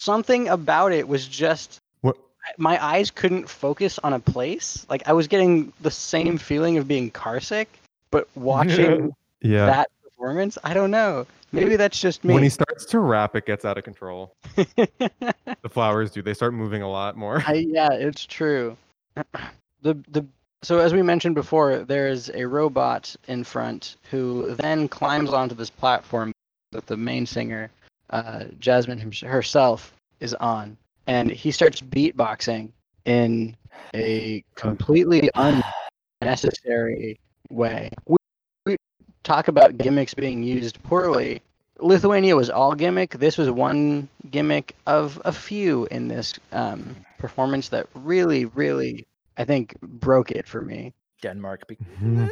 something 0.06 0.48
about 0.48 0.92
it 0.92 1.06
was 1.06 1.26
just 1.26 1.78
what? 2.00 2.16
my 2.56 2.82
eyes 2.82 3.10
couldn't 3.10 3.48
focus 3.48 3.98
on 3.98 4.12
a 4.12 4.20
place. 4.20 4.86
Like 4.88 5.06
I 5.06 5.12
was 5.12 5.26
getting 5.26 5.72
the 5.82 5.90
same 5.90 6.38
feeling 6.38 6.78
of 6.78 6.86
being 6.88 7.10
carsick, 7.10 7.66
but 8.10 8.28
watching 8.36 9.14
Yeah. 9.42 9.66
that 9.66 9.90
performance, 10.02 10.56
I 10.64 10.72
don't 10.72 10.90
know. 10.90 11.26
Maybe 11.52 11.76
that's 11.76 12.00
just 12.00 12.24
me. 12.24 12.34
When 12.34 12.42
he 12.42 12.48
starts 12.48 12.84
to 12.86 13.00
rap, 13.00 13.36
it 13.36 13.46
gets 13.46 13.64
out 13.64 13.76
of 13.76 13.84
control. 13.84 14.32
The 15.62 15.70
flowers 15.70 16.12
do. 16.12 16.22
They 16.22 16.34
start 16.34 16.54
moving 16.54 16.82
a 16.82 16.90
lot 16.90 17.16
more. 17.16 17.42
I, 17.46 17.54
yeah, 17.54 17.92
it's 17.92 18.24
true. 18.24 18.76
the 19.82 19.94
the 20.08 20.24
so 20.62 20.78
as 20.78 20.92
we 20.92 21.02
mentioned 21.02 21.34
before, 21.34 21.78
there's 21.78 22.30
a 22.30 22.44
robot 22.44 23.14
in 23.26 23.42
front 23.42 23.96
who 24.10 24.54
then 24.54 24.88
climbs 24.88 25.32
onto 25.32 25.54
this 25.54 25.70
platform 25.70 26.32
that 26.72 26.86
the 26.86 26.96
main 26.96 27.26
singer, 27.26 27.70
uh, 28.10 28.44
Jasmin 28.60 28.98
herself, 29.22 29.92
is 30.20 30.34
on, 30.34 30.76
and 31.06 31.30
he 31.30 31.50
starts 31.50 31.80
beatboxing 31.80 32.70
in 33.04 33.56
a 33.94 34.44
completely 34.54 35.30
unnecessary 36.22 37.18
way. 37.50 37.90
We, 38.06 38.16
we 38.64 38.76
talk 39.22 39.48
about 39.48 39.78
gimmicks 39.78 40.14
being 40.14 40.42
used 40.42 40.82
poorly. 40.82 41.42
Lithuania 41.78 42.36
was 42.36 42.48
all 42.48 42.74
gimmick. 42.74 43.18
This 43.18 43.36
was 43.36 43.50
one 43.50 44.08
gimmick 44.30 44.74
of 44.86 45.20
a 45.24 45.32
few 45.32 45.86
in 45.90 46.08
this 46.08 46.34
um, 46.52 46.96
performance 47.18 47.68
that 47.68 47.86
really, 47.94 48.46
really, 48.46 49.06
I 49.36 49.44
think, 49.44 49.78
broke 49.82 50.30
it 50.30 50.48
for 50.48 50.62
me. 50.62 50.94
Denmark. 51.22 51.66
Be- 51.66 51.78
Mhm. 52.02 52.30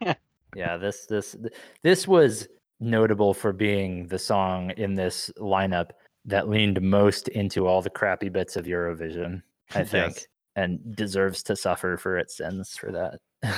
yeah, 0.56 0.76
this 0.76 1.06
this 1.06 1.36
this 1.82 2.08
was 2.08 2.48
notable 2.80 3.34
for 3.34 3.52
being 3.52 4.08
the 4.08 4.18
song 4.18 4.70
in 4.76 4.94
this 4.94 5.30
lineup 5.38 5.90
that 6.24 6.48
leaned 6.48 6.80
most 6.80 7.28
into 7.28 7.66
all 7.66 7.82
the 7.82 7.90
crappy 7.90 8.28
bits 8.28 8.56
of 8.56 8.66
Eurovision. 8.66 9.42
I 9.74 9.84
think, 9.84 10.14
Yes. 10.14 10.26
and 10.56 10.94
deserves 10.96 11.42
to 11.44 11.56
suffer 11.56 11.96
for 11.96 12.18
its 12.18 12.36
sins 12.36 12.76
for 12.76 12.92
that. 12.92 13.18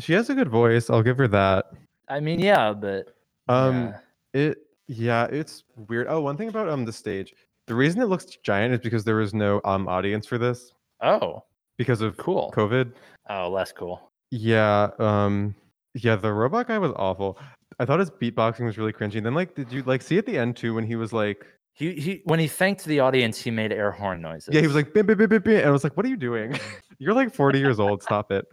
She 0.00 0.12
has 0.14 0.28
a 0.30 0.34
good 0.34 0.48
voice. 0.48 0.90
I'll 0.90 1.02
give 1.02 1.18
her 1.18 1.28
that. 1.28 1.66
I 2.08 2.18
mean, 2.20 2.40
yeah, 2.40 2.72
but 2.72 3.14
Um, 3.48 3.94
yeah. 4.34 4.40
it 4.40 4.58
yeah, 4.88 5.24
it's 5.26 5.64
weird. 5.88 6.06
Oh, 6.08 6.20
one 6.20 6.36
thing 6.36 6.48
about 6.48 6.68
um 6.68 6.84
the 6.84 6.92
stage. 6.92 7.34
The 7.66 7.74
reason 7.74 8.00
it 8.00 8.06
looks 8.06 8.24
giant 8.42 8.72
is 8.74 8.80
because 8.80 9.04
there 9.04 9.16
was 9.16 9.34
no 9.34 9.60
um 9.64 9.86
audience 9.88 10.26
for 10.26 10.38
this 10.38 10.72
oh, 11.02 11.44
because 11.76 12.00
of 12.00 12.16
cool. 12.16 12.52
COVID. 12.56 12.92
Oh, 13.28 13.48
less 13.50 13.70
cool. 13.72 14.10
Yeah, 14.30 14.90
um 14.98 15.54
yeah, 15.94 16.16
the 16.16 16.32
robot 16.32 16.66
guy 16.68 16.78
was 16.78 16.92
awful. 16.96 17.38
I 17.78 17.84
thought 17.84 18.00
his 18.00 18.10
beatboxing 18.10 18.64
was 18.64 18.78
really 18.78 18.92
cringy. 18.92 19.16
And 19.16 19.26
then 19.26 19.34
like 19.34 19.54
did 19.54 19.70
you 19.72 19.82
like 19.82 20.02
see 20.02 20.18
at 20.18 20.26
the 20.26 20.36
end 20.38 20.56
too 20.56 20.74
when 20.74 20.84
he 20.84 20.96
was 20.96 21.12
like 21.12 21.46
He 21.78 21.94
he 21.94 22.22
when 22.24 22.40
he 22.40 22.48
thanked 22.48 22.84
the 22.84 22.98
audience, 22.98 23.40
he 23.40 23.52
made 23.52 23.72
air 23.72 23.92
horn 23.92 24.20
noises. 24.20 24.52
Yeah, 24.52 24.60
he 24.62 24.66
was 24.66 24.74
like 24.74 24.92
bim, 24.92 25.06
bim, 25.06 25.16
bim, 25.16 25.28
bim, 25.28 25.40
bim. 25.42 25.58
and 25.58 25.66
I 25.66 25.70
was 25.70 25.84
like, 25.84 25.96
"What 25.96 26.04
are 26.04 26.08
you 26.08 26.16
doing? 26.16 26.58
You're 26.98 27.14
like 27.14 27.32
40 27.32 27.60
years 27.60 27.78
old. 27.78 28.02
Stop 28.02 28.32
it." 28.32 28.46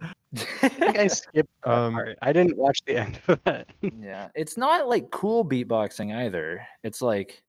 I 0.62 0.68
think 0.68 0.96
I 0.98 1.06
skipped 1.08 1.50
Um. 1.64 1.98
I 2.22 2.32
didn't 2.32 2.56
watch 2.56 2.78
the 2.86 2.98
end 2.98 3.18
of 3.26 3.42
that. 3.42 3.66
yeah, 3.82 4.28
it's 4.36 4.56
not 4.56 4.88
like 4.88 5.10
cool 5.10 5.44
beatboxing 5.44 6.14
either. 6.14 6.64
It's 6.84 7.02
like 7.02 7.42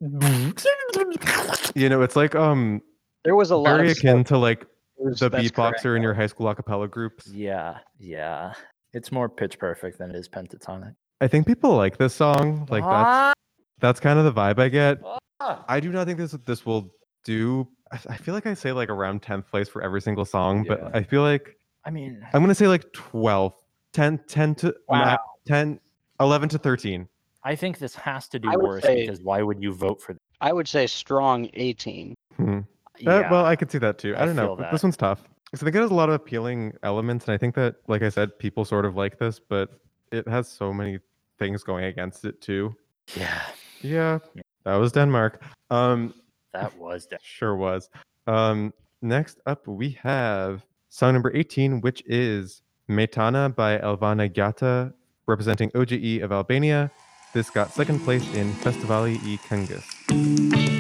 You 1.76 1.90
know, 1.90 2.02
it's 2.02 2.16
like 2.16 2.34
um 2.36 2.82
There 3.24 3.36
was 3.36 3.52
a 3.52 3.56
lot 3.56 3.76
very 3.78 3.92
of 3.92 3.98
akin 3.98 4.26
stuff 4.26 4.28
to 4.30 4.38
like 4.40 4.66
was- 4.98 5.20
the 5.20 5.30
that's 5.30 5.52
correct, 5.52 5.84
beatboxer 5.84 5.96
in 5.96 6.02
your 6.02 6.16
high 6.16 6.28
school 6.28 6.48
a 6.50 6.56
cappella 6.56 6.88
groups. 6.88 7.28
yeah, 7.28 7.78
yeah. 8.00 8.54
It's 8.94 9.12
more 9.12 9.30
pitch 9.30 9.60
perfect 9.60 10.00
than 10.00 10.10
it 10.10 10.16
is 10.16 10.28
Pentatonix. 10.28 10.96
I 11.22 11.28
think 11.28 11.46
people 11.46 11.76
like 11.76 11.98
this 11.98 12.16
song. 12.16 12.66
Like 12.70 12.84
that's 12.84 13.34
that's 13.80 14.00
kind 14.00 14.18
of 14.18 14.26
the 14.26 14.34
vibe 14.34 14.58
I 14.60 14.70
get. 14.70 14.98
I 15.40 15.80
do 15.80 15.92
not 15.92 16.08
think 16.08 16.18
this 16.18 16.32
this 16.46 16.66
will 16.66 16.94
do. 17.24 17.68
I, 17.92 18.00
I 18.10 18.18
feel 18.18 18.34
like 18.34 18.46
I 18.46 18.54
say 18.54 18.72
like 18.72 18.90
around 18.90 19.22
10th 19.22 19.48
place 19.48 19.70
for 19.70 19.82
every 19.82 20.02
single 20.02 20.26
song, 20.26 20.66
Yeah. 20.66 20.76
but 20.76 20.96
I 20.96 21.04
feel 21.04 21.22
like 21.22 21.58
I 21.86 21.90
mean, 21.90 22.26
I'm 22.34 22.42
gonna 22.42 22.56
say 22.56 22.68
like 22.68 22.92
12, 22.94 23.54
10, 23.94 24.20
10 24.28 24.56
to 24.56 24.76
Wow. 24.90 25.06
ma- 25.06 25.18
10, 25.46 25.80
11 26.20 26.50
to 26.50 26.58
13. 26.58 27.08
I 27.44 27.56
think 27.56 27.78
this 27.78 27.96
has 27.96 28.28
to 28.30 28.40
do 28.40 28.50
I 28.50 28.56
would 28.58 28.66
worse 28.66 28.84
say- 28.84 29.02
because 29.06 29.22
why 29.22 29.42
would 29.42 29.62
you 29.62 29.74
vote 29.74 30.02
for? 30.02 30.14
This? 30.14 30.20
I 30.42 30.52
would 30.54 30.68
say 30.68 30.86
strong 30.88 31.50
18. 31.54 32.14
Hmm. 32.36 32.60
Yeah, 33.00 33.12
Uh, 33.16 33.28
well, 33.32 33.46
I 33.46 33.56
could 33.56 33.72
see 33.72 33.78
that 33.78 33.98
too. 34.00 34.16
I, 34.16 34.24
I 34.24 34.26
don't 34.26 34.36
know. 34.36 34.56
feel 34.56 34.70
This 34.72 34.82
that. 34.82 34.84
one's 34.84 34.98
tough. 34.98 35.24
So 35.56 35.64
I 35.64 35.66
think 35.66 35.76
it 35.76 35.80
has 35.82 35.92
a 35.92 35.96
lot 35.96 36.10
of 36.10 36.16
appealing 36.16 36.74
elements, 36.84 37.26
and 37.26 37.34
I 37.34 37.38
think 37.38 37.56
that, 37.56 37.76
like 37.88 38.02
I 38.02 38.10
said, 38.10 38.38
people 38.38 38.66
sort 38.66 38.86
of 38.86 38.96
like 38.98 39.18
this, 39.18 39.40
but 39.40 39.80
it 40.12 40.28
has 40.28 40.48
so 40.50 40.74
many 40.74 41.00
things 41.40 41.64
going 41.64 41.86
against 41.86 42.26
it 42.26 42.42
too. 42.42 42.76
yeah, 43.16 43.42
Yeah, 43.82 44.20
that 44.68 44.76
was 44.76 44.92
Denmark. 44.92 45.42
Um, 45.70 46.14
that 46.52 46.78
was 46.78 47.06
de- 47.06 47.18
sure 47.22 47.56
was. 47.56 47.90
Um, 48.28 48.74
next 49.02 49.40
up, 49.46 49.66
we 49.66 49.92
have 50.04 50.66
song 50.90 51.14
number 51.14 51.34
18, 51.34 51.80
which 51.80 52.04
is 52.06 52.62
Me 52.90 53.08
tana 53.08 53.48
by 53.48 53.78
Elvana 53.78 54.30
Gjata, 54.30 54.94
representing 55.26 55.70
OGAE 55.72 56.22
of 56.22 56.34
Albania. 56.34 56.92
This 57.34 57.50
got 57.50 57.72
second 57.72 58.00
place 58.02 58.28
in 58.36 58.52
Festivali 58.56 59.16
e 59.26 59.38
Këngës. 59.38 60.77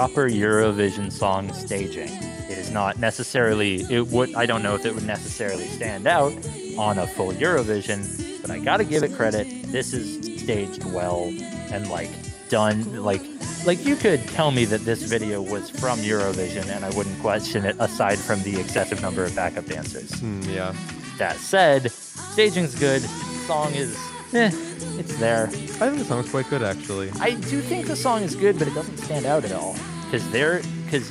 Proper 0.00 0.30
Eurovision 0.30 1.12
song 1.12 1.52
staging. 1.52 2.08
It 2.48 2.56
is 2.56 2.70
not 2.70 2.98
necessarily 2.98 3.82
it 3.90 4.06
would 4.06 4.34
I 4.34 4.46
don't 4.46 4.62
know 4.62 4.74
if 4.74 4.86
it 4.86 4.94
would 4.94 5.06
necessarily 5.06 5.66
stand 5.66 6.06
out 6.06 6.32
on 6.78 6.96
a 6.96 7.06
full 7.06 7.32
Eurovision, 7.34 8.40
but 8.40 8.50
I 8.50 8.60
got 8.60 8.78
to 8.78 8.84
give 8.84 9.02
it 9.02 9.12
credit. 9.12 9.46
This 9.64 9.92
is 9.92 10.40
staged 10.40 10.84
well 10.84 11.30
and 11.70 11.90
like 11.90 12.08
done 12.48 13.02
like 13.02 13.20
like 13.66 13.84
you 13.84 13.94
could 13.94 14.26
tell 14.28 14.50
me 14.52 14.64
that 14.64 14.86
this 14.86 15.02
video 15.02 15.42
was 15.42 15.68
from 15.68 15.98
Eurovision 15.98 16.74
and 16.74 16.82
I 16.82 16.88
wouldn't 16.96 17.20
question 17.20 17.66
it 17.66 17.76
aside 17.78 18.18
from 18.18 18.42
the 18.42 18.58
excessive 18.58 19.02
number 19.02 19.22
of 19.22 19.36
backup 19.36 19.66
dancers. 19.66 20.18
Hmm, 20.18 20.40
yeah. 20.44 20.74
That 21.18 21.36
said, 21.36 21.90
staging's 21.90 22.74
good, 22.74 23.02
song 23.46 23.74
is 23.74 23.94
eh, 24.34 24.50
it's 24.98 25.16
there. 25.18 25.46
I 25.46 25.50
think 25.88 25.98
the 25.98 26.04
song's 26.04 26.30
quite 26.30 26.48
good 26.50 26.62
actually. 26.62 27.10
I 27.20 27.30
do 27.34 27.60
think 27.60 27.86
the 27.86 27.96
song 27.96 28.22
is 28.22 28.34
good, 28.34 28.58
but 28.58 28.68
it 28.68 28.74
doesn't 28.74 28.98
stand 28.98 29.26
out 29.26 29.44
at 29.44 29.52
all. 29.52 29.76
Because 30.04 30.28
there, 30.30 30.60
because 30.84 31.10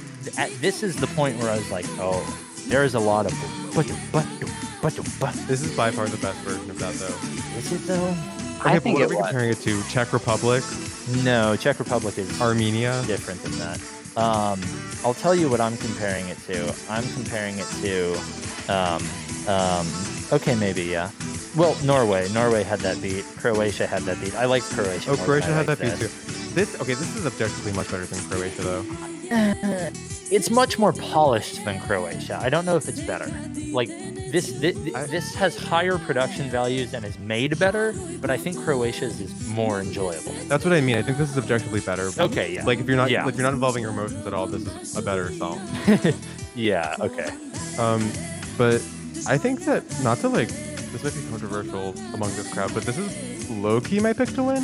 this 0.62 0.84
is 0.84 0.96
the 0.96 1.08
point 1.08 1.38
where 1.40 1.52
I 1.52 1.56
was 1.58 1.72
like, 1.72 1.86
oh, 2.00 2.22
there 2.68 2.84
is 2.84 2.96
a 2.96 3.00
lot 3.00 3.26
of 3.26 3.34
but 3.76 3.88
but 4.12 4.26
but 4.82 5.00
but. 5.20 5.34
This 5.48 5.62
is 5.62 5.76
by 5.76 5.92
far 5.92 6.08
the 6.08 6.18
best 6.18 6.38
version 6.40 6.70
of 6.70 6.80
that 6.80 6.94
though. 6.96 7.58
Is 7.58 7.72
it 7.72 7.88
though? 7.88 8.16
Okay, 8.62 8.72
I 8.76 8.80
think 8.80 8.96
what 9.00 9.04
it 9.04 9.06
are 9.06 9.10
we 9.10 9.16
was. 9.16 9.26
comparing 9.28 9.50
it 9.52 9.60
to? 9.62 9.82
Czech 9.90 10.12
Republic, 10.12 10.64
No, 11.24 11.56
Czech 11.56 11.80
Republic 11.80 12.18
is 12.18 12.42
Armenia. 12.42 13.02
different 13.08 13.42
than 13.42 13.54
that. 13.60 13.80
Um, 14.18 14.60
I'll 15.06 15.14
tell 15.14 15.34
you 15.34 15.50
what 15.50 15.62
I'm 15.62 15.78
comparing 15.78 16.28
it 16.28 16.38
to. 16.48 16.76
I'm 16.90 17.08
comparing 17.14 17.58
it 17.58 17.68
to, 17.82 18.14
um, 18.68 19.02
um, 19.48 19.88
okay, 20.34 20.56
maybe 20.56 20.84
yeah. 20.84 21.10
Well, 21.56 21.76
Norway. 21.84 22.30
Norway 22.32 22.64
had 22.64 22.80
that 22.82 23.02
beat. 23.02 23.26
Croatia 23.38 23.88
had 23.88 24.04
that 24.04 24.20
beat. 24.22 24.36
I 24.36 24.46
like 24.46 24.64
Croatia. 24.64 25.12
Oh, 25.12 25.18
Croatia 25.18 25.52
had 25.54 25.66
that 25.68 25.80
beat 25.80 25.96
too. 25.96 26.08
This 26.54 26.76
okay. 26.82 26.94
This 26.94 27.16
is 27.16 27.26
objectively 27.26 27.72
much 27.74 27.90
better 27.92 28.06
than 28.06 28.20
Croatia 28.30 28.62
though. 28.62 28.86
it's 30.32 30.50
much 30.50 30.80
more 30.80 30.94
polished 30.94 31.64
than 31.66 31.80
Croatia. 31.82 32.40
I 32.42 32.50
don't 32.50 32.66
know 32.66 32.76
if 32.76 32.88
it's 32.88 33.00
better. 33.02 33.26
Like 33.72 33.88
this, 34.32 34.52
this, 34.54 34.76
I- 34.96 35.06
this 35.06 35.34
has 35.36 35.56
higher 35.58 35.98
production 36.00 36.50
values 36.50 36.94
and 36.94 37.06
is 37.06 37.18
made 37.20 37.58
better, 37.60 37.94
but 38.22 38.30
I 38.30 38.38
think 38.38 38.58
Croatia's 38.64 39.20
is 39.20 39.48
more 39.50 39.80
enjoyable. 39.80 40.34
That's 40.48 40.64
what 40.66 40.74
I 40.74 40.82
mean. 40.82 40.98
I 40.98 41.02
think 41.04 41.18
this 41.18 41.30
is 41.32 41.38
objectively 41.38 41.80
better. 41.82 42.10
Okay, 42.18 42.54
yeah. 42.54 42.66
Like 42.66 42.80
if 42.80 42.88
you're 42.88 42.98
not 42.98 43.10
Yeah. 43.12 43.26
like 43.26 43.36
you're 43.36 43.44
not 43.44 43.54
involving 43.54 43.84
your 43.84 43.92
emotions 43.92 44.26
at 44.26 44.34
all, 44.34 44.48
this 44.48 44.66
is 44.66 44.98
a 44.98 45.02
better 45.02 45.32
song. 45.34 45.60
Yeah. 46.56 46.96
Okay. 47.00 47.30
Um, 47.78 48.12
but 48.58 48.76
I 49.28 49.38
think 49.38 49.62
that 49.66 49.84
not 50.04 50.18
to 50.20 50.28
like 50.28 50.50
this 50.92 51.04
might 51.04 51.16
be 51.16 51.30
controversial 51.30 51.94
among 52.14 52.30
this 52.36 52.52
crowd, 52.54 52.74
but 52.74 52.84
this 52.84 52.98
is 52.98 53.50
low 53.50 53.80
key 53.82 54.00
my 54.00 54.14
pick 54.14 54.30
to 54.30 54.44
win. 54.44 54.64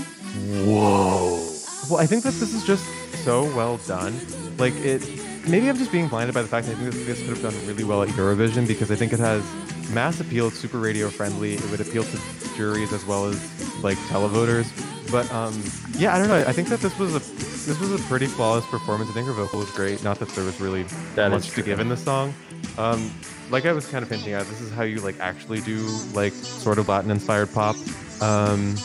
Whoa. 0.66 1.52
Well, 1.90 2.00
I 2.00 2.06
think 2.06 2.24
that 2.24 2.34
this 2.34 2.54
is 2.54 2.64
just 2.64 2.86
so 3.24 3.44
well 3.56 3.78
done. 3.86 4.14
Like 4.58 4.74
it, 4.76 5.02
maybe 5.48 5.70
I'm 5.70 5.78
just 5.78 5.92
being 5.92 6.08
blinded 6.08 6.34
by 6.34 6.42
the 6.42 6.48
fact 6.48 6.68
that 6.68 6.74
I 6.76 6.80
think 6.80 6.94
this, 6.94 7.06
this 7.06 7.20
could 7.20 7.38
have 7.38 7.42
done 7.42 7.68
really 7.68 7.84
well 7.84 8.04
at 8.04 8.10
Eurovision 8.10 8.68
because 8.68 8.92
I 8.92 8.96
think 8.96 9.14
it 9.14 9.20
has 9.20 9.44
mass 9.92 10.20
appeal. 10.20 10.48
It's 10.48 10.58
super 10.58 10.80
radio 10.80 11.10
friendly. 11.10 11.56
It 11.56 11.72
would 11.72 11.82
appeal 11.82 12.04
to 12.04 12.20
juries 12.56 12.94
as 12.94 13.06
well 13.06 13.26
as 13.26 13.84
like 13.84 13.98
televoters. 14.10 14.72
But 15.12 15.32
um, 15.32 15.62
yeah, 15.98 16.16
I 16.16 16.18
don't 16.18 16.28
know. 16.28 16.44
I 16.48 16.52
think 16.52 16.70
that 16.70 16.80
this 16.80 16.98
was 16.98 17.16
a 17.16 17.20
this 17.20 17.80
was 17.80 17.92
a 17.92 17.98
pretty 18.06 18.26
flawless 18.28 18.66
performance. 18.68 19.10
I 19.10 19.14
think 19.14 19.28
her 19.28 19.34
vocal 19.34 19.60
was 19.60 19.72
great. 19.72 20.04
Not 20.04 20.20
that 20.20 20.30
there 20.30 20.44
was 20.44 20.60
really 20.60 20.84
That 21.16 21.32
much 21.32 21.52
to 21.52 21.62
give 21.62 21.80
in 21.80 21.90
the 21.90 21.98
song. 21.98 22.34
Um, 22.78 23.12
like 23.50 23.66
I 23.66 23.72
was 23.74 23.88
kind 23.88 24.04
of 24.04 24.10
hinting 24.10 24.34
at, 24.34 24.46
this 24.48 24.62
is 24.62 24.72
how 24.72 24.84
you 24.84 25.00
like 25.02 25.20
actually 25.20 25.62
do 25.62 25.86
like 26.14 26.34
sort 26.34 26.78
of 26.80 26.88
Latin 26.90 27.12
inspired 27.12 27.54
pop. 27.54 27.76
Um, 28.22 28.76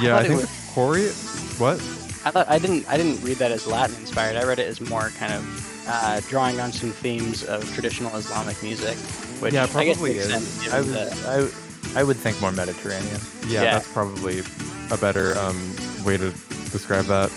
yeah, 0.00 0.16
thought 0.16 0.24
I 0.24 0.28
think 0.28 0.40
was- 0.40 0.50
the 0.50 0.72
choreo. 0.72 1.60
What? 1.60 1.76
I 2.24 2.30
thought 2.30 2.48
I 2.48 2.58
didn't 2.58 2.88
I 2.88 2.96
didn't 2.96 3.22
read 3.22 3.36
that 3.38 3.52
as 3.52 3.66
Latin 3.66 3.96
inspired. 3.96 4.36
I 4.36 4.44
read 4.44 4.58
it 4.58 4.66
as 4.66 4.80
more 4.80 5.10
kind 5.18 5.32
of 5.32 5.84
uh, 5.88 6.20
drawing 6.28 6.60
on 6.60 6.72
some 6.72 6.90
themes 6.90 7.44
of 7.44 7.64
traditional 7.74 8.14
Islamic 8.16 8.60
music, 8.62 8.96
which 9.40 9.54
Yeah, 9.54 9.66
I 9.74 9.84
guess 9.84 9.96
probably 9.96 10.14
makes 10.14 10.26
is. 10.26 10.30
sense 10.32 10.72
I 10.72 10.80
the- 10.80 11.50
would, 11.94 11.96
I, 11.96 12.00
I 12.00 12.04
would 12.04 12.16
think 12.16 12.40
more 12.40 12.52
Mediterranean. 12.52 13.20
Yeah, 13.46 13.62
Yeah. 13.62 13.72
that's 13.74 13.90
probably 13.92 14.42
a 14.90 14.96
better 14.98 15.38
um, 15.38 15.56
way 16.04 16.16
to 16.18 16.30
describe 16.70 17.06
that. 17.06 17.30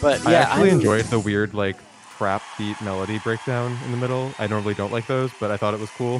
but 0.00 0.24
I 0.26 0.34
actually 0.34 0.68
I'm- 0.70 0.78
enjoyed 0.78 1.06
the 1.06 1.18
weird 1.18 1.54
like 1.54 1.76
trap 2.20 2.42
beat 2.58 2.78
melody 2.82 3.18
breakdown 3.20 3.78
in 3.86 3.92
the 3.92 3.96
middle. 3.96 4.30
I 4.38 4.46
normally 4.46 4.74
don't 4.74 4.92
like 4.92 5.06
those, 5.06 5.30
but 5.40 5.50
I 5.50 5.56
thought 5.56 5.72
it 5.72 5.80
was 5.80 5.88
cool. 5.88 6.16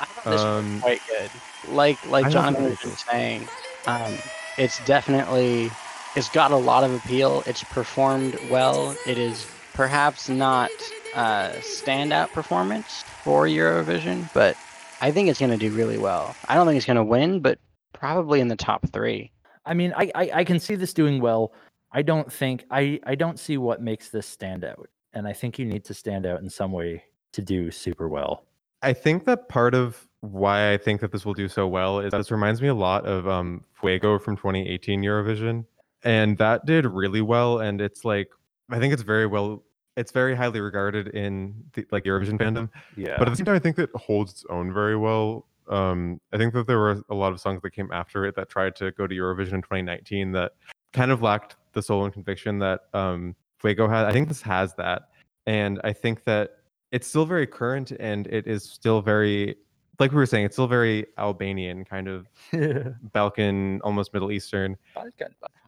I 0.00 0.04
thought 0.04 0.24
this 0.24 0.32
was 0.32 0.42
Um, 0.42 0.80
quite 0.80 1.00
good. 1.06 1.30
Like 1.68 2.04
like 2.10 2.26
I 2.26 2.28
thought 2.28 2.32
Jonathan 2.32 2.64
it 2.64 2.70
was 2.70 2.82
was 2.82 2.90
just 2.94 3.06
saying, 3.08 3.46
um, 3.86 4.18
it's 4.58 4.84
definitely 4.84 5.70
it's 6.16 6.28
got 6.28 6.50
a 6.50 6.56
lot 6.56 6.82
of 6.82 6.92
appeal. 6.92 7.44
It's 7.46 7.62
performed 7.62 8.36
well. 8.50 8.96
It 9.06 9.16
is 9.16 9.46
perhaps 9.74 10.28
not 10.28 10.72
a 11.14 11.52
standout 11.60 12.32
performance 12.32 13.04
for 13.22 13.46
Eurovision, 13.46 14.28
but 14.34 14.56
I 15.00 15.12
think 15.12 15.28
it's 15.28 15.38
going 15.38 15.52
to 15.52 15.56
do 15.56 15.70
really 15.70 15.98
well. 15.98 16.34
I 16.48 16.56
don't 16.56 16.66
think 16.66 16.78
it's 16.78 16.86
going 16.86 16.96
to 16.96 17.04
win, 17.04 17.38
but 17.38 17.60
probably 17.92 18.40
in 18.40 18.48
the 18.48 18.56
top 18.56 18.88
three. 18.88 19.30
I 19.64 19.74
mean, 19.74 19.94
I, 19.96 20.10
I, 20.16 20.30
I 20.34 20.44
can 20.44 20.58
see 20.58 20.74
this 20.74 20.92
doing 20.92 21.20
well. 21.20 21.52
I 21.92 22.02
don't 22.02 22.32
think 22.32 22.64
I, 22.72 22.98
I 23.04 23.14
don't 23.14 23.38
see 23.38 23.56
what 23.56 23.80
makes 23.80 24.08
this 24.08 24.26
stand 24.26 24.64
out. 24.64 24.88
And 25.14 25.26
I 25.26 25.32
think 25.32 25.58
you 25.58 25.64
need 25.64 25.84
to 25.84 25.94
stand 25.94 26.26
out 26.26 26.40
in 26.40 26.50
some 26.50 26.72
way 26.72 27.04
to 27.32 27.42
do 27.42 27.70
super 27.70 28.08
well. 28.08 28.44
I 28.82 28.92
think 28.92 29.24
that 29.24 29.48
part 29.48 29.74
of 29.74 30.06
why 30.20 30.72
I 30.72 30.76
think 30.76 31.00
that 31.00 31.12
this 31.12 31.24
will 31.24 31.34
do 31.34 31.48
so 31.48 31.66
well 31.66 32.00
is 32.00 32.10
that 32.10 32.18
this 32.18 32.30
reminds 32.30 32.60
me 32.60 32.68
a 32.68 32.74
lot 32.74 33.06
of 33.06 33.26
um, 33.26 33.64
Fuego 33.80 34.18
from 34.18 34.36
2018 34.36 35.02
Eurovision, 35.02 35.64
and 36.02 36.36
that 36.38 36.66
did 36.66 36.84
really 36.86 37.22
well. 37.22 37.60
And 37.60 37.80
it's 37.80 38.04
like 38.04 38.28
I 38.70 38.78
think 38.78 38.92
it's 38.92 39.02
very 39.02 39.26
well, 39.26 39.62
it's 39.96 40.12
very 40.12 40.34
highly 40.34 40.60
regarded 40.60 41.08
in 41.08 41.54
the, 41.74 41.86
like 41.90 42.04
Eurovision 42.04 42.38
fandom. 42.38 42.68
Yeah. 42.96 43.16
But 43.18 43.28
at 43.28 43.30
the 43.30 43.36
same 43.36 43.46
time, 43.46 43.56
I 43.56 43.60
think 43.60 43.78
it 43.78 43.90
holds 43.94 44.32
its 44.32 44.44
own 44.50 44.72
very 44.72 44.96
well. 44.96 45.46
Um, 45.68 46.20
I 46.32 46.36
think 46.36 46.52
that 46.54 46.66
there 46.66 46.78
were 46.78 47.02
a 47.08 47.14
lot 47.14 47.32
of 47.32 47.40
songs 47.40 47.62
that 47.62 47.70
came 47.70 47.90
after 47.90 48.26
it 48.26 48.36
that 48.36 48.50
tried 48.50 48.76
to 48.76 48.92
go 48.92 49.06
to 49.06 49.14
Eurovision 49.14 49.54
in 49.54 49.62
2019 49.62 50.32
that 50.32 50.52
kind 50.92 51.10
of 51.10 51.22
lacked 51.22 51.56
the 51.72 51.82
soul 51.82 52.04
and 52.04 52.12
conviction 52.12 52.58
that 52.58 52.80
um, 52.92 53.34
Fuego 53.64 53.88
had. 53.88 54.04
I 54.04 54.12
think 54.12 54.28
this 54.28 54.42
has 54.42 54.74
that, 54.74 55.08
and 55.46 55.80
I 55.84 55.92
think 55.92 56.24
that 56.24 56.58
it's 56.92 57.06
still 57.06 57.24
very 57.24 57.46
current 57.46 57.92
and 57.92 58.26
it 58.26 58.46
is 58.46 58.62
still 58.62 59.00
very, 59.00 59.56
like 59.98 60.12
we 60.12 60.16
were 60.16 60.26
saying, 60.26 60.44
it's 60.44 60.54
still 60.54 60.68
very 60.68 61.06
Albanian 61.18 61.84
kind 61.84 62.08
of 62.08 62.28
Balkan, 63.12 63.80
almost 63.82 64.12
Middle 64.12 64.30
Eastern. 64.30 64.76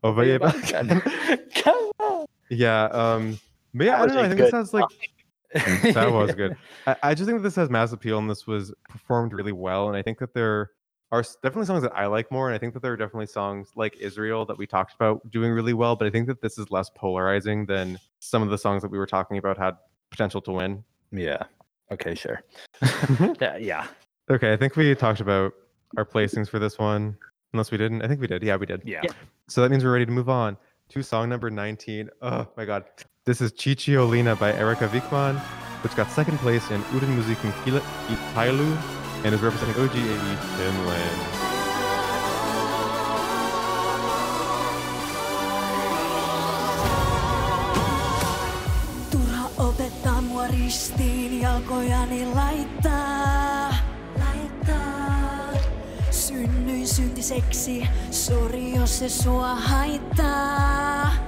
Oh, 0.05 0.13
but 0.13 0.27
yeah, 0.27 0.39
Balkan. 0.39 1.01
Come 1.55 1.91
on. 1.99 2.27
yeah. 2.51 2.85
Um, 2.85 3.41
but 3.75 3.87
yeah, 3.87 4.03
I 4.03 4.07
don't 4.07 4.15
know. 4.15 4.21
a 4.21 4.25
I 4.25 4.29
think 4.29 4.41
this 4.41 4.53
has 4.53 4.75
like 4.75 4.85
that 5.55 6.13
was 6.13 6.35
good. 6.35 6.57
I, 6.87 6.97
I 7.03 7.15
just 7.15 7.27
think 7.27 7.39
that 7.39 7.43
this 7.43 7.57
has 7.57 7.71
mass 7.71 7.93
appeal 7.93 8.19
and 8.19 8.29
this 8.29 8.47
was 8.47 8.73
performed 8.89 9.33
really 9.33 9.53
well. 9.53 9.89
And 9.89 9.97
I 9.97 10.03
think 10.03 10.19
that 10.19 10.35
there 10.35 10.71
are 11.13 11.23
definitely 11.43 11.67
songs 11.67 11.83
that 11.83 11.95
I 11.95 12.07
like 12.07 12.31
more. 12.31 12.49
And 12.49 12.55
I 12.55 12.59
think 12.59 12.75
that 12.75 12.83
there 12.83 12.93
are 12.93 12.97
definitely 12.97 13.27
songs 13.27 13.71
like 13.77 13.97
Israel 13.97 14.45
that 14.47 14.59
we 14.59 14.67
talked 14.67 14.95
about 14.95 15.31
doing 15.31 15.53
really 15.53 15.73
well. 15.73 15.97
But 15.97 16.07
I 16.07 16.11
think 16.11 16.27
that 16.27 16.43
this 16.43 16.59
is 16.59 16.71
less 16.71 16.91
polarizing 16.91 17.67
than 17.67 17.99
some 18.19 18.43
of 18.43 18.51
the 18.51 18.59
songs 18.59 18.83
that 18.83 18.91
we 18.91 18.99
were 18.99 19.07
talking 19.07 19.39
about 19.39 19.59
had 19.59 19.77
potential 20.11 20.41
to 20.43 20.53
win. 20.53 20.85
Yeah. 21.13 21.45
Okay, 21.93 22.15
sure. 22.15 22.43
yeah, 23.41 23.57
yeah. 23.57 23.87
Okay, 24.29 24.53
I 24.53 24.57
think 24.57 24.75
we 24.75 24.93
talked 24.95 25.21
about 25.21 25.53
our 25.97 26.05
placings 26.05 26.49
for 26.49 26.59
this 26.59 26.79
one. 26.79 27.17
Unless 27.53 27.71
we 27.71 27.79
didn't. 27.79 28.03
I 28.03 28.09
think 28.09 28.21
we 28.21 28.27
did. 28.27 28.43
Yeah, 28.43 28.57
we 28.57 28.67
did. 28.67 28.83
Yeah. 28.85 29.01
Yeah. 29.05 29.13
So 29.49 29.63
that 29.63 29.71
means 29.71 29.85
we're 29.85 29.93
ready 29.93 30.07
to 30.07 30.13
move 30.13 30.29
on 30.29 30.57
to 30.89 31.03
song 31.03 31.29
number 31.29 31.49
19. 31.49 32.11
Oh 32.23 32.47
my 32.57 32.65
god. 32.65 32.85
This 33.25 33.41
is 33.41 33.53
Cicciolina 33.53 34.39
by 34.39 34.53
Erika 34.53 34.89
Wikman, 34.89 35.39
which 35.83 35.95
got 35.95 36.11
second 36.11 36.39
place 36.39 36.71
in 36.71 36.83
Uuden 36.83 37.17
Musiikin 37.17 37.53
Kilpailu 37.63 38.96
and 39.25 39.35
is 39.35 39.41
representing 39.43 39.77
OGAE 39.77 40.37
Finland. 40.57 41.21
Turha 49.11 49.51
opettaa 49.59 50.21
mua 50.21 50.47
ristiin 50.47 51.41
jalkojani 51.41 52.27
laittaa. 52.27 53.75
laittaa. 54.19 55.53
Synnyin 56.11 56.89
syntiseksi, 56.89 57.89
sori 58.11 58.75
jos 58.75 58.99
se 58.99 59.09
sua 59.09 59.55
haittaa. 59.55 61.26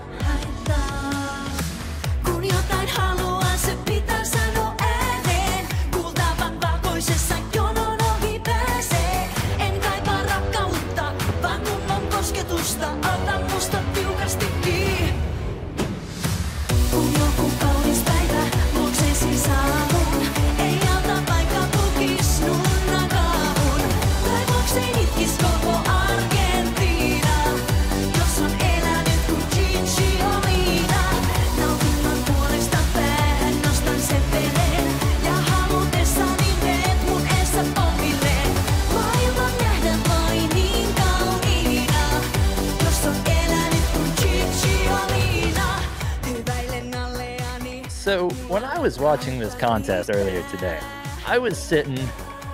So 48.09 48.31
when 48.49 48.65
I 48.65 48.79
was 48.79 48.99
watching 48.99 49.39
this 49.39 49.55
contest 49.55 50.09
earlier 50.11 50.43
today, 50.45 50.81
I 51.27 51.37
was 51.37 51.59
sitting, 51.59 51.99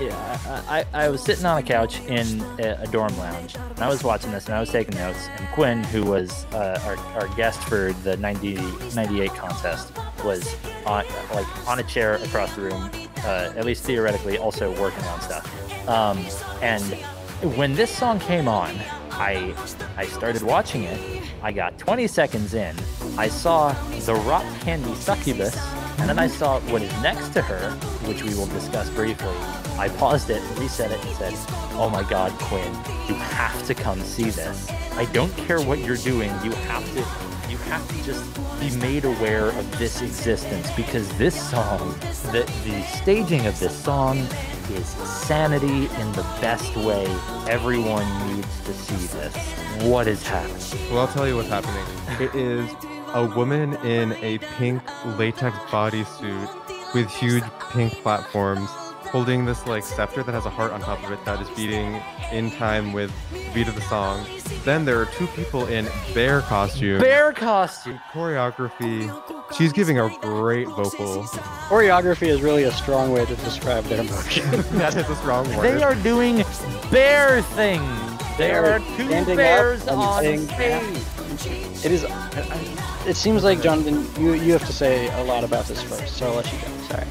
yeah, 0.01 0.65
I, 0.69 0.85
I, 0.93 1.09
was 1.09 1.23
sitting 1.23 1.45
on 1.47 1.59
a 1.59 1.63
couch 1.63 2.01
in 2.07 2.41
a, 2.59 2.77
a 2.81 2.89
dorm 2.89 3.17
lounge, 3.19 3.55
and 3.55 3.79
I 3.79 3.89
was 3.89 4.03
watching 4.03 4.33
this, 4.33 4.47
and 4.47 4.57
I 4.57 4.59
was 4.59 4.71
taking 4.71 4.97
notes. 4.97 5.29
And 5.39 5.47
Quinn, 5.51 5.85
who 5.85 6.03
was 6.03 6.45
uh, 6.47 6.81
our, 6.85 6.97
our 7.23 7.29
guest 7.37 7.63
for 7.69 7.93
the 8.03 8.17
90, 8.17 8.57
98 8.97 9.31
contest, 9.35 9.93
was 10.25 10.57
on 10.87 11.05
like 11.33 11.69
on 11.69 11.79
a 11.79 11.85
chair 11.85 12.17
across 12.17 12.53
the 12.57 12.63
room, 12.63 12.91
uh, 13.19 13.53
at 13.55 13.65
least 13.65 13.85
theoretically, 13.85 14.37
also 14.39 14.77
working 14.81 15.05
on 15.05 15.21
stuff. 15.21 15.89
Um, 15.89 16.19
and 16.63 16.83
when 17.57 17.77
this 17.77 17.97
song 17.97 18.19
came 18.19 18.49
on, 18.49 18.75
I 19.13 19.55
I 19.97 20.07
started 20.07 20.43
watching 20.43 20.83
it. 20.83 21.24
I 21.45 21.53
got 21.53 21.79
20 21.79 22.07
seconds 22.07 22.55
in. 22.55 22.75
I 23.19 23.29
saw 23.29 23.73
the 24.07 24.15
rock 24.15 24.47
candy 24.63 24.95
succubus, 24.95 25.55
and 25.99 26.09
then 26.09 26.19
I 26.19 26.27
saw 26.27 26.59
what 26.61 26.81
is 26.81 26.91
next 27.03 27.35
to 27.35 27.43
her, 27.43 27.71
which 28.09 28.23
we 28.25 28.35
will 28.35 28.47
discuss 28.47 28.89
briefly. 28.89 29.37
I 29.79 29.91
paused 29.99 30.31
it, 30.31 30.43
reset 30.59 30.91
it, 30.91 31.05
and 31.05 31.17
said, 31.17 31.35
"Oh 31.77 31.91
my 31.93 32.03
God, 32.09 32.33
Quinn, 32.39 32.73
you 33.09 33.15
have 33.15 33.63
to 33.67 33.75
come 33.75 34.01
see 34.01 34.31
this. 34.31 34.71
I 34.93 35.05
don't 35.13 35.37
care 35.37 35.61
what 35.61 35.81
you're 35.81 35.99
doing. 35.99 36.31
You 36.43 36.53
have 36.53 36.85
to." 36.95 37.05
You 37.51 37.59
have 37.71 37.87
to 37.89 38.03
just 38.03 38.25
be 38.59 38.75
made 38.79 39.05
aware 39.05 39.51
of 39.51 39.79
this 39.79 40.01
existence 40.01 40.69
because 40.73 41.07
this 41.19 41.37
song, 41.51 41.95
the, 42.33 42.51
the 42.65 42.83
staging 43.01 43.47
of 43.47 43.57
this 43.61 43.77
song 43.85 44.27
is 44.71 44.87
sanity 44.87 45.87
in 45.87 46.13
the 46.13 46.23
best 46.41 46.77
way. 46.77 47.07
Everyone 47.49 48.07
needs 48.29 48.65
to 48.65 48.73
see 48.73 49.07
this. 49.17 49.37
What 49.83 50.07
is 50.07 50.27
happening? 50.27 50.91
Well, 50.91 51.07
I'll 51.07 51.13
tell 51.13 51.27
you 51.27 51.37
what's 51.37 51.49
happening. 51.49 51.85
It 52.21 52.35
is 52.35 52.71
a 53.15 53.27
woman 53.37 53.75
in 53.85 54.13
a 54.15 54.39
pink 54.57 54.83
latex 55.19 55.57
bodysuit 55.71 56.95
with 56.95 57.11
huge 57.11 57.45
pink 57.73 57.93
platforms 58.03 58.71
holding 59.15 59.45
this 59.45 59.65
like 59.69 59.85
scepter 59.85 60.25
that 60.25 60.33
has 60.33 60.45
a 60.45 60.51
heart 60.51 60.73
on 60.73 60.81
top 60.81 61.01
of 61.05 61.13
it 61.13 61.25
that 61.25 61.41
is 61.41 61.49
beating 61.51 62.03
in 62.33 62.51
time 62.51 62.93
with 62.93 63.13
the 63.31 63.49
beat 63.55 63.69
of 63.69 63.77
the 63.77 63.81
song. 63.83 64.27
Then 64.65 64.85
there 64.85 65.01
are 65.01 65.07
two 65.07 65.29
people 65.29 65.67
in 65.67 65.87
bear 66.13 66.41
costume. 66.41 67.01
Bear 67.01 67.33
costume. 67.33 68.01
choreography. 68.13 69.07
She's 69.57 69.73
giving 69.73 70.01
a 70.01 70.09
great 70.21 70.67
vocal. 70.67 71.23
Choreography 71.69 72.27
is 72.27 72.43
really 72.43 72.65
a 72.65 72.73
strong 72.73 73.13
way 73.13 73.25
to 73.25 73.37
describe 73.37 73.85
their 73.85 74.03
motion. 74.03 74.51
that 74.79 74.97
is 74.97 75.09
a 75.09 75.15
strong 75.15 75.47
word. 75.55 75.63
They 75.63 75.81
are 75.85 75.95
doing 75.95 76.43
bear 76.91 77.41
things. 77.41 77.87
There 78.37 78.67
are 78.67 78.81
two 78.97 79.09
bears 79.37 79.83
and 79.83 79.91
on 79.91 80.25
stage. 80.25 80.51
it 81.85 81.93
is. 81.93 82.05
It 83.07 83.15
seems 83.15 83.45
like 83.45 83.63
Jonathan, 83.63 84.09
you 84.21 84.33
you 84.33 84.53
have 84.55 84.67
to 84.67 84.73
say 84.73 85.07
a 85.21 85.23
lot 85.23 85.45
about 85.45 85.67
this 85.67 85.81
first, 85.85 86.17
so 86.17 86.27
I'll 86.27 86.35
let 86.35 86.53
you 86.53 86.59
go. 86.59 86.67
Sorry. 86.89 87.07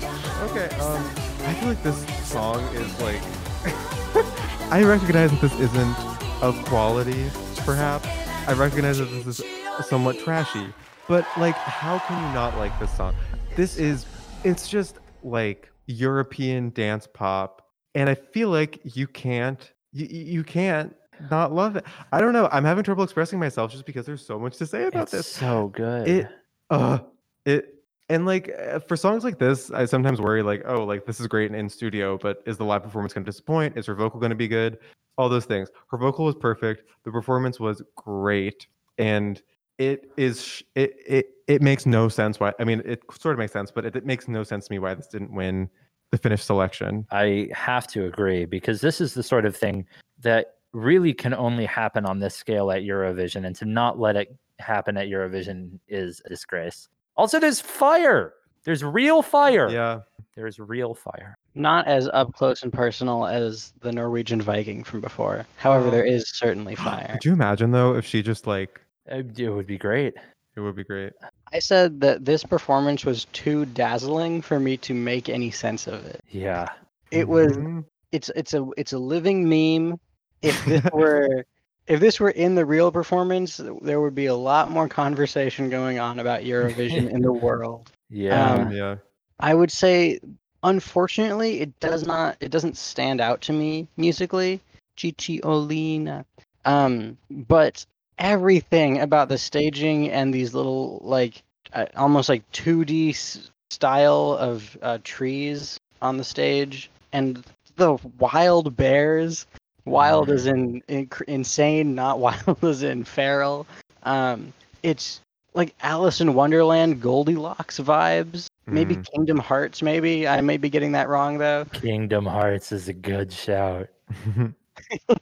Okay, 0.50 0.76
um, 0.80 1.33
I 1.46 1.54
feel 1.56 1.70
like 1.70 1.84
this 1.84 2.06
song 2.30 2.62
is 2.76 3.02
like. 3.02 3.22
I 4.72 4.84
recognize 4.84 5.32
that 5.32 5.42
this 5.42 5.54
isn't 5.60 5.96
of 6.42 6.56
quality, 6.66 7.30
perhaps. 7.58 8.08
I 8.48 8.54
recognize 8.54 8.98
that 9.00 9.06
this 9.06 9.40
is 9.40 9.88
somewhat 9.88 10.20
trashy, 10.20 10.68
but 11.08 11.26
like, 11.38 11.56
how 11.56 12.00
can 12.00 12.18
you 12.28 12.34
not 12.34 12.58
like 12.58 12.78
this 12.80 12.92
song? 12.96 13.14
This 13.56 13.78
is, 13.78 14.06
it's 14.44 14.68
just 14.68 15.00
like 15.24 15.72
European 15.88 16.72
dance 16.72 17.08
pop, 17.14 17.68
and 17.96 18.10
I 18.10 18.16
feel 18.16 18.50
like 18.50 18.80
you 18.84 19.08
can't, 19.08 19.60
you, 19.92 20.08
you 20.10 20.44
can't 20.44 20.96
not 21.30 21.54
love 21.54 21.76
it. 21.76 21.86
I 22.12 22.20
don't 22.20 22.34
know. 22.34 22.50
I'm 22.52 22.66
having 22.66 22.84
trouble 22.84 23.04
expressing 23.04 23.40
myself 23.40 23.72
just 23.72 23.86
because 23.86 24.06
there's 24.06 24.26
so 24.26 24.40
much 24.40 24.58
to 24.58 24.66
say 24.66 24.86
about 24.86 25.04
It's 25.04 25.12
this 25.12 25.28
so 25.28 25.68
good. 25.70 26.08
it 26.08 26.28
uh 26.70 27.00
it 27.46 27.73
and 28.14 28.26
like 28.26 28.52
uh, 28.60 28.80
for 28.80 28.96
songs 28.96 29.24
like 29.24 29.40
this 29.40 29.72
i 29.72 29.86
sometimes 29.86 30.22
worry 30.22 30.44
like 30.44 30.62
oh 30.66 30.84
like 30.84 31.06
this 31.06 31.20
is 31.20 31.28
great 31.28 31.54
in, 31.54 31.70
studio 31.70 32.18
but 32.18 32.42
is 32.46 32.58
the 32.58 32.66
live 32.66 32.84
performance 32.84 33.14
going 33.14 33.24
to 33.26 33.30
disappoint? 33.30 33.78
Is 33.78 33.86
her 33.86 33.96
vocal 33.96 34.20
going 34.20 34.30
to 34.30 34.36
be 34.36 34.48
good? 34.48 34.78
All 35.18 35.30
those 35.30 35.46
things. 35.46 35.70
Her 35.90 35.98
vocal 35.98 36.26
was 36.26 36.36
perfect. 36.36 36.84
The 37.04 37.12
performance 37.12 37.60
was 37.60 37.82
great. 37.96 38.68
And 38.98 39.42
it 39.78 40.12
is 40.18 40.64
it 40.76 40.96
it, 41.08 41.30
it 41.48 41.62
makes 41.62 41.88
no 41.88 42.08
sense 42.08 42.40
why 42.40 42.54
i 42.60 42.64
mean 42.64 42.84
it 42.86 43.02
sort 43.20 43.34
of 43.34 43.40
makes 43.40 43.52
sense 43.52 43.72
but 43.72 43.86
it, 43.86 43.96
it 43.96 44.06
makes 44.06 44.28
no 44.28 44.44
sense 44.44 44.68
to 44.68 44.72
me 44.72 44.78
why 44.78 44.94
this 44.94 45.08
didn't 45.08 45.34
win 45.34 45.68
the 46.14 46.18
finished 46.20 46.46
selection. 46.46 47.08
I 47.10 47.50
have 47.54 47.88
to 47.88 48.06
agree 48.06 48.46
because 48.46 48.82
this 48.82 49.02
is 49.02 49.16
the 49.16 49.24
sort 49.24 49.46
of 49.46 49.58
thing 49.58 49.88
that 50.20 50.58
really 50.72 51.12
can 51.12 51.34
only 51.34 51.66
happen 51.66 52.06
on 52.06 52.20
this 52.20 52.36
scale 52.36 52.72
at 52.72 52.84
Eurovision, 52.84 53.48
and 53.48 53.56
to 53.56 53.66
not 53.66 54.00
let 54.00 54.16
it 54.16 54.36
happen 54.60 54.96
at 54.96 55.08
Eurovision 55.08 55.80
is 55.88 56.22
a 56.26 56.30
disgrace. 56.30 56.88
Also, 57.16 57.40
there's 57.40 57.62
fire. 57.62 58.34
There's 58.64 58.84
real 58.84 59.22
fire. 59.22 59.70
yeah 59.70 60.00
There's 60.36 60.60
real 60.60 60.94
fire. 60.94 61.38
Not 61.56 61.86
as 61.88 62.08
up 62.14 62.34
close 62.34 62.64
and 62.64 62.74
personal 62.74 63.26
as 63.28 63.74
the 63.82 63.92
Norwegian 63.92 64.42
Viking 64.42 64.84
from 64.84 65.02
before. 65.02 65.46
However, 65.58 65.92
there 65.92 66.06
is 66.06 66.30
certainly 66.36 66.76
fire. 66.90 67.10
could 67.14 67.26
you 67.26 67.34
imagine 67.34 67.72
though 67.72 67.96
if 67.96 68.06
she 68.06 68.22
just 68.24 68.48
like 68.48 68.82
It, 69.06 69.38
it 69.40 69.50
would 69.50 69.68
be 69.68 69.78
great. 69.78 70.14
it 70.56 70.60
would 70.62 70.76
be 70.76 70.84
great 70.84 71.14
I 71.52 71.60
said 71.60 72.00
that 72.02 72.26
this 72.26 72.44
performance 72.44 73.06
was 73.06 73.26
too 73.26 73.66
dazzling 73.68 74.42
for 74.42 74.60
me 74.60 74.76
to 74.78 74.94
make 74.96 75.30
any 75.30 75.52
sense 75.52 75.86
of 75.86 76.04
it. 76.06 76.22
Yeah. 76.32 76.70
It 77.12 77.28
was 77.28 77.56
Mhm. 77.58 77.86
it's 78.12 78.30
it's 78.36 78.54
a 78.56 78.66
it's 78.78 78.94
a 78.94 78.98
living 78.98 79.48
meme. 79.48 80.00
If 80.42 80.66
this 80.66 80.84
were 80.94 81.46
if 81.88 82.00
this 82.00 82.20
were 82.20 82.30
in 82.30 82.56
the 82.56 82.66
real 82.66 82.92
performance, 82.92 83.60
there 83.82 84.00
would 84.02 84.16
be 84.16 84.28
a 84.28 84.36
lot 84.36 84.72
more 84.72 84.88
conversation 84.88 85.70
going 85.70 86.00
on 86.00 86.20
about 86.20 86.44
Eurovision 86.44 87.10
in 87.10 87.22
the 87.22 87.32
world. 87.46 87.92
Yeah. 88.10 88.54
Um, 88.54 88.72
yeah 88.72 88.96
I 89.40 89.54
would 89.54 89.72
say 89.72 90.20
unfortunately 90.64 91.60
it 91.60 91.78
does 91.80 92.06
not 92.06 92.38
it 92.40 92.50
doesn't 92.50 92.78
stand 92.78 93.20
out 93.20 93.42
to 93.42 93.54
me 93.54 93.88
musically. 93.98 94.62
Cicciolina. 94.98 96.24
Um 96.66 97.18
but 97.30 97.86
everything 98.18 99.02
about 99.02 99.28
the 99.28 99.38
staging 99.38 100.10
and 100.10 100.34
these 100.34 100.54
little 100.54 101.00
like 101.04 101.44
uh, 101.74 101.88
almost 101.96 102.30
like 102.30 102.50
2D 102.52 103.10
s- 103.10 103.50
style 103.72 104.38
of 104.40 104.78
uh, 104.82 105.00
trees 105.04 105.80
on 106.02 106.18
the 106.18 106.24
stage 106.24 106.90
and 107.12 107.44
the 107.76 107.98
wild 108.20 108.76
bears 108.78 109.48
wild 109.86 110.30
as 110.30 110.48
in, 110.48 110.82
in 110.88 111.10
insane 111.28 111.96
not 111.96 112.20
wild 112.26 112.64
as 112.64 112.84
in 112.84 113.04
feral. 113.04 113.66
Um 114.04 114.54
it's 114.82 115.22
like 115.54 115.76
alice 115.82 116.20
in 116.22 116.34
wonderland 116.34 117.02
goldilocks 117.02 117.80
vibes. 117.80 118.48
Maybe 118.68 118.96
Mhm. 118.96 119.06
kingdom 119.14 119.38
hearts 119.40 119.82
maybe. 119.82 120.28
I 120.28 120.42
may 120.42 120.58
be 120.58 120.70
getting 120.70 120.94
that 120.94 121.10
wrong 121.10 121.38
though. 121.38 121.66
Kingdom 121.74 122.26
Hearts 122.26 122.72
is 122.72 122.88
a 122.88 122.94
good 122.94 123.32
shout. 123.32 123.88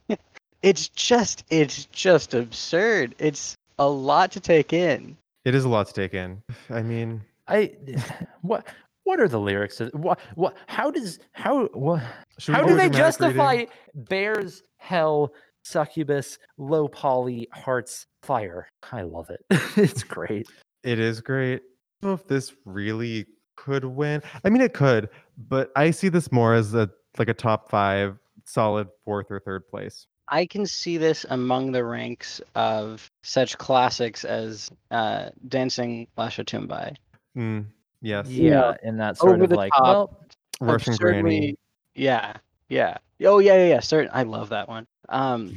it's 0.62 0.88
just 0.88 1.44
it's 1.50 1.86
just 1.86 2.34
absurd. 2.34 3.14
It's 3.18 3.56
a 3.78 3.88
lot 3.88 4.32
to 4.32 4.40
take 4.40 4.72
in. 4.72 5.16
It 5.44 5.54
is 5.54 5.64
a 5.64 5.68
lot 5.68 5.88
to 5.88 5.92
take 5.92 6.14
in. 6.14 6.42
I 6.70 6.82
mean 6.82 7.20
I 7.48 7.72
what 8.42 8.66
what 9.04 9.20
are 9.20 9.28
the 9.28 9.40
lyrics 9.40 9.80
of 9.80 9.90
what 9.94 10.18
what 10.34 10.56
how 10.66 10.90
does 10.90 11.18
how 11.32 11.66
what 11.68 12.02
should 12.38 12.54
how 12.54 12.62
do 12.62 12.68
do 12.68 12.76
they 12.76 12.88
dramatic 12.88 13.20
reading? 13.20 13.36
justify 13.36 13.64
bears 13.94 14.62
hell 14.78 15.32
succubus 15.64 16.38
low 16.58 16.88
poly 16.88 17.48
hearts 17.52 18.06
fire 18.22 18.68
i 18.92 19.02
love 19.02 19.30
it 19.30 19.40
it's 19.76 20.02
great 20.02 20.46
It 20.84 20.98
is 20.98 21.20
great. 21.20 21.60
I 21.62 22.06
don't 22.06 22.10
know 22.10 22.14
if 22.14 22.26
this 22.26 22.52
really 22.64 23.26
could 23.56 23.84
win. 23.84 24.20
I 24.44 24.50
mean, 24.50 24.60
it 24.62 24.74
could, 24.74 25.08
but 25.36 25.70
I 25.76 25.92
see 25.92 26.08
this 26.08 26.32
more 26.32 26.54
as 26.54 26.74
a 26.74 26.90
like 27.18 27.28
a 27.28 27.34
top 27.34 27.70
five, 27.70 28.18
solid 28.44 28.88
fourth 29.04 29.26
or 29.30 29.38
third 29.38 29.68
place. 29.68 30.06
i 30.28 30.44
can 30.44 30.66
see 30.66 30.96
this 30.98 31.24
among 31.30 31.70
the 31.70 31.84
ranks 31.84 32.40
of 32.56 33.08
such 33.22 33.56
classics 33.58 34.24
as 34.24 34.70
uh 34.90 35.30
dancing 35.46 36.08
lasha 36.18 36.44
tumbai 36.44 36.96
Mm, 37.38 37.66
yes, 38.02 38.28
yeah 38.28 38.50
know, 38.50 38.76
and 38.82 39.00
that 39.00 39.16
sort 39.16 39.34
over 39.34 39.44
of 39.44 39.50
the 39.50 39.56
like 39.56 39.72
top. 39.72 39.82
well 39.82 40.18
Russian 40.60 40.96
Granny. 40.96 41.56
Yeah 41.94 42.34
yeah 42.68 42.98
oh 43.24 43.38
yeah 43.38 43.54
yeah 43.54 43.66
yeah 43.66 43.80
certain 43.80 44.10
i 44.14 44.22
love 44.22 44.48
that 44.50 44.68
one 44.68 44.86
um 45.08 45.52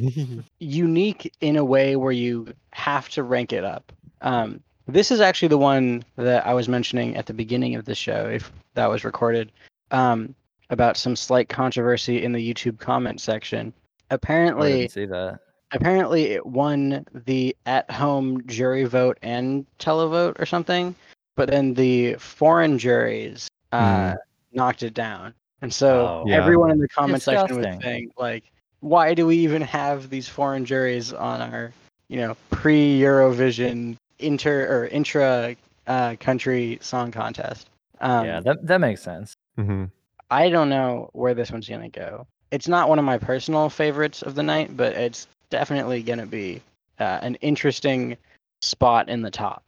unique 0.60 1.34
in 1.42 1.56
a 1.56 1.66
way 1.66 1.96
where 1.96 2.12
you 2.12 2.54
have 2.72 3.10
to 3.10 3.24
rank 3.24 3.54
it 3.54 3.64
up. 3.64 3.92
Um, 4.22 4.62
this 4.88 5.12
is 5.12 5.22
actually 5.22 5.48
the 5.48 5.58
one 5.58 6.04
that 6.18 6.46
I 6.46 6.54
was 6.54 6.68
mentioning 6.70 7.16
at 7.16 7.26
the 7.26 7.34
beginning 7.34 7.76
of 7.76 7.86
the 7.86 7.96
show, 7.96 8.28
if 8.28 8.52
that 8.76 8.88
was 8.88 9.04
recorded, 9.04 9.52
um, 9.92 10.36
about 10.70 10.98
some 10.98 11.16
slight 11.16 11.50
controversy 11.50 12.24
in 12.24 12.34
the 12.34 12.54
YouTube 12.54 12.80
comment 12.80 13.22
section. 13.22 13.74
oh, 13.76 14.16
Apparently, 14.16 14.88
see 14.88 15.06
that 15.06 15.40
apparently 15.72 16.26
it 16.26 16.46
won 16.46 17.06
the 17.26 17.56
at-home 17.66 18.46
jury 18.46 18.86
vote 18.86 19.18
and 19.22 19.66
televote 19.80 20.40
or 20.40 20.46
something, 20.46 20.94
but 21.36 21.50
then 21.50 21.74
the 21.74 22.16
foreign 22.16 22.78
juries 22.78 23.48
uh, 23.72 24.16
knocked 24.54 24.84
it 24.84 24.94
down. 24.94 25.34
And 25.62 25.74
so 25.74 26.08
Oh. 26.08 26.24
Yeah. 26.28 26.36
everyone 26.36 26.72
in 26.72 26.80
the 26.80 26.88
comment 26.90 27.22
section 27.22 27.58
was 27.58 27.66
Disgusting. 27.66 27.82
saying 27.82 28.12
like, 28.18 28.44
why 28.82 29.14
do 29.14 29.26
we 29.26 29.38
even 29.38 29.62
have 29.62 30.10
these 30.10 30.28
foreign 30.28 30.66
juries 30.66 31.14
on 31.14 31.42
our, 31.42 31.72
you 32.08 32.18
know, 32.18 32.36
pre-Eurovision 32.52 33.96
inter 34.20 34.66
or 34.68 34.88
intra 34.88 35.56
uh, 35.88 36.16
country 36.20 36.78
song 36.82 37.12
contest. 37.12 37.70
Um, 38.02 38.26
yeah, 38.26 38.40
that 38.42 38.66
that 38.66 38.80
makes 38.82 39.02
sense. 39.02 39.34
hmm 39.58 39.86
I 40.32 40.50
don't 40.50 40.70
know 40.70 41.10
where 41.14 41.34
this 41.36 41.52
one's 41.52 41.70
gonna 41.70 41.90
go. 41.90 42.26
It's 42.52 42.68
not 42.68 42.90
one 42.90 42.98
of 43.00 43.06
my 43.06 43.18
personal 43.18 43.70
favorites 43.70 44.22
of 44.24 44.36
the 44.36 44.44
night, 44.44 44.76
but 44.76 44.94
it's 44.94 45.28
definitely 45.50 46.02
gonna 46.02 46.26
be 46.26 46.62
uh, 47.00 47.20
an 47.22 47.36
interesting 47.36 48.18
spot 48.62 49.10
in 49.10 49.22
the 49.22 49.32
top. 49.32 49.64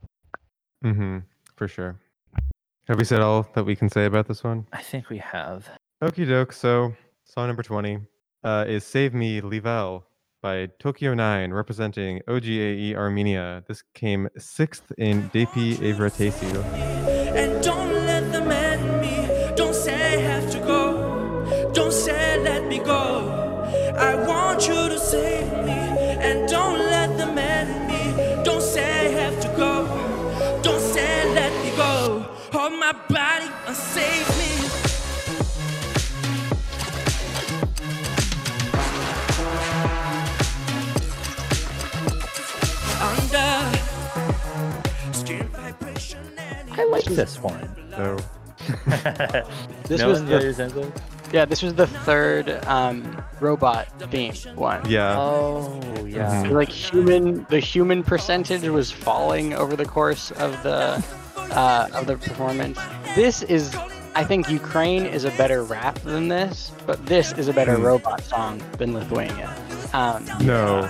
hmm 0.81 1.19
For 1.57 1.67
sure. 1.67 1.99
Have 2.87 2.99
we 2.99 3.03
said 3.03 3.19
all 3.19 3.49
that 3.55 3.65
we 3.65 3.75
can 3.75 3.89
say 3.89 4.05
about 4.05 4.27
this 4.27 4.43
one? 4.43 4.67
I 4.71 4.81
think 4.81 5.09
we 5.09 5.17
have. 5.17 5.67
Okie 6.01 6.27
doke. 6.27 6.53
So, 6.53 6.93
song 7.25 7.47
number 7.47 7.63
20 7.63 7.99
uh, 8.43 8.65
is 8.67 8.85
Save 8.85 9.13
Me, 9.13 9.41
Livel 9.41 10.03
by 10.41 10.67
Tokyo 10.79 11.15
9, 11.15 11.51
representing 11.51 12.21
OGAE 12.27 12.95
Armenia. 12.95 13.63
This 13.67 13.83
came 13.95 14.29
sixth 14.37 14.91
in 14.99 15.29
Depi 15.31 15.77
Evratesil. 15.77 17.86
This 47.17 47.41
one. 47.41 47.67
So, 47.91 48.17
This 49.87 49.99
no 50.01 50.09
was 50.09 50.23
the- 50.23 50.29
got 50.31 50.41
your 50.43 50.53
sense 50.53 50.73
of- 50.73 50.91
Yeah, 51.33 51.43
this 51.45 51.61
was 51.61 51.73
the 51.75 51.87
third 51.87 52.49
um, 52.67 53.21
robot 53.41 53.87
theme 54.11 54.33
one. 54.55 54.81
yeah. 54.89 55.15
Oh 55.17 55.81
yeah. 56.05 56.43
The, 56.43 56.53
Like 56.53 56.69
human, 56.69 57.45
the 57.49 57.59
human 57.59 58.01
percentage 58.03 58.63
was 58.69 58.91
falling 58.91 59.53
over 59.53 59.75
the 59.75 59.85
course 59.85 60.31
of 60.31 60.51
the 60.63 61.03
uh, 61.51 61.87
of 61.93 62.07
the 62.07 62.15
performance. 62.17 62.79
This 63.15 63.41
is, 63.43 63.75
I 64.15 64.23
think, 64.23 64.49
Ukraine 64.49 65.05
is 65.05 65.23
a 65.25 65.31
better 65.31 65.63
rap 65.63 65.95
than 65.99 66.27
this, 66.29 66.71
but 66.85 67.05
this 67.05 67.31
is 67.33 67.47
a 67.49 67.53
better 67.53 67.75
Hmm. 67.75 67.83
robot 67.91 68.21
song 68.23 68.61
than 68.77 68.93
Lithuania. 68.93 69.49
Um, 69.93 70.25
No. 70.41 70.87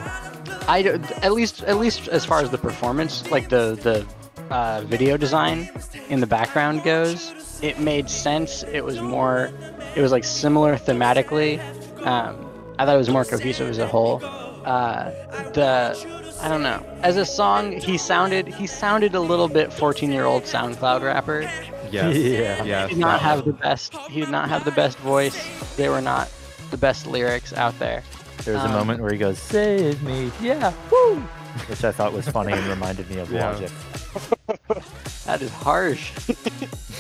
I 0.67 0.81
at 1.27 1.33
least 1.33 1.63
at 1.63 1.77
least 1.77 2.07
as 2.09 2.25
far 2.25 2.41
as 2.41 2.49
the 2.49 2.57
performance, 2.57 3.13
like 3.31 3.49
the 3.49 3.63
the 3.87 4.05
uh, 4.49 4.81
video 4.85 5.17
design 5.17 5.69
in 6.09 6.19
the 6.19 6.27
background 6.27 6.83
goes, 6.83 7.33
it 7.61 7.79
made 7.79 8.09
sense. 8.09 8.63
It 8.63 8.83
was 8.83 8.99
more, 9.01 9.51
it 9.95 10.01
was 10.01 10.11
like 10.11 10.23
similar 10.23 10.75
thematically. 10.77 11.59
Um, 12.05 12.35
I 12.79 12.85
thought 12.85 12.95
it 12.95 12.99
was 12.99 13.09
more 13.09 13.25
cohesive 13.25 13.69
as 13.69 13.77
a 13.79 13.87
whole. 13.87 14.21
Uh, 14.65 15.05
the 15.53 16.35
I 16.41 16.49
don't 16.49 16.61
know. 16.61 16.85
As 17.01 17.17
a 17.17 17.25
song, 17.25 17.71
he 17.71 17.97
sounded 17.97 18.47
he 18.47 18.67
sounded 18.67 19.15
a 19.15 19.19
little 19.19 19.47
bit 19.47 19.73
14 19.73 20.11
year 20.11 20.25
old 20.25 20.43
SoundCloud 20.43 21.01
rapper. 21.01 21.41
Yes. 21.91 22.15
Yeah. 22.17 22.63
Yes. 22.63 22.89
He 22.89 22.95
did 22.95 23.01
not 23.01 23.21
have 23.21 23.45
the 23.45 23.53
best. 23.53 23.95
He 24.09 24.19
did 24.19 24.29
not 24.29 24.49
have 24.49 24.63
the 24.65 24.71
best 24.71 24.97
voice. 24.99 25.35
They 25.77 25.89
were 25.89 26.01
not 26.01 26.29
the 26.69 26.77
best 26.77 27.07
lyrics 27.07 27.53
out 27.53 27.77
there. 27.79 28.03
There 28.43 28.53
was 28.53 28.63
a 28.63 28.67
Um, 28.67 28.73
moment 28.73 29.01
where 29.01 29.11
he 29.11 29.17
goes, 29.17 29.39
"Save 29.39 30.03
me, 30.03 30.31
yeah, 30.41 30.73
woo," 30.91 31.15
which 31.67 31.83
I 31.83 31.91
thought 31.91 32.13
was 32.13 32.27
funny 32.27 32.53
and 32.53 32.65
reminded 32.67 33.09
me 33.09 33.17
of 33.19 33.31
Yeah. 33.31 33.51
Logic. 33.51 33.71
That 35.25 35.41
is 35.41 35.51
harsh. 35.51 36.11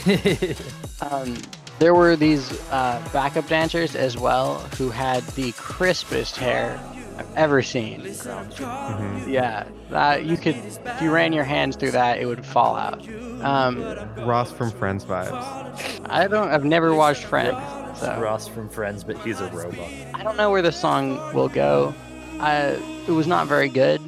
Um, 1.01 1.37
there 1.79 1.93
were 1.93 2.15
these 2.15 2.51
uh, 2.71 3.01
backup 3.13 3.47
dancers 3.47 3.95
as 3.95 4.17
well 4.17 4.59
who 4.77 4.89
had 4.89 5.21
the 5.35 5.51
crispest 5.53 6.35
hair 6.37 6.79
I've 7.17 7.35
ever 7.35 7.61
seen. 7.61 8.01
Mhm. 8.01 9.27
Yeah, 9.27 9.65
that 9.89 10.25
you 10.25 10.37
could 10.37 10.55
if 10.55 11.01
you 11.01 11.11
ran 11.11 11.33
your 11.33 11.43
hands 11.43 11.75
through 11.75 11.91
that, 11.91 12.19
it 12.19 12.25
would 12.25 12.45
fall 12.45 12.75
out. 12.75 13.07
Um, 13.41 13.83
Ross 14.25 14.51
from 14.51 14.71
Friends 14.71 15.05
vibes. 15.05 16.01
I 16.09 16.27
don't. 16.27 16.49
I've 16.49 16.65
never 16.65 16.93
watched 16.95 17.25
Friends, 17.25 17.57
so 17.99 18.19
Ross 18.19 18.47
from 18.47 18.69
Friends, 18.69 19.03
but 19.03 19.17
he's 19.19 19.39
a 19.39 19.49
robot. 19.51 19.89
I 20.13 20.23
don't 20.23 20.37
know 20.37 20.49
where 20.51 20.61
the 20.63 20.71
song 20.71 21.17
will 21.33 21.49
go. 21.49 21.93
I, 22.39 22.79
it 23.07 23.11
was 23.11 23.27
not 23.27 23.47
very 23.47 23.69
good, 23.69 24.01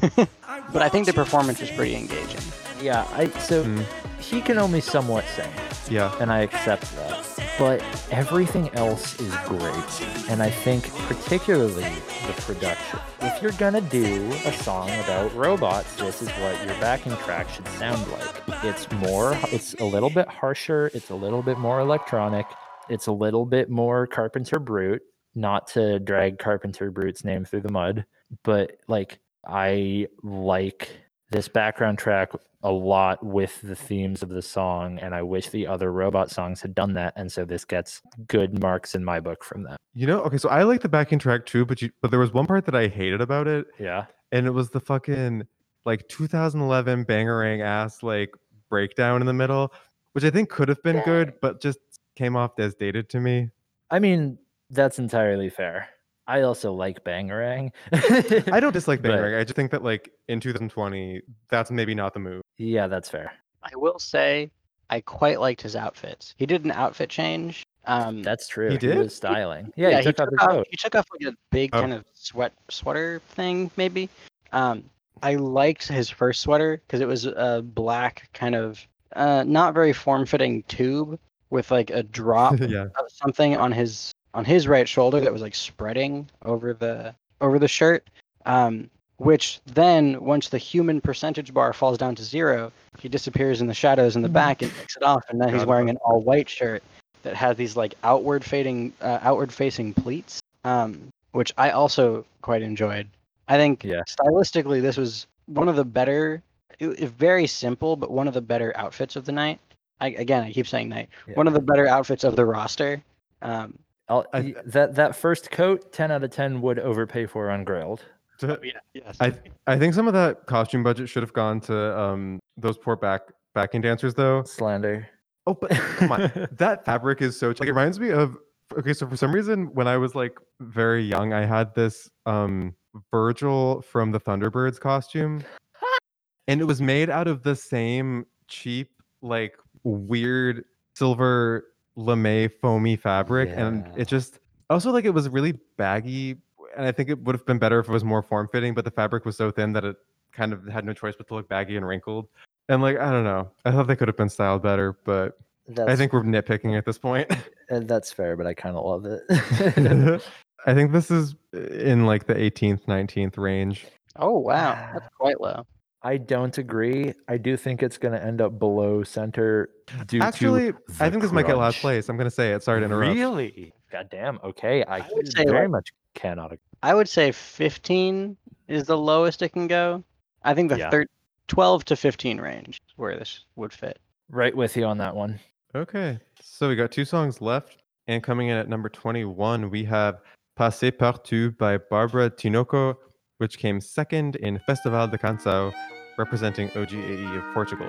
but 0.72 0.82
I 0.82 0.88
think 0.88 1.06
the 1.06 1.12
performance 1.12 1.60
was 1.60 1.70
pretty 1.70 1.94
engaging. 1.96 2.40
Yeah, 2.80 3.06
I 3.12 3.28
so 3.40 3.64
Mm. 3.64 3.84
he 4.18 4.40
can 4.40 4.58
only 4.58 4.80
somewhat 4.80 5.24
sing, 5.36 5.50
Yeah. 5.88 6.14
and 6.20 6.30
I 6.32 6.40
accept 6.40 6.94
that. 6.96 7.26
But 7.58 7.82
everything 8.10 8.70
else 8.74 9.20
is 9.20 9.34
great, 9.46 10.30
and 10.30 10.42
I 10.42 10.48
think 10.48 10.90
particularly 11.08 11.84
the 12.26 12.32
production. 12.42 12.98
If 13.20 13.42
you're 13.42 13.52
gonna 13.52 13.82
do 13.82 14.30
a 14.46 14.52
song 14.52 14.88
about 15.04 15.34
robots, 15.34 15.94
this 15.96 16.22
is 16.22 16.28
what 16.30 16.56
your 16.66 16.74
backing 16.80 17.14
track 17.18 17.50
should 17.50 17.68
sound 17.68 18.00
like. 18.12 18.64
It's 18.64 18.90
more, 18.92 19.36
it's 19.52 19.74
a 19.74 19.84
little 19.84 20.08
bit 20.10 20.28
harsher, 20.28 20.90
it's 20.94 21.10
a 21.10 21.14
little 21.14 21.42
bit 21.42 21.58
more 21.58 21.80
electronic, 21.80 22.46
it's 22.88 23.06
a 23.08 23.12
little 23.12 23.44
bit 23.44 23.68
more 23.68 24.06
Carpenter 24.06 24.58
Brut. 24.58 25.02
Not 25.34 25.68
to 25.68 25.98
drag 26.00 26.38
Carpenter 26.38 26.90
Brut's 26.90 27.24
name 27.24 27.44
through 27.44 27.60
the 27.60 27.70
mud, 27.72 28.04
but 28.42 28.72
like 28.88 29.20
I 29.46 30.06
like 30.22 30.90
this 31.30 31.48
background 31.48 31.98
track 31.98 32.32
a 32.62 32.70
lot 32.70 33.24
with 33.24 33.60
the 33.62 33.74
themes 33.76 34.22
of 34.22 34.28
the 34.28 34.42
song, 34.42 34.98
and 34.98 35.14
I 35.14 35.22
wish 35.22 35.48
the 35.48 35.66
other 35.66 35.92
robot 35.92 36.30
songs 36.30 36.60
had 36.60 36.74
done 36.74 36.92
that. 36.94 37.14
And 37.16 37.30
so 37.32 37.44
this 37.44 37.64
gets 37.64 38.02
good 38.26 38.60
marks 38.60 38.94
in 38.94 39.04
my 39.04 39.20
book 39.20 39.44
from 39.44 39.62
that. 39.62 39.76
You 39.94 40.06
know, 40.06 40.20
okay, 40.22 40.36
so 40.36 40.48
I 40.48 40.64
like 40.64 40.82
the 40.82 40.88
backing 40.88 41.18
track 41.18 41.46
too, 41.46 41.64
but 41.64 41.80
you 41.80 41.90
but 42.02 42.10
there 42.10 42.20
was 42.20 42.32
one 42.32 42.46
part 42.46 42.66
that 42.66 42.74
I 42.74 42.88
hated 42.88 43.20
about 43.20 43.46
it, 43.48 43.66
Yeah. 43.78 44.06
and 44.32 44.46
it 44.46 44.50
was 44.50 44.70
the 44.70 44.80
fucking 44.80 45.46
like 45.86 46.06
2011 46.08 47.06
bangarang 47.06 47.62
ass 47.62 48.02
like 48.02 48.30
breakdown 48.68 49.20
in 49.22 49.26
the 49.26 49.32
middle, 49.32 49.72
which 50.12 50.24
I 50.24 50.30
think 50.30 50.50
could 50.50 50.68
have 50.68 50.82
been 50.82 51.00
good, 51.04 51.34
but 51.40 51.60
just 51.62 51.78
came 52.16 52.36
off 52.36 52.58
as 52.58 52.74
dated 52.74 53.08
to 53.10 53.20
me. 53.20 53.48
I 53.90 53.98
mean, 53.98 54.38
that's 54.68 54.98
entirely 54.98 55.48
fair. 55.48 55.88
I 56.30 56.42
also 56.42 56.72
like 56.72 57.02
Bangarang. 57.04 57.72
I 57.92 58.60
don't 58.60 58.72
dislike 58.72 59.02
But- 59.02 59.10
bangarang. 59.10 59.38
I 59.40 59.44
just 59.44 59.56
think 59.56 59.70
that 59.72 59.82
like 59.82 60.10
in 60.28 60.40
2020, 60.40 61.22
that's 61.48 61.70
maybe 61.70 61.94
not 61.94 62.14
the 62.14 62.20
move. 62.20 62.42
Yeah, 62.56 62.86
that's 62.86 63.08
fair. 63.08 63.32
I 63.62 63.70
will 63.76 63.98
say, 63.98 64.50
I 64.88 65.00
quite 65.00 65.40
liked 65.40 65.60
his 65.62 65.76
outfits. 65.76 66.34
He 66.38 66.46
did 66.46 66.64
an 66.64 66.70
outfit 66.72 67.10
change. 67.10 67.64
Um, 67.86 68.22
That's 68.22 68.46
true. 68.46 68.70
He 68.70 68.76
did? 68.78 68.98
was 68.98 69.14
styling. 69.16 69.72
Yeah, 69.74 69.96
he 69.98 70.02
took 70.04 70.20
off 70.20 70.28
his 70.30 70.38
coat. 70.38 70.66
he 70.70 70.76
took 70.76 70.94
off 70.94 71.06
like 71.18 71.32
a 71.32 71.36
big 71.50 71.70
Oh. 71.72 71.80
kind 71.80 71.92
of 71.94 72.04
sweat 72.14 72.52
sweater 72.68 73.20
thing, 73.30 73.70
maybe. 73.76 74.08
Um, 74.52 74.84
I 75.22 75.36
liked 75.36 75.88
his 75.88 76.10
first 76.10 76.40
sweater 76.42 76.80
because 76.86 77.00
it 77.00 77.08
was 77.08 77.24
a 77.26 77.62
black 77.64 78.28
kind 78.34 78.54
of 78.54 78.86
uh, 79.16 79.44
not 79.46 79.72
very 79.74 79.92
form-fitting 79.94 80.62
tube 80.64 81.18
with 81.48 81.70
like 81.70 81.90
a 81.90 82.02
drop 82.02 82.58
yeah. 82.60 82.84
of 82.98 83.06
something 83.08 83.56
on 83.56 83.72
his 83.72 84.12
on 84.34 84.44
his 84.44 84.68
right 84.68 84.88
shoulder 84.88 85.20
that 85.20 85.32
was 85.32 85.42
like 85.42 85.54
spreading 85.54 86.28
over 86.44 86.72
the 86.74 87.14
over 87.40 87.58
the 87.58 87.68
shirt. 87.68 88.08
Um, 88.46 88.90
which 89.18 89.60
then, 89.66 90.24
once 90.24 90.48
the 90.48 90.56
human 90.56 90.98
percentage 90.98 91.52
bar 91.52 91.74
falls 91.74 91.98
down 91.98 92.14
to 92.14 92.24
zero, 92.24 92.72
he 92.98 93.08
disappears 93.08 93.60
in 93.60 93.66
the 93.66 93.74
shadows 93.74 94.16
in 94.16 94.22
the 94.22 94.30
back 94.30 94.62
and 94.62 94.72
takes 94.76 94.96
it 94.96 95.02
off, 95.02 95.22
and 95.28 95.38
then 95.38 95.52
he's 95.52 95.66
wearing 95.66 95.90
an 95.90 95.98
all-white 95.98 96.48
shirt 96.48 96.82
that 97.22 97.36
has 97.36 97.54
these 97.58 97.76
like 97.76 97.94
outward 98.02 98.42
fading, 98.42 98.94
uh, 99.02 99.18
outward-facing 99.20 99.92
pleats, 99.92 100.40
um, 100.64 101.12
which 101.32 101.52
I 101.58 101.70
also 101.72 102.24
quite 102.40 102.62
enjoyed. 102.62 103.06
I 103.46 103.58
think 103.58 103.84
Yeah. 103.84 104.00
stylistically, 104.08 104.80
this 104.80 104.96
was 104.96 105.26
one 105.44 105.68
of 105.68 105.76
the 105.76 105.84
better, 105.84 106.42
it, 106.78 106.88
it- 106.88 107.10
very 107.10 107.46
simple, 107.46 107.96
but 107.96 108.10
one 108.10 108.26
of 108.26 108.32
the 108.32 108.40
better 108.40 108.72
outfits 108.74 109.16
of 109.16 109.26
the 109.26 109.32
night. 109.32 109.60
I, 110.00 110.12
again, 110.12 110.44
I 110.44 110.50
keep 110.52 110.66
saying 110.66 110.88
night. 110.88 111.10
Yeah. 111.28 111.34
One 111.34 111.46
of 111.46 111.52
the 111.52 111.60
better 111.60 111.86
outfits 111.86 112.24
of 112.24 112.36
the 112.36 112.46
roster. 112.46 113.02
Um, 113.42 113.78
I'll, 114.10 114.26
I- 114.34 114.40
y- 114.40 114.54
that 114.66 114.94
that 114.96 115.16
first 115.16 115.50
coat, 115.50 115.92
ten 115.92 116.10
out 116.10 116.22
of 116.24 116.30
ten 116.30 116.60
would 116.60 116.78
overpay 116.78 117.26
for 117.26 117.48
on 117.50 117.64
Grailed. 117.64 118.00
yeah, 118.42 118.56
yes. 118.92 119.16
I 119.20 119.32
I 119.66 119.78
think 119.78 119.94
some 119.94 120.06
of 120.08 120.14
that 120.14 120.46
costume 120.46 120.82
budget 120.82 121.08
should 121.08 121.22
have 121.22 121.32
gone 121.32 121.60
to 121.62 121.98
um 121.98 122.40
those 122.56 122.76
poor 122.76 122.96
back 122.96 123.22
backing 123.54 123.80
dancers 123.80 124.14
though. 124.14 124.42
Slander. 124.44 125.08
Oh, 125.46 125.54
but 125.54 125.70
come 125.70 126.12
on, 126.12 126.30
that 126.52 126.84
fabric 126.84 127.22
is 127.22 127.38
so 127.38 127.48
like 127.48 127.62
it 127.62 127.68
reminds 127.68 127.98
me 128.00 128.10
of. 128.10 128.36
Okay, 128.78 128.92
so 128.92 129.06
for 129.08 129.16
some 129.16 129.32
reason, 129.32 129.66
when 129.74 129.88
I 129.88 129.96
was 129.96 130.14
like 130.14 130.38
very 130.60 131.02
young, 131.02 131.32
I 131.32 131.44
had 131.44 131.74
this 131.74 132.08
um 132.26 132.74
Virgil 133.12 133.82
from 133.82 134.10
the 134.12 134.20
Thunderbirds 134.20 134.78
costume, 134.80 135.42
and 136.48 136.60
it 136.60 136.64
was 136.64 136.80
made 136.82 137.10
out 137.10 137.26
of 137.28 137.42
the 137.42 137.54
same 137.56 138.26
cheap, 138.48 138.90
like 139.22 139.56
weird 139.84 140.64
silver 140.94 141.64
lame 141.96 142.50
foamy 142.60 142.96
fabric, 142.96 143.50
and 143.52 143.86
it 143.96 144.08
just 144.08 144.38
also 144.68 144.90
like 144.90 145.04
it 145.04 145.10
was 145.10 145.28
really 145.28 145.52
baggy, 145.76 146.36
and 146.76 146.86
I 146.86 146.92
think 146.92 147.08
it 147.08 147.18
would 147.24 147.34
have 147.34 147.46
been 147.46 147.58
better 147.58 147.78
if 147.80 147.88
it 147.88 147.92
was 147.92 148.04
more 148.04 148.22
form 148.22 148.48
fitting, 148.50 148.74
but 148.74 148.84
the 148.84 148.90
fabric 148.90 149.24
was 149.24 149.36
so 149.36 149.50
thin 149.50 149.72
that 149.72 149.84
it 149.84 149.96
kind 150.32 150.52
of 150.52 150.66
had 150.66 150.84
no 150.84 150.92
choice 150.92 151.14
but 151.16 151.26
to 151.28 151.34
look 151.34 151.48
baggy 151.48 151.76
and 151.76 151.86
wrinkled. 151.86 152.28
And 152.68 152.82
like 152.82 152.98
I 152.98 153.10
don't 153.10 153.24
know, 153.24 153.50
I 153.64 153.72
thought 153.72 153.86
they 153.86 153.96
could 153.96 154.08
have 154.08 154.16
been 154.16 154.28
styled 154.28 154.62
better, 154.62 154.96
but 155.04 155.38
That's, 155.68 155.90
I 155.90 155.96
think 155.96 156.12
we're 156.12 156.22
nitpicking 156.22 156.76
at 156.78 156.86
this 156.86 156.98
point. 156.98 157.30
uh, 157.70 157.80
that's 157.80 158.12
fair, 158.12 158.36
but 158.36 158.46
I 158.46 158.54
kind 158.54 158.76
of 158.76 158.84
love 158.84 159.06
it. 159.06 160.22
I 160.66 160.74
think 160.74 160.92
this 160.92 161.10
is 161.10 161.34
in 161.52 162.06
like 162.06 162.26
the 162.26 162.34
18th, 162.34 162.84
19th 162.84 163.38
range. 163.38 163.86
Oh 164.16 164.38
wow, 164.38 164.90
that's 164.92 165.08
quite 165.16 165.40
low. 165.40 165.66
I 166.02 166.16
don't 166.16 166.56
agree. 166.56 167.12
I 167.28 167.36
do 167.36 167.56
think 167.56 167.82
it's 167.82 167.98
going 167.98 168.12
to 168.14 168.24
end 168.24 168.40
up 168.40 168.58
below 168.58 169.02
center 169.02 169.70
due 170.06 170.20
Actually, 170.22 170.72
to 170.72 170.78
I 170.98 171.04
the 171.06 171.10
think 171.10 171.22
this 171.22 171.32
might 171.32 171.46
get 171.46 171.58
last 171.58 171.80
place. 171.80 172.08
I'm 172.08 172.16
gonna 172.16 172.30
say 172.30 172.52
it. 172.52 172.62
Sorry 172.62 172.80
to 172.80 172.86
interrupt. 172.86 173.14
Really? 173.14 173.72
God 173.92 174.08
damn. 174.10 174.38
Okay. 174.42 174.82
I, 174.84 174.98
I 174.98 175.08
would 175.12 175.30
say, 175.30 175.44
very 175.44 175.62
like- 175.62 175.70
much 175.70 175.92
cannot 176.14 176.46
agree. 176.46 176.58
I 176.82 176.94
would 176.94 177.08
say 177.08 177.32
15 177.32 178.36
is 178.68 178.84
the 178.84 178.96
lowest 178.96 179.42
it 179.42 179.50
can 179.50 179.66
go. 179.66 180.02
I 180.42 180.54
think 180.54 180.70
the 180.70 180.78
Yeah. 180.78 180.90
thir- 180.90 181.06
12 181.48 181.84
to 181.86 181.96
15 181.96 182.40
range 182.40 182.80
is 182.88 182.94
where 182.96 183.18
this 183.18 183.44
would 183.56 183.72
fit. 183.72 183.98
Right 184.30 184.56
with 184.56 184.76
you 184.76 184.84
on 184.84 184.96
that 184.98 185.14
one. 185.14 185.38
Okay, 185.74 186.18
so 186.40 186.68
we 186.68 186.76
got 186.76 186.90
two 186.92 187.04
songs 187.04 187.40
left, 187.40 187.82
and 188.06 188.22
coming 188.22 188.48
in 188.48 188.56
at 188.56 188.68
number 188.68 188.88
21, 188.88 189.68
we 189.68 189.84
have 189.84 190.20
Passé 190.58 190.90
Partout 190.90 191.58
by 191.58 191.76
Barbara 191.78 192.30
Tinoco, 192.30 192.96
which 193.40 193.58
came 193.58 193.80
second 193.80 194.36
in 194.36 194.58
Festival 194.58 195.08
de 195.08 195.16
Canção, 195.16 195.72
representing 196.18 196.70
OGAE 196.76 197.38
of 197.38 197.54
Portugal. 197.54 197.88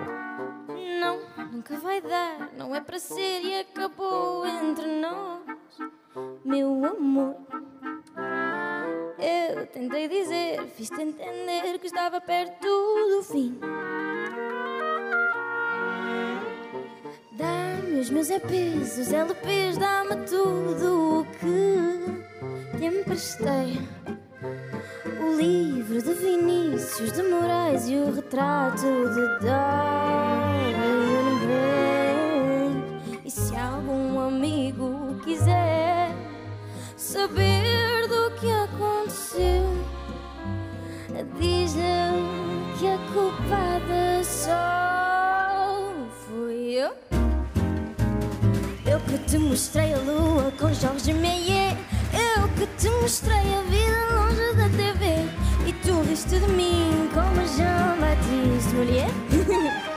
Não, 0.69 1.19
nunca 1.51 1.77
vai 1.77 1.99
dar, 2.01 2.49
não 2.57 2.73
é 2.73 2.79
para 2.79 2.97
ser 2.97 3.41
e 3.43 3.59
acabou 3.59 4.47
entre 4.47 4.87
nós, 5.01 5.41
meu 6.45 6.85
amor. 6.85 7.35
Eu 9.19 9.67
tentei 9.67 10.07
dizer, 10.07 10.65
fiz-te 10.75 11.01
entender 11.01 11.77
que 11.79 11.87
estava 11.87 12.21
perto 12.21 12.65
do 12.65 13.21
fim. 13.21 13.59
Dá-me 17.33 17.99
os 17.99 18.09
meus 18.09 18.29
EPs, 18.29 18.97
os 18.97 19.11
LPs, 19.11 19.77
dá-me 19.77 20.15
tudo 20.25 21.19
o 21.19 21.25
que 21.25 22.77
te 22.77 22.85
emprestei. 22.85 23.77
O 25.03 25.35
livro 25.35 25.99
de 25.99 26.13
Vinícius 26.13 27.11
de 27.13 27.23
Moraes 27.23 27.89
e 27.89 27.95
o 27.95 28.13
retrato 28.13 28.81
de 28.81 29.39
Dorian. 29.39 29.61
E 33.25 33.31
se 33.31 33.55
algum 33.55 34.19
amigo 34.19 35.19
quiser 35.23 36.15
saber 36.95 38.07
do 38.07 38.29
que 38.39 38.51
aconteceu, 38.51 39.73
diz-lhe 41.39 41.81
que 42.77 42.87
a 42.87 42.99
culpada 43.11 44.23
só 44.23 45.95
fui 46.27 46.75
eu. 46.75 46.91
Eu 48.85 48.99
que 48.99 49.17
te 49.27 49.39
mostrei 49.39 49.95
a 49.95 49.97
lua 49.97 50.53
com 50.59 50.71
Jorge 50.71 51.11
Meyer. 51.11 51.75
Que 52.61 52.67
te 52.77 52.91
mostrei 53.01 53.55
a 53.55 53.61
vida 53.63 54.05
longe 54.13 54.53
da 54.53 54.69
TV. 54.77 55.25
E 55.67 55.73
tu 55.83 55.99
riste 56.07 56.39
de 56.39 56.47
mim 56.49 57.09
como 57.11 57.41
Jean-Baptiste 57.57 58.75
Molière. 58.75 59.09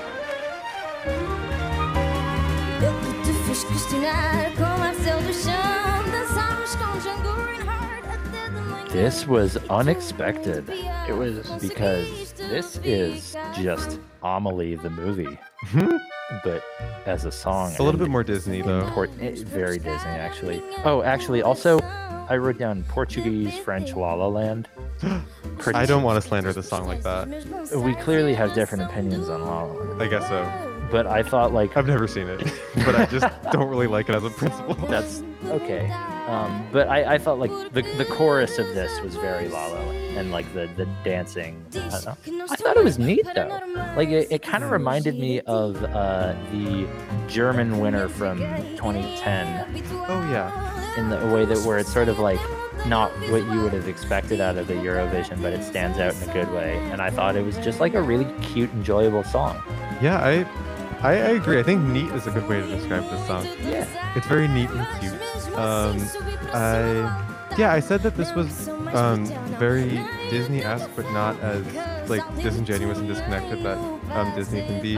Eu 2.82 2.92
que 3.00 3.12
te 3.22 3.32
fiz 3.44 3.64
questionar 3.64 4.50
com 4.56 4.78
Marcel 4.78 5.20
Duchamp. 5.20 6.10
Dançámos 6.10 6.74
com 6.76 6.98
Django 7.00 7.34
Reinhardt 7.44 8.08
até 8.08 8.48
de 8.48 8.60
manhã. 8.62 8.88
This 8.92 9.26
was 9.28 9.58
unexpected 9.68 10.64
It 11.06 11.12
was 11.12 11.46
because 11.60 12.32
this 12.32 12.80
is 12.82 13.36
just 13.60 14.00
Amelie 14.22 14.76
the 14.76 14.88
movie, 14.88 15.38
but 16.42 16.62
as 17.06 17.24
a 17.24 17.30
song. 17.32 17.70
It's 17.70 17.78
a 17.80 17.82
little 17.82 17.98
bit 18.00 18.08
more 18.08 18.24
Disney 18.24 18.62
though. 18.62 19.08
eh, 19.20 19.34
very 19.38 19.78
Disney, 19.78 20.10
actually. 20.10 20.62
Oh, 20.84 21.02
actually, 21.02 21.42
also, 21.42 21.78
I 21.80 22.36
wrote 22.36 22.58
down 22.58 22.82
Portuguese, 22.84 23.56
French, 23.58 23.92
La 23.94 24.14
La 24.14 24.26
Land. 24.28 24.68
I 25.74 25.86
don't 25.86 26.02
want 26.02 26.20
to 26.22 26.26
slander 26.26 26.52
the 26.52 26.62
song 26.62 26.86
like 26.86 27.02
that. 27.02 27.28
We 27.76 27.94
clearly 27.96 28.34
have 28.34 28.54
different 28.54 28.84
opinions 28.84 29.28
on 29.28 29.42
La 29.42 29.62
La 29.64 29.72
Land, 29.72 30.02
I 30.02 30.08
guess 30.08 30.28
so. 30.28 30.88
but 30.90 31.06
I 31.06 31.22
thought 31.22 31.52
like 31.52 31.76
I've 31.76 31.86
never 31.86 32.06
seen 32.08 32.28
it, 32.28 32.40
but 32.76 32.94
I 32.96 33.06
just 33.06 33.26
don't 33.52 33.68
really 33.68 33.86
like 33.86 34.08
it 34.08 34.14
as 34.14 34.24
a 34.24 34.30
principle. 34.30 34.74
that's 34.88 35.22
okay. 35.46 35.90
Um, 36.26 36.66
but 36.72 36.88
I, 36.88 37.14
I 37.14 37.18
thought 37.18 37.38
like 37.38 37.50
the 37.72 37.82
the 37.98 38.06
chorus 38.06 38.58
of 38.58 38.66
this 38.68 38.98
was 39.02 39.14
very 39.16 39.48
La 39.48 39.66
La 39.66 39.78
Land, 39.80 40.03
and 40.16 40.30
like 40.30 40.52
the 40.54 40.68
the 40.76 40.86
dancing. 41.04 41.64
I. 41.74 42.14
I 42.50 42.56
thought 42.56 42.76
it 42.76 42.84
was 42.84 42.98
neat 42.98 43.26
though. 43.34 43.60
Like 43.96 44.08
it, 44.08 44.28
it 44.30 44.42
kind 44.42 44.62
of 44.64 44.70
reminded 44.70 45.18
me 45.18 45.40
of 45.42 45.82
uh, 45.84 46.34
the 46.52 46.86
German 47.28 47.78
winner 47.78 48.08
from 48.08 48.38
2010 48.76 49.82
Oh 50.08 50.28
yeah. 50.30 50.98
in 50.98 51.08
the 51.10 51.22
a 51.28 51.34
way 51.34 51.44
that 51.44 51.58
where 51.66 51.78
it's 51.78 51.92
sort 51.92 52.08
of 52.08 52.18
like 52.18 52.40
not 52.86 53.10
what 53.30 53.42
you 53.52 53.62
would 53.62 53.72
have 53.72 53.88
expected 53.88 54.40
out 54.40 54.56
of 54.58 54.66
the 54.66 54.74
Eurovision, 54.74 55.40
but 55.40 55.52
it 55.52 55.62
stands 55.64 55.98
out 55.98 56.14
in 56.20 56.28
a 56.28 56.32
good 56.32 56.50
way. 56.52 56.76
And 56.92 57.00
I 57.00 57.08
thought 57.10 57.34
it 57.36 57.44
was 57.44 57.56
just 57.58 57.80
like 57.80 57.94
a 57.94 58.02
really 58.02 58.26
cute, 58.42 58.70
enjoyable 58.72 59.24
song. 59.24 59.56
Yeah, 60.02 60.18
I, 60.22 60.44
I, 61.00 61.12
I 61.12 61.30
agree. 61.30 61.58
I 61.58 61.62
think 61.62 61.80
neat 61.82 62.10
is 62.12 62.26
a 62.26 62.30
good 62.30 62.46
way 62.48 62.60
to 62.60 62.66
describe 62.66 63.08
this 63.10 63.26
song. 63.26 63.46
Yeah. 63.62 63.86
It's 64.16 64.26
very 64.26 64.48
neat 64.48 64.68
and 64.70 65.00
cute. 65.00 65.56
Um, 65.56 65.96
I, 66.52 67.33
yeah, 67.58 67.72
I 67.72 67.80
said 67.80 68.02
that 68.02 68.16
this 68.16 68.34
was 68.34 68.68
um, 68.94 69.26
very 69.58 70.00
Disney-esque, 70.30 70.90
but 70.96 71.10
not 71.12 71.38
as 71.40 71.64
like 72.08 72.22
disingenuous 72.42 72.98
and 72.98 73.08
disconnected 73.08 73.62
that 73.62 73.78
um, 74.12 74.34
Disney 74.34 74.62
can 74.66 74.80
be. 74.82 74.96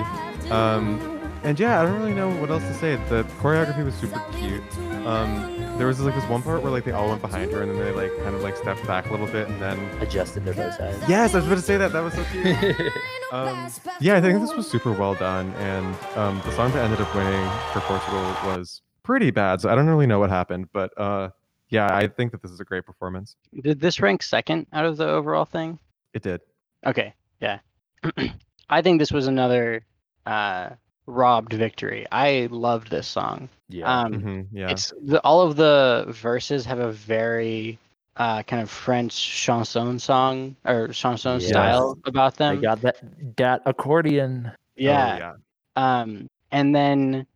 Um, 0.51 1.13
and 1.45 1.59
yeah, 1.61 1.81
I 1.81 1.85
don't 1.85 1.99
really 2.01 2.15
know 2.15 2.31
what 2.41 2.51
else 2.51 2.63
to 2.65 2.75
say. 2.75 2.97
The 3.09 3.23
choreography 3.41 3.85
was 3.85 3.95
super 3.95 4.21
cute. 4.33 4.63
Um, 5.07 5.55
there 5.79 5.87
was 5.87 6.01
like 6.01 6.15
this 6.15 6.25
one 6.29 6.43
part 6.43 6.63
where 6.63 6.73
like 6.73 6.85
they 6.85 6.91
all 6.93 7.09
went 7.09 7.21
behind 7.21 7.53
her 7.53 7.63
and 7.63 7.71
then 7.71 7.79
they 7.79 7.93
like 7.93 8.11
kind 8.25 8.35
of 8.35 8.43
like 8.43 8.57
stepped 8.57 8.85
back 8.87 9.07
a 9.09 9.11
little 9.13 9.27
bit 9.27 9.47
and 9.47 9.61
then 9.63 9.79
Adjusted 10.01 10.45
their 10.45 10.55
bow 10.55 10.71
ties. 10.71 11.01
yes, 11.09 11.35
I 11.35 11.39
was 11.39 11.47
about 11.47 11.57
to 11.57 11.63
say 11.63 11.77
that. 11.77 11.93
That 11.93 12.01
was 12.01 12.15
so 12.15 12.25
cute. 12.25 12.93
Um, 13.33 13.73
yeah, 14.01 14.15
I 14.15 14.21
think 14.21 14.41
this 14.41 14.55
was 14.55 14.71
super 14.71 14.93
well 14.93 15.17
done, 15.17 15.53
and 15.55 15.97
um, 16.17 16.41
the 16.45 16.53
song 16.53 16.71
that 16.71 16.85
ended 16.85 17.01
up 17.01 17.13
winning 17.13 17.45
for 17.73 17.81
Portugal 17.81 18.21
was 18.45 18.83
pretty 19.03 19.33
bad. 19.33 19.61
So 19.61 19.69
I 19.69 19.75
don't 19.75 19.89
really 19.89 20.07
know 20.07 20.21
what 20.21 20.31
happened, 20.31 20.69
but 20.73 20.97
uh, 20.97 21.31
yeah, 21.69 21.89
I 21.95 22.07
think 22.07 22.33
that 22.33 22.43
this 22.43 22.51
is 22.51 22.61
a 22.61 22.65
great 22.65 22.85
performance. 22.87 23.37
Did 23.63 23.81
this 23.81 24.01
rank 24.01 24.23
second 24.23 24.67
out 24.73 24.85
of 24.85 24.97
the 24.97 25.09
overall 25.09 25.45
thing? 25.45 25.79
It 26.15 26.23
did. 26.23 26.41
Okay, 26.87 27.15
yeah. 27.41 27.59
I 28.71 28.83
think 28.83 28.99
this 28.99 29.13
was 29.13 29.27
another 29.27 29.85
uh, 30.27 30.71
robbed 31.07 31.53
victory. 31.53 32.07
I 32.11 32.49
loved 32.51 32.91
this 32.91 33.07
song. 33.07 33.49
Yeah. 33.69 34.01
Um, 34.01 34.13
hmm 34.21 34.41
yeah. 34.53 34.71
It's 34.71 34.93
the, 35.03 35.21
all 35.25 35.41
of 35.43 35.57
the 35.57 36.07
verses 36.09 36.65
have 36.67 36.79
a 36.79 36.93
very 36.93 37.79
uh, 38.17 38.43
kind 38.45 38.63
of 38.63 38.71
French 38.71 39.15
chanson 39.17 39.99
song 39.99 40.57
or 40.65 40.89
chanson 40.89 41.41
Yes. 41.41 41.49
style 41.49 41.99
about 42.07 42.37
them. 42.37 42.53
I 42.53 42.55
them. 42.55 42.63
got 42.63 42.81
that 42.83 42.97
that 43.37 43.63
accordion. 43.67 44.51
Oh, 44.53 44.59
yeah. 44.77 45.17
yeah. 45.19 45.33
Um, 45.77 46.29
and 46.53 46.75
then 46.75 47.27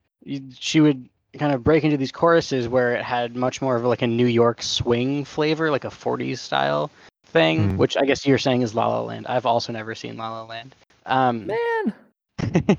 she 0.59 0.81
would 0.81 1.09
kind 1.39 1.53
of 1.55 1.62
break 1.62 1.85
into 1.85 1.97
these 1.97 2.12
choruses 2.12 2.68
where 2.68 2.95
it 2.95 3.03
had 3.05 3.37
much 3.37 3.62
more 3.62 3.76
of 3.76 3.85
like 3.85 4.03
a 4.03 4.07
New 4.07 4.26
York 4.26 4.62
swing 4.62 5.24
flavor, 5.24 5.70
like 5.70 5.85
a 5.85 5.91
40s 5.91 6.39
style 6.39 6.91
thing, 7.26 7.72
Mhm. 7.72 7.76
which 7.76 7.97
I 7.97 8.05
guess 8.05 8.26
you're 8.26 8.39
saying 8.39 8.62
is 8.62 8.74
La 8.74 8.89
La 8.89 9.01
Land. 9.03 9.26
I've 9.28 9.47
also 9.47 9.72
never 9.72 9.95
seen 9.95 10.16
La 10.16 10.31
La 10.31 10.45
Land. 10.45 10.74
Um, 11.07 11.47
Man. 11.47 11.95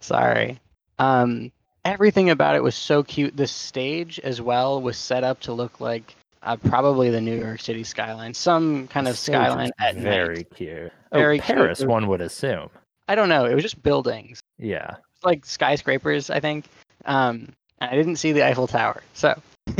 Sorry. 0.00 0.58
Um, 0.98 1.52
everything 1.84 2.30
about 2.30 2.56
it 2.56 2.62
was 2.62 2.74
so 2.74 3.02
cute. 3.02 3.36
The 3.36 3.46
stage 3.46 4.18
as 4.20 4.40
well 4.40 4.80
was 4.80 4.96
set 4.96 5.24
up 5.24 5.40
to 5.40 5.52
look 5.52 5.80
like 5.80 6.14
uh, 6.42 6.56
probably 6.56 7.10
the 7.10 7.20
New 7.20 7.38
York 7.38 7.60
City 7.60 7.84
skyline, 7.84 8.32
some 8.32 8.88
kind 8.88 9.08
of 9.08 9.18
Stage 9.18 9.34
skyline 9.34 9.70
at 9.78 9.96
very 9.96 10.36
night. 10.36 10.50
cute. 10.54 10.92
Very 11.12 11.38
oh, 11.38 11.42
cute. 11.44 11.56
Paris, 11.58 11.84
one 11.84 12.06
would 12.08 12.22
assume. 12.22 12.70
I 13.08 13.14
don't 13.14 13.28
know. 13.28 13.44
It 13.44 13.54
was 13.54 13.62
just 13.62 13.82
buildings, 13.82 14.40
Yeah. 14.58 14.94
It's 15.16 15.24
like 15.24 15.44
skyscrapers, 15.44 16.30
I 16.30 16.40
think. 16.40 16.64
Um, 17.04 17.34
and 17.34 17.54
I 17.80 17.94
didn't 17.96 18.16
see 18.16 18.32
the 18.32 18.44
Eiffel 18.44 18.66
Tower, 18.66 19.02
so 19.14 19.40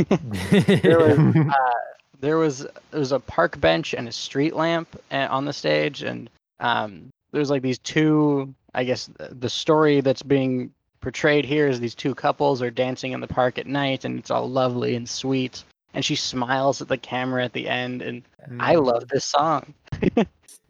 there 0.49 0.99
was 0.99 1.17
uh, 1.35 1.73
there 2.19 2.37
was 2.37 2.59
there 2.91 2.99
was 2.99 3.11
a 3.11 3.19
park 3.19 3.59
bench 3.61 3.93
and 3.93 4.07
a 4.07 4.11
street 4.11 4.55
lamp 4.55 4.99
uh, 5.11 5.27
on 5.29 5.45
the 5.45 5.53
stage, 5.53 6.01
and 6.03 6.29
um, 6.59 7.09
there's 7.31 7.49
like 7.49 7.61
these 7.61 7.79
two. 7.79 8.53
I 8.73 8.83
guess 8.85 9.09
the 9.19 9.49
story 9.49 9.99
that's 10.01 10.23
being 10.23 10.71
portrayed 11.01 11.43
here 11.45 11.67
is 11.67 11.79
these 11.79 11.95
two 11.95 12.15
couples 12.15 12.61
are 12.61 12.71
dancing 12.71 13.11
in 13.11 13.19
the 13.19 13.27
park 13.27 13.57
at 13.57 13.67
night, 13.67 14.05
and 14.05 14.17
it's 14.19 14.31
all 14.31 14.49
lovely 14.49 14.95
and 14.95 15.07
sweet. 15.09 15.63
And 15.93 16.05
she 16.05 16.15
smiles 16.15 16.81
at 16.81 16.87
the 16.87 16.97
camera 16.97 17.43
at 17.43 17.51
the 17.51 17.67
end, 17.67 18.01
and 18.01 18.23
I 18.59 18.75
Mm. 18.75 18.85
love 18.85 19.07
this 19.09 19.25
song. 19.25 19.73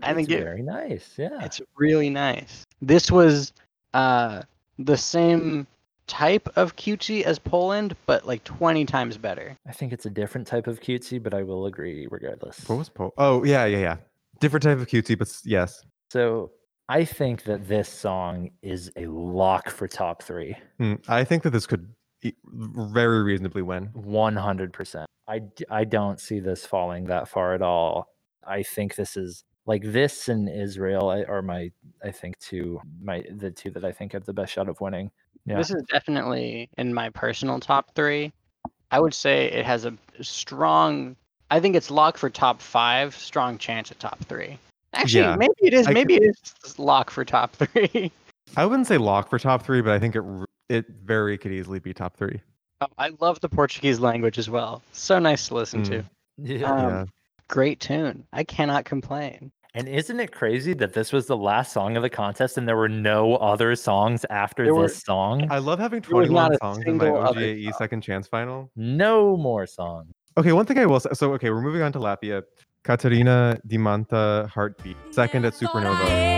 I 0.02 0.14
think 0.16 0.30
it's 0.32 0.40
it, 0.40 0.44
very 0.44 0.64
nice. 0.64 1.14
Yeah. 1.16 1.44
it's 1.46 1.62
really 1.78 2.10
nice. 2.10 2.66
This 2.82 3.12
was 3.12 3.54
uh, 3.94 4.42
the 4.80 4.98
same 4.98 5.68
type 6.12 6.50
of 6.58 6.76
cutesy 6.76 7.24
as 7.24 7.40
Poland, 7.40 7.96
but 8.06 8.28
like 8.28 8.44
20 8.44 8.84
times 8.84 9.18
better. 9.18 9.58
I 9.66 9.72
think 9.72 9.94
it's 9.94 10.06
a 10.06 10.10
different 10.10 10.46
type 10.46 10.68
of 10.68 10.82
cutesy, 10.82 11.24
but 11.24 11.34
I 11.34 11.44
will 11.44 11.68
agree 11.68 12.06
regardless. 12.12 12.68
What 12.68 12.80
was 12.80 12.90
po? 12.90 13.14
Oh 13.18 13.46
yeah, 13.46 13.64
yeah, 13.66 13.78
yeah. 13.78 13.96
Different 14.42 14.64
type 14.64 14.78
of 14.78 14.88
cutesy, 14.88 15.18
but 15.18 15.34
yes. 15.46 15.86
So 16.12 16.52
I 16.90 17.06
think 17.06 17.46
that 17.46 17.70
this 17.70 17.88
song 17.88 18.52
is 18.62 18.92
a 18.98 19.06
lock 19.06 19.70
for 19.70 19.88
top 19.88 20.22
three. 20.22 20.58
Hmm, 20.78 20.96
I 21.08 21.24
think 21.24 21.44
that 21.44 21.52
this 21.52 21.66
could 21.66 21.88
very 22.44 23.24
reasonably 23.24 23.62
win. 23.62 23.90
100%. 23.96 25.06
I, 25.30 25.42
I 25.70 25.86
don't 25.86 26.20
see 26.20 26.42
this 26.42 26.66
falling 26.66 27.06
that 27.06 27.30
far 27.30 27.54
at 27.56 27.62
all. 27.62 28.08
I 28.46 28.64
think 28.64 28.96
this 28.96 29.16
is 29.16 29.46
like 29.66 29.84
this 29.86 30.28
and 30.28 30.50
Israel 30.50 31.10
are 31.10 31.42
my, 31.42 31.72
I 32.04 32.12
think, 32.12 32.38
two, 32.40 32.82
my, 33.02 33.24
the 33.34 33.52
two 33.52 33.70
that 33.72 33.86
I 33.86 33.94
think 33.94 34.12
have 34.12 34.26
the 34.26 34.34
best 34.34 34.52
shot 34.52 34.68
of 34.68 34.82
winning. 34.82 35.12
Yeah. 35.46 35.58
This 35.58 35.72
is 35.72 35.84
definitely 35.84 36.70
in 36.78 36.94
my 36.94 37.10
personal 37.10 37.60
top 37.60 37.94
three. 37.96 38.32
I 38.92 39.00
would 39.00 39.14
say 39.14 39.46
it 39.46 39.66
has 39.66 39.86
a 39.86 39.94
strong. 40.22 41.16
I 41.50 41.60
think 41.60 41.76
it's 41.76 41.90
lock 41.90 42.18
for 42.18 42.30
top 42.30 42.62
five. 42.62 43.16
Strong 43.16 43.58
chance 43.58 43.92
at 43.92 44.00
top 44.00 44.20
three. 44.26 44.58
Actually, 44.94 45.22
Yeah, 45.22 45.36
maybe 45.36 45.54
it 45.62 45.74
is. 45.74 45.88
I 45.88 45.94
maybe 45.94 46.16
it 46.16 46.24
is 46.24 46.80
lock 46.80 47.10
for 47.10 47.24
top 47.26 47.56
three. 47.56 48.12
I 48.58 48.66
wouldn't 48.66 48.88
say 48.88 48.98
lock 48.98 49.30
for 49.30 49.40
top 49.40 49.64
three, 49.64 49.82
but 49.82 49.94
I 49.94 50.00
think 50.00 50.16
it 50.16 50.24
it 50.70 50.86
very 51.04 51.38
could 51.38 51.52
easily 51.52 51.80
be 51.80 51.94
top 51.94 52.16
three. 52.18 52.42
Oh, 52.82 52.88
I 52.98 53.12
love 53.20 53.40
the 53.42 53.50
Portuguese 53.50 54.00
language 54.00 54.38
as 54.38 54.50
well. 54.50 54.82
So 54.92 55.20
nice 55.20 55.48
to 55.48 55.56
listen 55.56 55.84
to. 55.84 56.04
yeah. 56.38 56.72
Um, 56.72 56.90
yeah. 56.90 57.06
Great 57.48 57.80
tune. 57.80 58.26
I 58.34 58.44
cannot 58.44 58.86
complain. 58.86 59.52
And 59.74 59.88
isn't 59.88 60.20
it 60.20 60.34
crazy 60.34 60.74
that 60.76 60.94
this 60.94 61.14
was 61.14 61.28
the 61.28 61.38
last 61.38 61.72
song 61.72 61.96
of 61.96 62.04
the 62.04 62.10
contest 62.10 62.58
and 62.58 62.68
there 62.68 62.76
were 62.76 62.90
no 62.90 63.38
other 63.38 63.74
songs 63.78 64.26
after 64.30 64.66
There 64.66 64.76
were- 64.76 64.84
this 64.84 65.02
song? 65.02 65.48
I 65.50 65.60
love 65.60 65.80
having 65.80 66.02
There 66.02 66.10
21 66.12 66.58
songs 66.58 66.80
in 66.86 66.98
my 66.98 67.06
single 67.06 67.24
OGAE 67.24 67.64
song. 67.64 67.74
Second 67.78 68.02
chance 68.02 68.28
final. 68.28 68.70
no 68.76 69.38
more 69.38 69.66
songs. 69.66 70.12
Okay, 70.38 70.52
one 70.52 70.66
thing 70.66 70.78
I 70.80 70.86
will 70.86 71.00
say. 71.00 71.10
So, 71.14 71.34
okay, 71.34 71.50
we're 71.50 71.62
moving 71.62 71.82
on 71.82 71.92
to 71.94 72.00
Latvia. 72.00 72.44
Katarina 72.84 73.58
Dimanta 73.68 74.50
Heartbeat, 74.50 74.98
second 75.12 75.46
at 75.46 75.54
Supernova. 75.54 76.32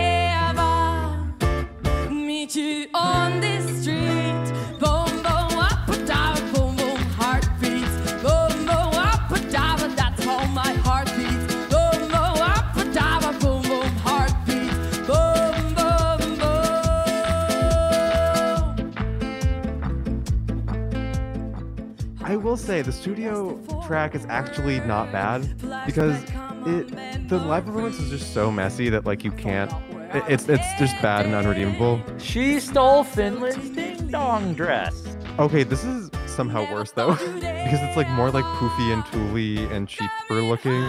Will 22.54 22.58
say 22.58 22.82
the 22.82 22.92
studio 22.92 23.58
track 23.84 24.14
is 24.14 24.24
actually 24.28 24.78
not 24.82 25.10
bad 25.10 25.40
because 25.86 26.22
it 26.64 27.28
the 27.28 27.36
live 27.36 27.66
performance 27.66 27.98
is 27.98 28.10
just 28.10 28.32
so 28.32 28.48
messy 28.48 28.88
that 28.88 29.04
like 29.04 29.24
you 29.24 29.32
can't. 29.32 29.72
it- 30.14 30.22
it's 30.28 30.48
it's 30.48 30.68
just 30.78 30.94
bad 31.02 31.26
and 31.26 31.34
unredeemable. 31.34 32.00
She 32.18 32.60
stole 32.60 33.02
Finland's 33.02 33.70
ding 33.70 34.06
dong 34.06 34.54
dress. 34.54 34.94
Okay, 35.40 35.64
this 35.64 35.82
is 35.82 36.12
somehow 36.26 36.62
worse 36.72 36.92
though 36.92 37.14
because 37.34 37.80
it's 37.82 37.96
like 37.96 38.08
more 38.10 38.30
like 38.30 38.44
poofy 38.60 38.92
and 38.92 39.04
tooly 39.06 39.64
and 39.74 39.88
cheaper 39.88 40.40
looking. 40.40 40.80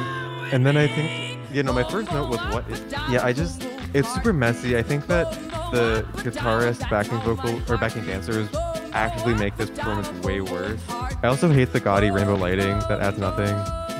And 0.51 0.68
then 0.68 0.78
I 0.78 0.86
think 0.88 1.39
you 1.51 1.63
know 1.63 1.74
my 1.74 1.84
first 1.89 2.11
note 2.11 2.30
was 2.30 2.39
what 2.53 2.70
is 2.70 2.80
yeah 3.09 3.26
I 3.26 3.34
just 3.34 3.68
it's 3.95 4.13
super 4.13 4.34
messy. 4.34 4.78
I 4.78 4.84
think 4.84 5.07
that 5.07 5.32
the 5.72 6.05
guitarist, 6.18 6.88
backing 6.91 7.20
vocal 7.22 7.59
or 7.68 7.78
backing 7.80 8.05
dancers 8.05 8.49
actually 8.96 9.36
make 9.36 9.56
this 9.58 9.70
performance 9.70 10.10
way 10.26 10.41
worse. 10.41 10.80
I 10.89 11.28
also 11.28 11.50
hate 11.50 11.74
the 11.74 11.80
gaudy 11.80 12.12
rainbow 12.12 12.36
lighting 12.36 12.80
that 12.89 13.02
adds 13.02 13.18
nothing. 13.18 13.54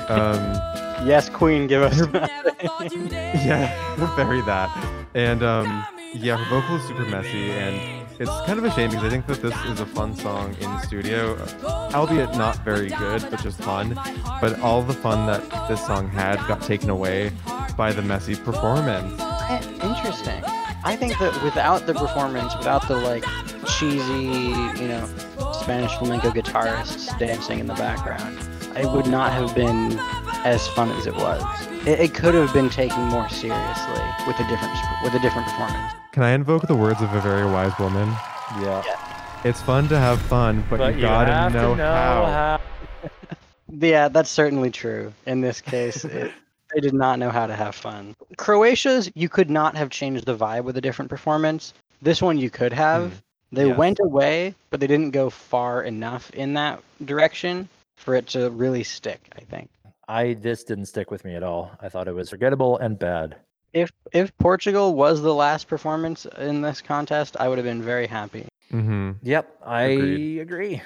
Um, 0.08 0.56
Yes, 1.04 1.28
Queen, 1.28 1.66
give 1.66 1.82
us. 1.82 1.98
yeah, 2.90 4.16
very 4.16 4.40
that. 4.42 4.70
And 5.14 5.42
um, 5.42 5.84
yeah, 6.14 6.36
her 6.36 6.60
vocal 6.60 6.76
is 6.76 6.84
super 6.88 7.04
messy, 7.04 7.50
and 7.50 8.06
it's 8.18 8.30
kind 8.46 8.58
of 8.58 8.64
a 8.64 8.70
shame 8.70 8.90
because 8.90 9.04
I 9.04 9.10
think 9.10 9.26
that 9.26 9.42
this 9.42 9.54
is 9.66 9.80
a 9.80 9.86
fun 9.86 10.16
song 10.16 10.54
in 10.54 10.70
the 10.70 10.80
studio, 10.80 11.34
uh, 11.36 11.90
albeit 11.94 12.34
not 12.36 12.56
very 12.64 12.88
good, 12.88 13.26
but 13.30 13.42
just 13.42 13.60
fun. 13.62 13.94
But 14.40 14.58
all 14.60 14.82
the 14.82 14.94
fun 14.94 15.26
that 15.26 15.68
this 15.68 15.84
song 15.86 16.08
had 16.08 16.36
got 16.48 16.62
taken 16.62 16.88
away 16.88 17.30
by 17.76 17.92
the 17.92 18.02
messy 18.02 18.34
performance. 18.34 19.20
Eh, 19.20 19.62
Interesting. 19.82 20.42
I 20.86 20.94
think 20.94 21.18
that 21.18 21.42
without 21.42 21.84
the 21.88 21.94
performance, 21.94 22.56
without 22.56 22.86
the 22.86 22.94
like 22.94 23.24
cheesy, 23.76 24.22
you 24.80 24.86
know, 24.86 25.04
Spanish 25.52 25.92
flamenco 25.96 26.30
guitarists 26.30 27.18
dancing 27.18 27.58
in 27.58 27.66
the 27.66 27.74
background, 27.74 28.38
it 28.76 28.88
would 28.92 29.08
not 29.08 29.32
have 29.32 29.52
been 29.52 29.98
as 30.44 30.68
fun 30.68 30.92
as 30.92 31.08
it 31.08 31.14
was. 31.16 31.42
It, 31.88 31.98
it 31.98 32.14
could 32.14 32.34
have 32.34 32.52
been 32.54 32.70
taken 32.70 33.02
more 33.06 33.28
seriously 33.28 34.00
with 34.28 34.38
a 34.38 34.46
different 34.48 34.78
with 35.02 35.12
a 35.14 35.18
different 35.18 35.48
performance. 35.48 35.92
Can 36.12 36.22
I 36.22 36.30
invoke 36.30 36.68
the 36.68 36.76
words 36.76 37.02
of 37.02 37.12
a 37.14 37.20
very 37.20 37.46
wise 37.46 37.76
woman? 37.80 38.08
Yeah. 38.60 38.84
It's 39.42 39.60
fun 39.60 39.88
to 39.88 39.98
have 39.98 40.22
fun, 40.22 40.64
but, 40.70 40.94
you 40.94 41.00
gotta 41.00 41.32
have 41.32 41.52
know, 41.52 41.72
to 41.72 41.76
know 41.76 41.84
how. 41.84 42.60
Yeah, 43.68 44.06
that's 44.06 44.30
certainly 44.30 44.70
true. 44.70 45.12
In 45.26 45.40
this 45.40 45.60
case, 45.60 46.04
it, 46.04 46.32
they 46.76 46.80
did 46.82 46.92
not 46.92 47.18
know 47.18 47.30
how 47.30 47.46
to 47.46 47.56
have 47.56 47.74
fun. 47.74 48.14
Croatia's, 48.36 49.10
you 49.14 49.30
could 49.30 49.48
not 49.48 49.74
have 49.78 49.88
changed 49.88 50.26
the 50.26 50.36
vibe 50.36 50.64
with 50.64 50.76
a 50.76 50.80
different 50.82 51.08
performance. 51.08 51.72
This 52.02 52.20
one 52.20 52.36
you 52.36 52.50
could 52.50 52.74
have. 52.74 53.12
Hmm. 53.12 53.18
They 53.52 53.66
Yes. 53.68 53.78
went 53.78 53.98
away, 54.02 54.54
but 54.68 54.80
they 54.80 54.86
didn't 54.86 55.12
go 55.12 55.30
far 55.30 55.82
enough 55.84 56.30
in 56.32 56.52
that 56.54 56.82
direction 57.02 57.70
for 57.96 58.14
it 58.14 58.26
to 58.28 58.50
really 58.50 58.82
stick, 58.84 59.32
I 59.34 59.40
think. 59.40 59.70
I 60.06 60.34
this 60.34 60.64
didn't 60.64 60.86
stick 60.86 61.10
with 61.10 61.24
me 61.24 61.34
at 61.34 61.42
all. 61.42 61.70
I 61.80 61.88
thought 61.88 62.08
it 62.08 62.14
was 62.14 62.28
forgettable 62.28 62.76
and 62.76 62.98
bad. 62.98 63.36
If 63.72 63.90
if 64.12 64.36
Portugal 64.36 64.94
was 64.94 65.22
the 65.22 65.32
last 65.34 65.68
performance 65.68 66.26
in 66.36 66.60
this 66.60 66.82
contest, 66.82 67.36
I 67.40 67.48
would 67.48 67.56
have 67.56 67.64
been 67.64 67.82
very 67.82 68.06
happy. 68.06 68.44
Mm-hmm. 68.70 69.12
Yep, 69.22 69.56
I 69.64 69.82
Agreed. 69.82 70.40
agree. 70.40 70.82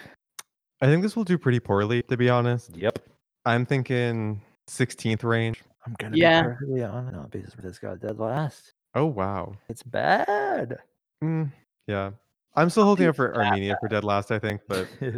I 0.80 0.86
think 0.86 1.02
this 1.02 1.16
will 1.16 1.24
do 1.24 1.36
pretty 1.36 1.58
poorly, 1.60 2.02
to 2.04 2.16
be 2.16 2.28
honest. 2.30 2.76
Yep. 2.76 3.00
I'm 3.44 3.66
thinking 3.66 4.40
16th 4.68 5.24
range. 5.24 5.62
I'm 5.86 5.94
gonna 5.98 6.16
Yeah. 6.16 6.42
be 6.42 6.48
perfectly 6.48 6.82
honest 6.84 7.12
no, 7.14 7.26
because 7.30 7.54
this 7.54 7.78
got 7.78 8.00
dead 8.00 8.18
last. 8.18 8.72
Oh 8.94 9.06
wow. 9.06 9.54
It's 9.68 9.82
bad. 9.82 10.78
Mm, 11.22 11.50
yeah. 11.86 12.10
I'm 12.56 12.68
still 12.70 12.84
holding 12.84 13.04
think 13.04 13.10
out 13.10 13.16
for 13.16 13.26
it's 13.28 13.38
that 13.38 13.46
Armenia 13.46 13.76
for 13.80 13.88
dead 13.88 14.04
last, 14.04 14.30
I 14.30 14.38
think, 14.38 14.60
but 14.68 14.88
yeah, 15.00 15.10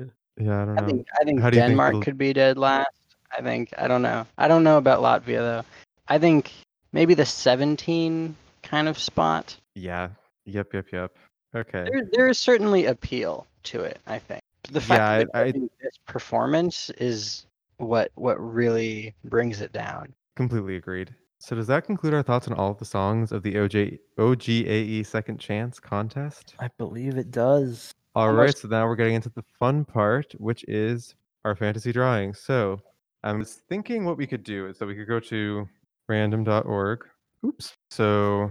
I 0.62 0.64
don't 0.64 0.78
I 0.78 0.80
know. 0.82 0.86
think 0.86 1.06
I 1.20 1.24
think 1.24 1.40
How 1.40 1.50
do 1.50 1.56
you 1.56 1.62
think 1.62 1.70
Denmark 1.70 1.90
it'll- 1.90 2.02
could 2.02 2.18
be 2.18 2.32
dead 2.32 2.58
last. 2.58 2.88
I 3.36 3.40
think 3.40 3.72
I 3.78 3.88
don't 3.88 4.02
know. 4.02 4.26
I 4.38 4.46
don't 4.48 4.62
know 4.64 4.76
about 4.78 5.00
Latvia 5.00 5.38
though. 5.38 5.64
I 6.08 6.18
think 6.18 6.52
maybe 6.92 7.14
the 7.14 7.24
17 7.24 8.36
kind 8.62 8.88
of 8.88 8.98
spot. 8.98 9.56
Yeah. 9.74 10.10
Yep, 10.44 10.74
yep, 10.74 10.86
yep. 10.92 11.16
Okay. 11.54 11.84
There 11.90 12.02
there 12.12 12.28
is 12.28 12.38
certainly 12.38 12.86
appeal 12.86 13.46
to 13.64 13.80
it, 13.82 13.98
I 14.06 14.18
think. 14.18 14.42
The 14.70 14.80
fact 14.80 15.00
Yeah, 15.00 15.18
that 15.18 15.28
I- 15.34 15.42
I- 15.48 15.52
this 15.52 15.98
performance 16.06 16.90
is 16.90 17.46
what 17.78 18.10
what 18.14 18.38
really 18.38 19.14
brings 19.24 19.60
it 19.60 19.72
down. 19.72 20.12
Completely 20.36 20.76
agreed. 20.76 21.14
So 21.38 21.56
does 21.56 21.66
that 21.66 21.84
conclude 21.84 22.14
our 22.14 22.22
thoughts 22.22 22.46
on 22.48 22.54
all 22.54 22.70
of 22.70 22.78
the 22.78 22.84
songs 22.84 23.32
of 23.32 23.42
the 23.42 23.54
OJ 23.54 23.98
OGAE 24.18 24.66
E 24.66 25.02
Second 25.02 25.38
Chance 25.38 25.80
contest? 25.80 26.54
I 26.60 26.68
believe 26.78 27.16
it 27.16 27.30
does. 27.30 27.92
All 28.14 28.28
right, 28.32 28.40
Almost- 28.40 28.58
so 28.62 28.68
now 28.68 28.86
we're 28.86 28.96
getting 28.96 29.14
into 29.14 29.30
the 29.30 29.42
fun 29.58 29.84
part, 29.84 30.32
which 30.38 30.64
is 30.68 31.14
our 31.44 31.56
fantasy 31.56 31.92
drawing. 31.92 32.32
So 32.34 32.80
I 33.24 33.32
was 33.32 33.62
thinking 33.68 34.04
what 34.04 34.16
we 34.16 34.26
could 34.26 34.44
do 34.44 34.66
is 34.68 34.78
that 34.78 34.86
we 34.86 34.94
could 34.94 35.08
go 35.08 35.18
to 35.20 35.68
random.org. 36.08 37.04
Oops. 37.44 37.72
So 37.90 38.50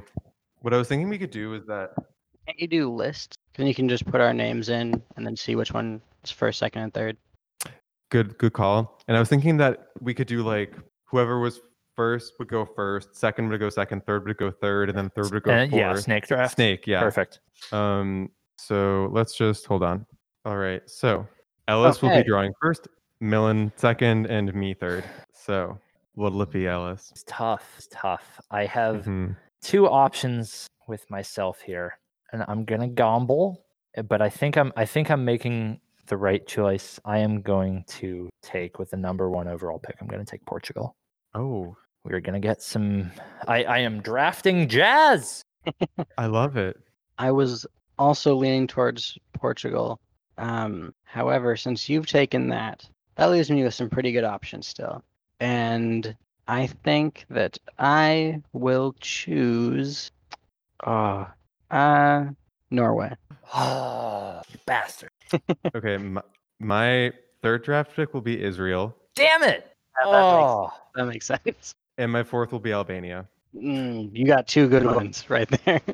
what 0.60 0.74
I 0.74 0.78
was 0.78 0.88
thinking 0.88 1.08
we 1.10 1.18
could 1.18 1.32
do 1.32 1.54
is 1.54 1.66
that 1.68 1.92
Can't 2.46 2.60
you 2.60 2.68
do 2.68 2.94
lists? 2.94 3.36
Then 3.56 3.68
you 3.68 3.76
can 3.76 3.88
just 3.88 4.06
put 4.06 4.20
our 4.22 4.34
names 4.34 4.70
in 4.70 5.02
and 5.16 5.26
then 5.26 5.36
see 5.38 5.56
which 5.56 5.72
one 5.72 6.02
is 6.24 6.32
first, 6.32 6.60
second, 6.60 6.82
and 6.82 6.94
third. 6.94 7.18
good 8.10 8.38
good 8.38 8.54
call. 8.54 9.00
And 9.08 9.16
I 9.16 9.20
was 9.20 9.30
thinking 9.30 9.58
that 9.58 9.88
we 10.02 10.14
could 10.14 10.28
do 10.28 10.42
like 10.44 10.74
whoever 11.06 11.40
was 11.40 11.62
first 12.02 12.34
would 12.40 12.48
go 12.48 12.66
first, 12.66 13.16
second 13.16 13.48
would 13.50 13.60
go 13.60 13.70
second, 13.70 14.04
third 14.08 14.26
would 14.26 14.36
go 14.38 14.50
third, 14.50 14.90
and 14.90 14.98
then 14.98 15.12
third 15.12 15.32
would 15.32 15.44
go 15.44 15.52
And 15.52 15.70
fourth. 15.70 15.80
yeah, 15.80 15.96
snake 15.96 16.26
draft. 16.26 16.56
Snake, 16.56 16.88
yeah. 16.88 17.00
Perfect. 17.00 17.42
Um, 17.72 18.32
so 18.58 19.08
let's 19.12 19.36
just 19.36 19.68
hold 19.68 19.84
on. 19.84 20.08
All 20.44 20.58
right. 20.58 20.82
So 20.90 21.28
Ellis 21.68 22.02
will 22.02 22.10
be 22.10 22.24
drawing 22.24 22.54
first, 22.60 22.88
Millen 23.20 23.72
second, 23.76 24.26
and 24.26 24.52
me 24.56 24.74
third. 24.74 25.04
So 25.32 25.78
what'll 26.16 26.42
it 26.42 26.50
be, 26.50 26.68
Ellis? 26.68 27.10
It's 27.12 27.24
tough. 27.28 27.76
It's 27.78 27.88
tough. 27.92 28.42
I 28.50 28.66
have 28.66 29.06
Mhm. 29.06 29.36
two 29.62 29.88
options 29.88 30.66
with 30.88 31.08
myself 31.12 31.62
here, 31.62 32.00
and 32.34 32.44
I'm 32.48 32.66
gonna 32.66 32.88
gamble, 32.88 33.64
but 34.08 34.24
I 34.24 34.30
think 34.30 34.58
I'm 34.58 34.74
I 34.76 34.86
think 34.86 35.12
I'm 35.12 35.24
making 35.24 35.80
the 36.08 36.18
right 36.18 36.46
choice. 36.48 37.00
I 37.06 37.20
am 37.20 37.44
going 37.44 37.84
to 38.00 38.28
take 38.42 38.80
with 38.80 38.90
the 38.90 38.98
number 38.98 39.30
one 39.30 39.48
overall 39.48 39.78
pick. 39.78 39.98
I'm 40.02 40.08
gonna 40.08 40.26
take 40.26 40.44
Portugal. 40.48 40.96
Oh, 41.36 41.78
We're 42.04 42.20
gonna 42.20 42.40
get 42.40 42.62
some. 42.62 43.12
I 43.48 43.64
I 43.64 43.78
am 43.80 44.02
drafting 44.02 44.68
Jazz. 44.68 45.44
I 46.18 46.26
love 46.26 46.58
it. 46.58 46.78
I 47.18 47.32
was 47.32 47.66
also 48.00 48.36
leaning 48.36 48.68
towards 48.68 49.18
Portugal. 49.34 50.00
Um, 50.38 50.94
however, 51.04 51.56
since 51.56 51.88
you've 51.88 52.08
taken 52.08 52.50
that, 52.50 52.88
that 53.16 53.30
leaves 53.30 53.52
me 53.52 53.64
with 53.64 53.74
some 53.76 53.90
pretty 53.90 54.12
good 54.12 54.24
options 54.24 54.68
still. 54.68 55.04
And 55.40 56.16
I 56.48 56.66
think 56.68 57.26
that 57.30 57.58
I 57.78 58.42
will 58.54 58.96
choose. 59.00 60.12
Oh, 60.86 61.28
uh, 61.70 62.26
Norway. 62.72 63.16
Oh, 63.54 64.42
you 64.50 64.60
bastard. 64.66 65.12
Okay, 65.76 65.98
my, 65.98 66.22
my 66.60 67.14
third 67.44 67.64
draft 67.64 67.96
pick 67.96 68.14
will 68.14 68.22
be 68.22 68.42
Israel, 68.42 68.96
Damn 69.16 69.44
it. 69.44 69.76
Yeah, 70.04 70.12
that 70.12 70.36
makes- 70.36 70.52
Oh, 70.52 70.70
That 70.96 71.06
makes 71.06 71.26
sense. 71.46 71.76
And 72.02 72.12
my 72.12 72.24
fourth 72.24 72.52
will 72.52 72.60
be 72.60 72.74
Albania. 72.74 73.28
Mm, 73.56 74.10
you 74.14 74.26
got 74.26 74.48
two 74.48 74.68
good 74.68 74.86
ones 74.86 75.30
right 75.30 75.50
there. 75.66 75.82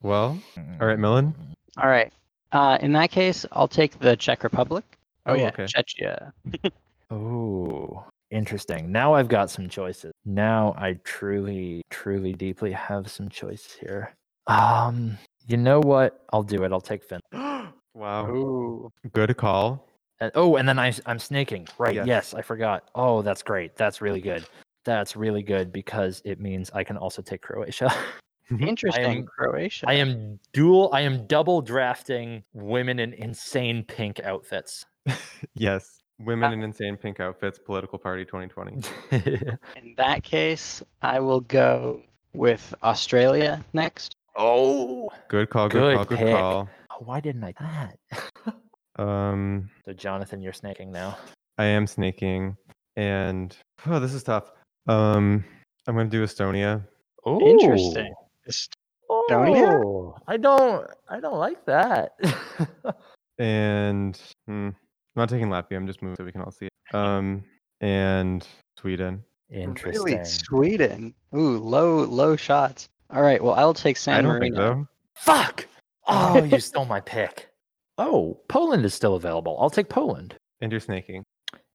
Well, 0.00 0.38
all 0.80 0.86
right, 0.86 0.98
Millen. 0.98 1.34
All 1.76 1.88
right. 1.88 2.12
Uh, 2.52 2.78
in 2.80 2.92
that 2.92 3.10
case, 3.10 3.44
I'll 3.50 3.66
take 3.66 3.98
the 3.98 4.14
Czech 4.14 4.44
Republic. 4.44 4.84
Oh, 5.26 5.32
Oh, 5.32 5.34
yeah, 5.34 5.48
okay. 5.48 5.64
Czechia. 5.64 6.32
Oh, 7.10 8.04
interesting. 8.30 8.92
Now 8.92 9.14
I've 9.14 9.26
got 9.28 9.50
some 9.50 9.68
choices. 9.68 10.12
Now 10.24 10.74
I 10.78 11.00
truly, 11.02 11.82
truly, 11.90 12.32
deeply 12.32 12.70
have 12.70 13.10
some 13.10 13.28
choices 13.28 13.72
here. 13.72 14.14
Um, 14.46 15.18
you 15.48 15.56
know 15.56 15.80
what? 15.80 16.22
I'll 16.32 16.44
do 16.44 16.62
it. 16.62 16.70
I'll 16.70 16.80
take 16.80 17.02
Finn. 17.02 17.20
Wow, 17.94 18.28
Ooh. 18.30 18.92
good 19.12 19.36
call. 19.36 19.88
And, 20.20 20.30
oh, 20.36 20.54
and 20.54 20.68
then 20.68 20.78
I, 20.78 20.92
I'm 21.06 21.18
snaking. 21.18 21.66
Right. 21.78 21.96
Yes. 21.96 22.06
Yes. 22.06 22.34
I 22.34 22.42
forgot. 22.42 22.88
Oh, 22.94 23.22
that's 23.22 23.42
great. 23.42 23.74
That's 23.74 24.00
really 24.00 24.20
good. 24.20 24.44
That's 24.88 25.16
really 25.16 25.42
good 25.42 25.70
because 25.70 26.22
it 26.24 26.40
means 26.40 26.70
I 26.72 26.82
can 26.82 26.96
also 26.96 27.20
take 27.20 27.42
Croatia. 27.42 27.92
Interesting. 28.58 29.04
am- 29.18 29.26
Croatia. 29.26 29.84
I 29.86 29.92
am 29.92 30.40
dual. 30.54 30.88
I 30.94 31.02
am 31.02 31.26
double 31.26 31.60
drafting 31.60 32.42
women 32.54 32.98
in 32.98 33.12
insane 33.12 33.84
pink 33.84 34.18
outfits. 34.20 34.86
Yes, 35.54 35.98
women 36.18 36.54
in 36.54 36.62
insane 36.62 36.96
pink 36.96 37.20
outfits, 37.20 37.58
political 37.58 37.98
party 37.98 38.24
2020. 38.24 38.88
In 39.76 39.94
that 39.98 40.22
case, 40.24 40.82
I 41.02 41.20
will 41.20 41.40
go 41.40 42.02
with 42.32 42.74
Australia 42.82 43.62
next. 43.74 44.14
oh, 44.36 45.10
Good 45.28 45.50
call. 45.50 45.68
Good, 45.68 45.80
Good 45.80 45.96
call. 45.96 46.04
Good 46.06 46.18
pick. 46.18 46.34
call. 46.34 46.68
why 47.00 47.20
didn't 47.20 47.44
I 47.44 47.52
that? 47.60 48.54
Um, 48.96 49.68
so 49.84 49.92
Jonathan, 49.92 50.40
you're 50.40 50.52
snaking 50.52 50.90
now. 50.90 51.16
I 51.58 51.66
am 51.66 51.86
snaking, 51.86 52.56
and 52.96 53.56
oh, 53.86 54.00
this 54.00 54.14
is 54.14 54.22
tough. 54.22 54.50
Um, 54.86 55.44
I'm 55.86 55.96
gonna 55.96 56.08
do 56.08 56.24
Estonia. 56.24 56.86
Oh, 57.24 57.40
Interesting. 57.40 58.14
Estonia? 58.48 59.84
Oh, 59.84 60.16
I 60.26 60.36
don't. 60.36 60.86
I 61.08 61.20
don't 61.20 61.38
like 61.38 61.64
that. 61.66 62.12
and 63.38 64.18
hmm, 64.46 64.68
I'm 64.68 64.76
not 65.16 65.28
taking 65.28 65.48
Latvia. 65.48 65.76
I'm 65.76 65.86
just 65.86 66.02
moving 66.02 66.16
so 66.16 66.24
we 66.24 66.32
can 66.32 66.42
all 66.42 66.50
see 66.50 66.66
it. 66.66 66.94
Um, 66.94 67.44
and 67.80 68.46
Sweden. 68.78 69.22
Interesting. 69.50 70.04
Really, 70.04 70.24
Sweden. 70.24 71.14
Ooh, 71.34 71.58
low, 71.58 72.04
low 72.04 72.36
shots. 72.36 72.88
All 73.10 73.22
right. 73.22 73.42
Well, 73.42 73.54
I'll 73.54 73.74
take 73.74 73.96
San 73.96 74.14
I 74.18 74.22
don't 74.22 74.32
Marino. 74.38 74.56
think 74.56 74.56
so. 74.56 75.32
Fuck. 75.32 75.66
Oh, 76.06 76.42
you 76.44 76.60
stole 76.60 76.84
my 76.84 77.00
pick. 77.00 77.48
Oh, 77.96 78.38
Poland 78.48 78.84
is 78.84 78.94
still 78.94 79.14
available. 79.16 79.56
I'll 79.60 79.70
take 79.70 79.88
Poland. 79.88 80.36
And 80.60 80.70
you're 80.70 80.80
snaking. 80.80 81.24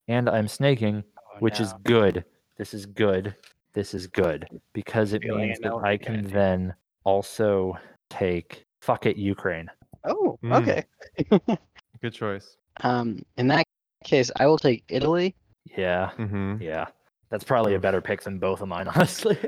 And 0.08 0.28
I'm 0.28 0.48
snaking, 0.48 1.02
Oh, 1.18 1.38
which 1.40 1.60
is 1.60 1.72
good. 1.84 2.24
This 2.56 2.74
is 2.74 2.86
good. 2.86 3.34
This 3.72 3.94
is 3.94 4.06
good 4.06 4.46
because 4.72 5.12
it 5.12 5.22
Feeling 5.22 5.48
means 5.48 5.58
I 5.58 5.62
that 5.62 5.68
know 5.70 5.80
I 5.84 5.96
can 5.96 6.24
then 6.24 6.74
also 7.04 7.76
take 8.10 8.64
fuck 8.80 9.06
it 9.06 9.16
Ukraine. 9.16 9.68
Oh, 10.04 10.38
Mm. 10.44 10.62
okay. 10.62 11.58
Good 12.02 12.12
choice. 12.12 12.56
um, 12.82 13.22
in 13.38 13.48
that 13.48 13.64
case, 14.04 14.30
I 14.36 14.46
will 14.46 14.58
take 14.58 14.84
Italy. 14.88 15.34
Yeah, 15.76 16.10
Mm-hmm. 16.18 16.62
yeah. 16.62 16.86
That's 17.30 17.44
probably 17.44 17.74
a 17.74 17.78
better 17.80 18.00
pick 18.02 18.22
than 18.22 18.38
both 18.38 18.60
of 18.60 18.68
mine, 18.68 18.86
honestly. 18.94 19.38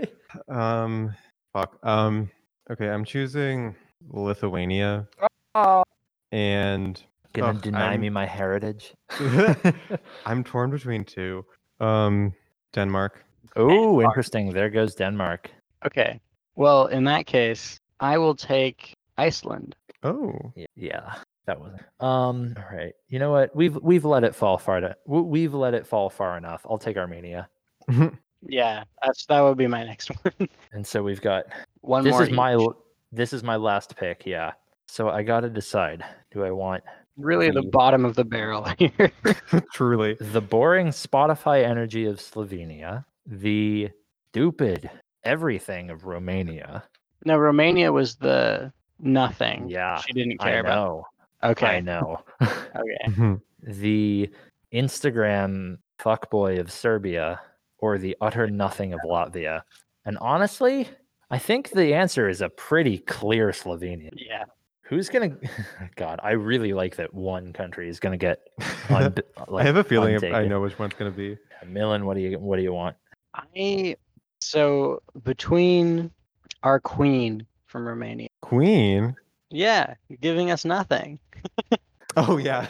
Um, 0.49 1.15
fuck. 1.53 1.79
Um, 1.85 2.31
okay, 2.71 2.89
I'm 2.89 3.05
choosing 3.05 3.77
Lithuania 4.09 5.07
oh. 5.55 5.85
and 6.33 7.01
Gonna 7.35 7.51
Ugh, 7.59 7.63
deny 7.63 7.91
I'm- 7.91 8.01
me 8.01 8.09
my 8.11 8.25
heritage. 8.27 8.95
I'm 10.27 10.43
torn 10.43 10.71
between 10.71 11.05
two. 11.05 11.45
Um, 11.81 12.33
Denmark. 12.77 13.24
oh, 13.57 14.01
interesting. 14.03 14.53
There 14.53 14.70
goes 14.70 14.95
Denmark. 14.95 15.51
Okay. 15.87 16.20
Well, 16.55 16.87
in 16.87 17.05
that 17.05 17.27
case, 17.27 17.81
I 18.01 18.18
will 18.18 18.35
take 18.35 18.95
Iceland. 19.18 19.74
Oh, 20.03 20.53
Yeah, 20.77 21.14
that 21.47 21.59
was. 21.59 21.72
Um. 22.01 22.55
All 22.57 22.77
right. 22.77 22.93
You 23.09 23.18
know 23.18 23.31
what? 23.33 23.55
We've 23.57 23.77
we've 23.83 24.05
let 24.05 24.24
it 24.24 24.35
fall 24.35 24.59
far. 24.59 24.81
To, 24.81 24.95
we've 25.07 25.55
let 25.55 25.74
it 25.74 25.87
fall 25.87 26.11
far 26.11 26.37
enough. 26.37 26.64
I'll 26.68 26.79
take 26.79 26.97
Armenia. 26.97 27.49
Yeah, 28.49 28.85
that's 29.03 29.27
that 29.27 29.41
would 29.41 29.57
be 29.59 29.66
my 29.66 29.83
next 29.83 30.11
one. 30.11 30.49
And 30.72 30.87
so 30.87 31.03
we've 31.03 31.22
got. 31.22 31.45
one 31.81 32.05
this 32.05 32.12
more. 32.12 32.22
is 32.22 32.31
my. 32.31 32.55
each. 32.55 32.61
l- 32.61 32.77
This 33.11 33.33
is 33.33 33.43
my 33.43 33.57
last 33.57 33.97
pick. 33.97 34.27
Yeah. 34.27 34.53
So 34.87 35.09
I 35.09 35.22
got 35.24 35.41
to 35.41 35.49
decide. 35.51 36.05
Do 36.31 36.45
I 36.45 36.51
want 36.51 36.85
really 37.17 37.51
the 37.51 37.62
the- 37.62 37.69
bottom 37.69 38.05
of 38.05 38.14
the 38.17 38.25
barrel 38.25 38.64
here. 38.79 39.12
truly. 39.73 40.14
the 40.21 40.41
boring 40.41 40.89
Spotify 40.89 41.64
energy 41.64 42.07
of 42.07 42.19
Slovenia, 42.19 43.05
the 43.27 43.91
stupid 44.31 44.91
everything 45.25 45.91
of 45.91 46.05
Romania? 46.07 46.85
no, 47.25 47.37
Romania 47.39 47.91
was 47.93 48.17
the 48.17 48.73
nothing. 49.01 49.69
Yeah, 49.69 49.99
she 50.01 50.12
didn't 50.12 50.41
I 50.41 50.45
care 50.51 50.61
about. 50.61 51.05
Okay. 51.43 51.67
I 51.67 51.81
know. 51.81 52.21
Okay. 52.77 53.07
Mhm. 53.09 53.41
the 53.62 54.31
Instagram 54.73 55.79
fuckboy 55.99 56.61
of 56.61 56.71
Serbia 56.71 57.41
or 57.79 57.97
the 57.99 58.17
utter 58.21 58.49
nothing 58.51 58.93
of 58.93 59.01
Latvia? 59.07 59.62
And 60.05 60.19
honestly, 60.19 60.89
I 61.31 61.39
think 61.39 61.71
the 61.71 61.95
answer 61.95 62.29
is 62.29 62.43
a 62.43 62.49
pretty 62.51 62.99
clear 62.99 63.49
Slovenia. 63.51 64.11
Yeah. 64.14 64.45
Who's 64.89 65.09
gonna? 65.09 65.37
God, 65.97 66.20
I 66.22 66.32
really 66.32 66.72
like 66.72 66.97
that 66.97 67.12
one 67.12 67.53
country 67.53 67.89
is 67.89 67.99
gonna 68.01 68.16
get. 68.16 68.41
Un- 68.91 69.14
I 69.55 69.62
have 69.62 69.76
a 69.76 69.84
feeling 69.84 70.22
I 70.24 70.47
know 70.47 70.61
which 70.61 70.78
one's 70.78 70.95
gonna 70.95 71.11
be. 71.11 71.37
Millen, 71.66 72.05
what 72.07 72.14
do 72.14 72.20
you 72.20 72.39
what 72.39 72.57
do 72.57 72.62
you 72.62 72.72
want? 72.72 72.97
I 73.34 73.97
so 74.41 75.03
between 75.24 76.11
our 76.62 76.78
queen 76.80 77.47
from 77.66 77.87
Romania. 77.87 78.28
Queen. 78.43 79.16
Yeah, 79.51 79.94
giving 80.20 80.51
us 80.51 80.65
nothing. 80.65 81.19
Oh 82.19 82.39
yeah. 82.39 82.66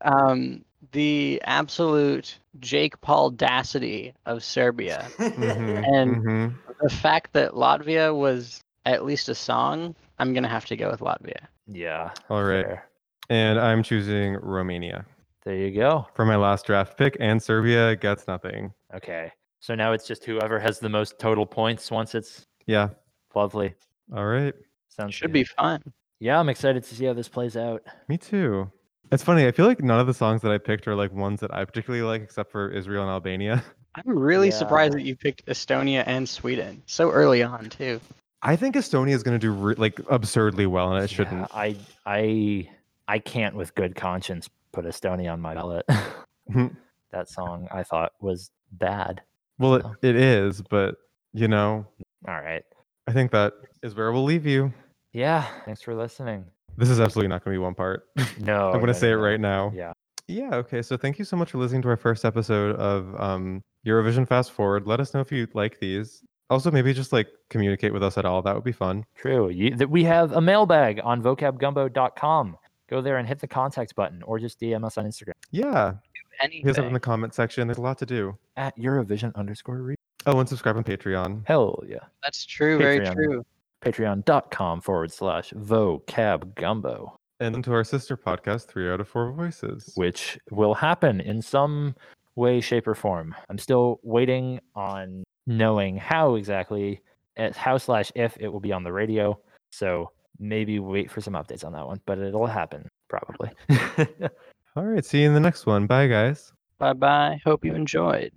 Um, 0.00 0.64
the 0.92 1.42
absolute 1.44 2.38
Jake 2.58 2.98
Paul 3.02 3.28
dacity 3.30 4.14
of 4.24 4.42
Serbia. 4.42 5.06
Mhm, 5.18 5.84
And- 5.86 6.16
mhm. 6.24 6.54
The 6.80 6.88
fact 6.88 7.34
that 7.34 7.52
Latvia 7.52 8.16
was 8.16 8.62
at 8.86 9.04
least 9.04 9.28
a 9.28 9.34
song, 9.34 9.94
I'm 10.20 10.32
gonna 10.34 10.48
have 10.48 10.66
to 10.66 10.76
go 10.76 10.90
with 10.90 11.00
Latvia. 11.00 11.46
Yeah. 11.66 12.10
All 12.28 12.44
right. 12.44 12.64
fair. 12.66 12.84
And 13.30 13.58
I'm 13.58 13.82
choosing 13.82 14.34
Romania 14.42 15.06
There 15.44 15.54
you 15.54 15.70
go. 15.74 16.06
for 16.14 16.24
my 16.24 16.36
last 16.36 16.66
draft 16.66 16.98
pick, 16.98 17.16
and 17.20 17.42
Serbia 17.42 17.96
gets 17.96 18.26
nothing. 18.28 18.72
Okay. 18.94 19.32
So 19.60 19.74
now 19.74 19.92
it's 19.92 20.06
just 20.06 20.24
whoever 20.24 20.58
has 20.58 20.78
the 20.78 20.88
most 20.88 21.18
total 21.18 21.46
points 21.46 21.90
once 21.90 22.14
it's 22.14 22.46
Yeah. 22.66 22.88
lovely. 23.34 23.74
All 24.14 24.26
right. 24.26 24.54
Sounds 24.88 25.14
Should 25.14 25.28
good. 25.28 25.32
be 25.32 25.44
fun. 25.44 25.82
Yeah, 26.18 26.38
I'm 26.38 26.48
excited 26.50 26.82
to 26.84 26.94
see 26.94 27.06
how 27.06 27.12
this 27.14 27.28
plays 27.28 27.56
out. 27.56 27.82
Me 28.08 28.18
too. 28.18 28.70
It's 29.12 29.22
funny. 29.24 29.46
I 29.46 29.52
feel 29.52 29.66
like 29.66 29.82
none 29.82 30.00
of 30.00 30.06
the 30.06 30.14
songs 30.14 30.42
that 30.42 30.52
I 30.52 30.58
picked 30.58 30.86
are 30.86 30.94
like 30.94 31.12
ones 31.12 31.40
that 31.40 31.52
I 31.54 31.64
particularly 31.64 32.04
like, 32.04 32.22
except 32.22 32.50
for 32.52 32.70
Israel 32.70 33.02
and 33.04 33.10
Albania. 33.10 33.64
I'm 33.94 34.18
really 34.18 34.50
surprised 34.50 34.92
that 34.94 35.02
you 35.02 35.16
picked 35.16 35.46
Estonia 35.46 36.04
and 36.06 36.28
Sweden 36.28 36.82
so 36.86 37.10
early 37.10 37.42
on 37.42 37.70
too. 37.70 38.00
I 38.42 38.56
think 38.56 38.74
Estonia 38.74 39.10
is 39.10 39.22
going 39.22 39.38
to 39.38 39.46
do 39.46 39.52
re- 39.52 39.74
like 39.76 40.00
absurdly 40.08 40.66
well, 40.66 40.92
and 40.94 41.04
it 41.04 41.10
Yeah, 41.10 41.16
shouldn't. 41.16 41.48
I 41.54 41.76
I 42.06 42.68
I 43.08 43.18
can't 43.18 43.54
with 43.54 43.74
good 43.74 43.94
conscience 43.94 44.48
put 44.72 44.84
Estonia 44.84 45.32
on 45.32 45.40
my 45.40 45.54
ballot. 45.54 45.84
that 47.12 47.28
song 47.28 47.68
I 47.72 47.82
thought 47.82 48.12
was 48.20 48.50
bad. 48.72 49.22
well, 49.58 49.74
it, 49.74 49.84
it 50.02 50.16
is, 50.16 50.62
but 50.62 50.96
you 51.32 51.48
know, 51.48 51.86
All 52.26 52.40
right. 52.40 52.64
I 53.06 53.12
think 53.12 53.30
that 53.32 53.54
is 53.82 53.94
where 53.94 54.12
we'll 54.12 54.24
leave 54.24 54.46
you. 54.46 54.72
Yeah. 55.12 55.46
Thanks 55.64 55.82
for 55.82 55.94
listening. 55.94 56.44
This 56.76 56.88
is 56.88 57.00
absolutely 57.00 57.28
not 57.28 57.44
going 57.44 57.54
to 57.54 57.58
be 57.60 57.62
one 57.62 57.74
part. 57.74 58.04
No. 58.40 58.66
I'm 58.68 58.72
going 58.74 58.86
no, 58.86 58.92
to 58.92 58.94
say 58.94 59.08
no, 59.10 59.18
it 59.18 59.20
right 59.20 59.40
now. 59.40 59.72
Yeah. 59.74 59.92
Yeah. 60.28 60.54
Okay. 60.54 60.82
So 60.82 60.96
thank 60.96 61.18
you 61.18 61.24
so 61.24 61.36
much 61.36 61.50
for 61.50 61.58
listening 61.58 61.82
to 61.82 61.88
our 61.88 61.96
first 61.96 62.24
episode 62.24 62.76
of 62.76 63.20
um, 63.20 63.62
Eurovision 63.86 64.26
Fast 64.26 64.52
Forward. 64.52 64.86
Let 64.86 65.00
us 65.00 65.12
know 65.12 65.20
if 65.20 65.30
you 65.32 65.46
like 65.54 65.78
these. 65.80 66.22
Also, 66.50 66.70
maybe 66.70 66.92
just 66.92 67.12
like 67.12 67.28
communicate 67.48 67.92
with 67.92 68.02
us 68.02 68.18
at 68.18 68.24
all. 68.24 68.42
That 68.42 68.54
would 68.54 68.64
be 68.64 68.72
fun. 68.72 69.04
True. 69.16 69.48
You, 69.50 69.74
that 69.76 69.88
we 69.88 70.04
have 70.04 70.32
a 70.32 70.40
mailbag 70.40 71.00
on 71.04 71.22
vocabgumbo.com. 71.22 72.56
Go 72.88 73.00
there 73.00 73.18
and 73.18 73.28
hit 73.28 73.38
the 73.38 73.46
contact 73.46 73.94
button 73.94 74.22
or 74.24 74.38
just 74.40 74.60
DM 74.60 74.84
us 74.84 74.98
on 74.98 75.06
Instagram 75.06 75.32
Yeah. 75.52 75.94
Hit 76.40 76.66
us 76.66 76.78
up 76.78 76.86
in 76.86 76.92
the 76.92 76.98
comment 77.00 77.34
section. 77.34 77.68
There's 77.68 77.78
a 77.78 77.82
lot 77.82 77.98
to 77.98 78.06
do. 78.06 78.36
at 78.56 78.76
Eurovision 78.76 79.32
underscore 79.36 79.78
re. 79.82 79.94
Oh, 80.26 80.38
and 80.40 80.48
subscribe 80.48 80.76
on 80.76 80.84
Patreon. 80.84 81.42
Hell 81.46 81.82
yeah. 81.86 81.98
That's 82.22 82.44
true. 82.44 82.78
Very 82.78 83.06
true. 83.06 83.44
Patreon.com 83.82 84.80
forward 84.80 85.12
slash 85.12 85.52
vocabgumbo. 85.52 87.12
And 87.40 87.54
then 87.54 87.62
to 87.62 87.72
our 87.72 87.84
sister 87.84 88.16
podcast, 88.16 88.66
Three 88.66 88.90
Out 88.90 89.00
of 89.00 89.08
Four 89.08 89.32
Voices. 89.32 89.92
which 89.96 90.38
will 90.50 90.74
happen 90.74 91.20
in 91.20 91.40
some 91.40 91.94
way, 92.36 92.60
shape, 92.60 92.86
or 92.86 92.94
form. 92.94 93.34
I'm 93.48 93.58
still 93.58 93.98
waiting 94.02 94.60
on 94.74 95.24
knowing 95.46 95.96
how 95.96 96.34
exactly 96.34 97.00
at 97.36 97.56
how 97.56 97.78
slash 97.78 98.12
if 98.14 98.36
it 98.38 98.48
will 98.48 98.60
be 98.60 98.72
on 98.72 98.84
the 98.84 98.92
radio. 98.92 99.38
So 99.70 100.10
maybe 100.38 100.78
wait 100.78 101.10
for 101.10 101.20
some 101.20 101.34
updates 101.34 101.64
on 101.64 101.72
that 101.72 101.86
one, 101.86 102.00
but 102.06 102.18
it'll 102.18 102.46
happen 102.46 102.88
probably. 103.08 103.50
All 104.76 104.84
right. 104.84 105.04
See 105.04 105.22
you 105.22 105.28
in 105.28 105.34
the 105.34 105.40
next 105.40 105.66
one. 105.66 105.86
Bye, 105.86 106.06
guys. 106.06 106.52
Bye 106.78 106.92
bye. 106.92 107.40
Hope 107.44 107.64
you 107.64 107.74
enjoyed. 107.74 108.32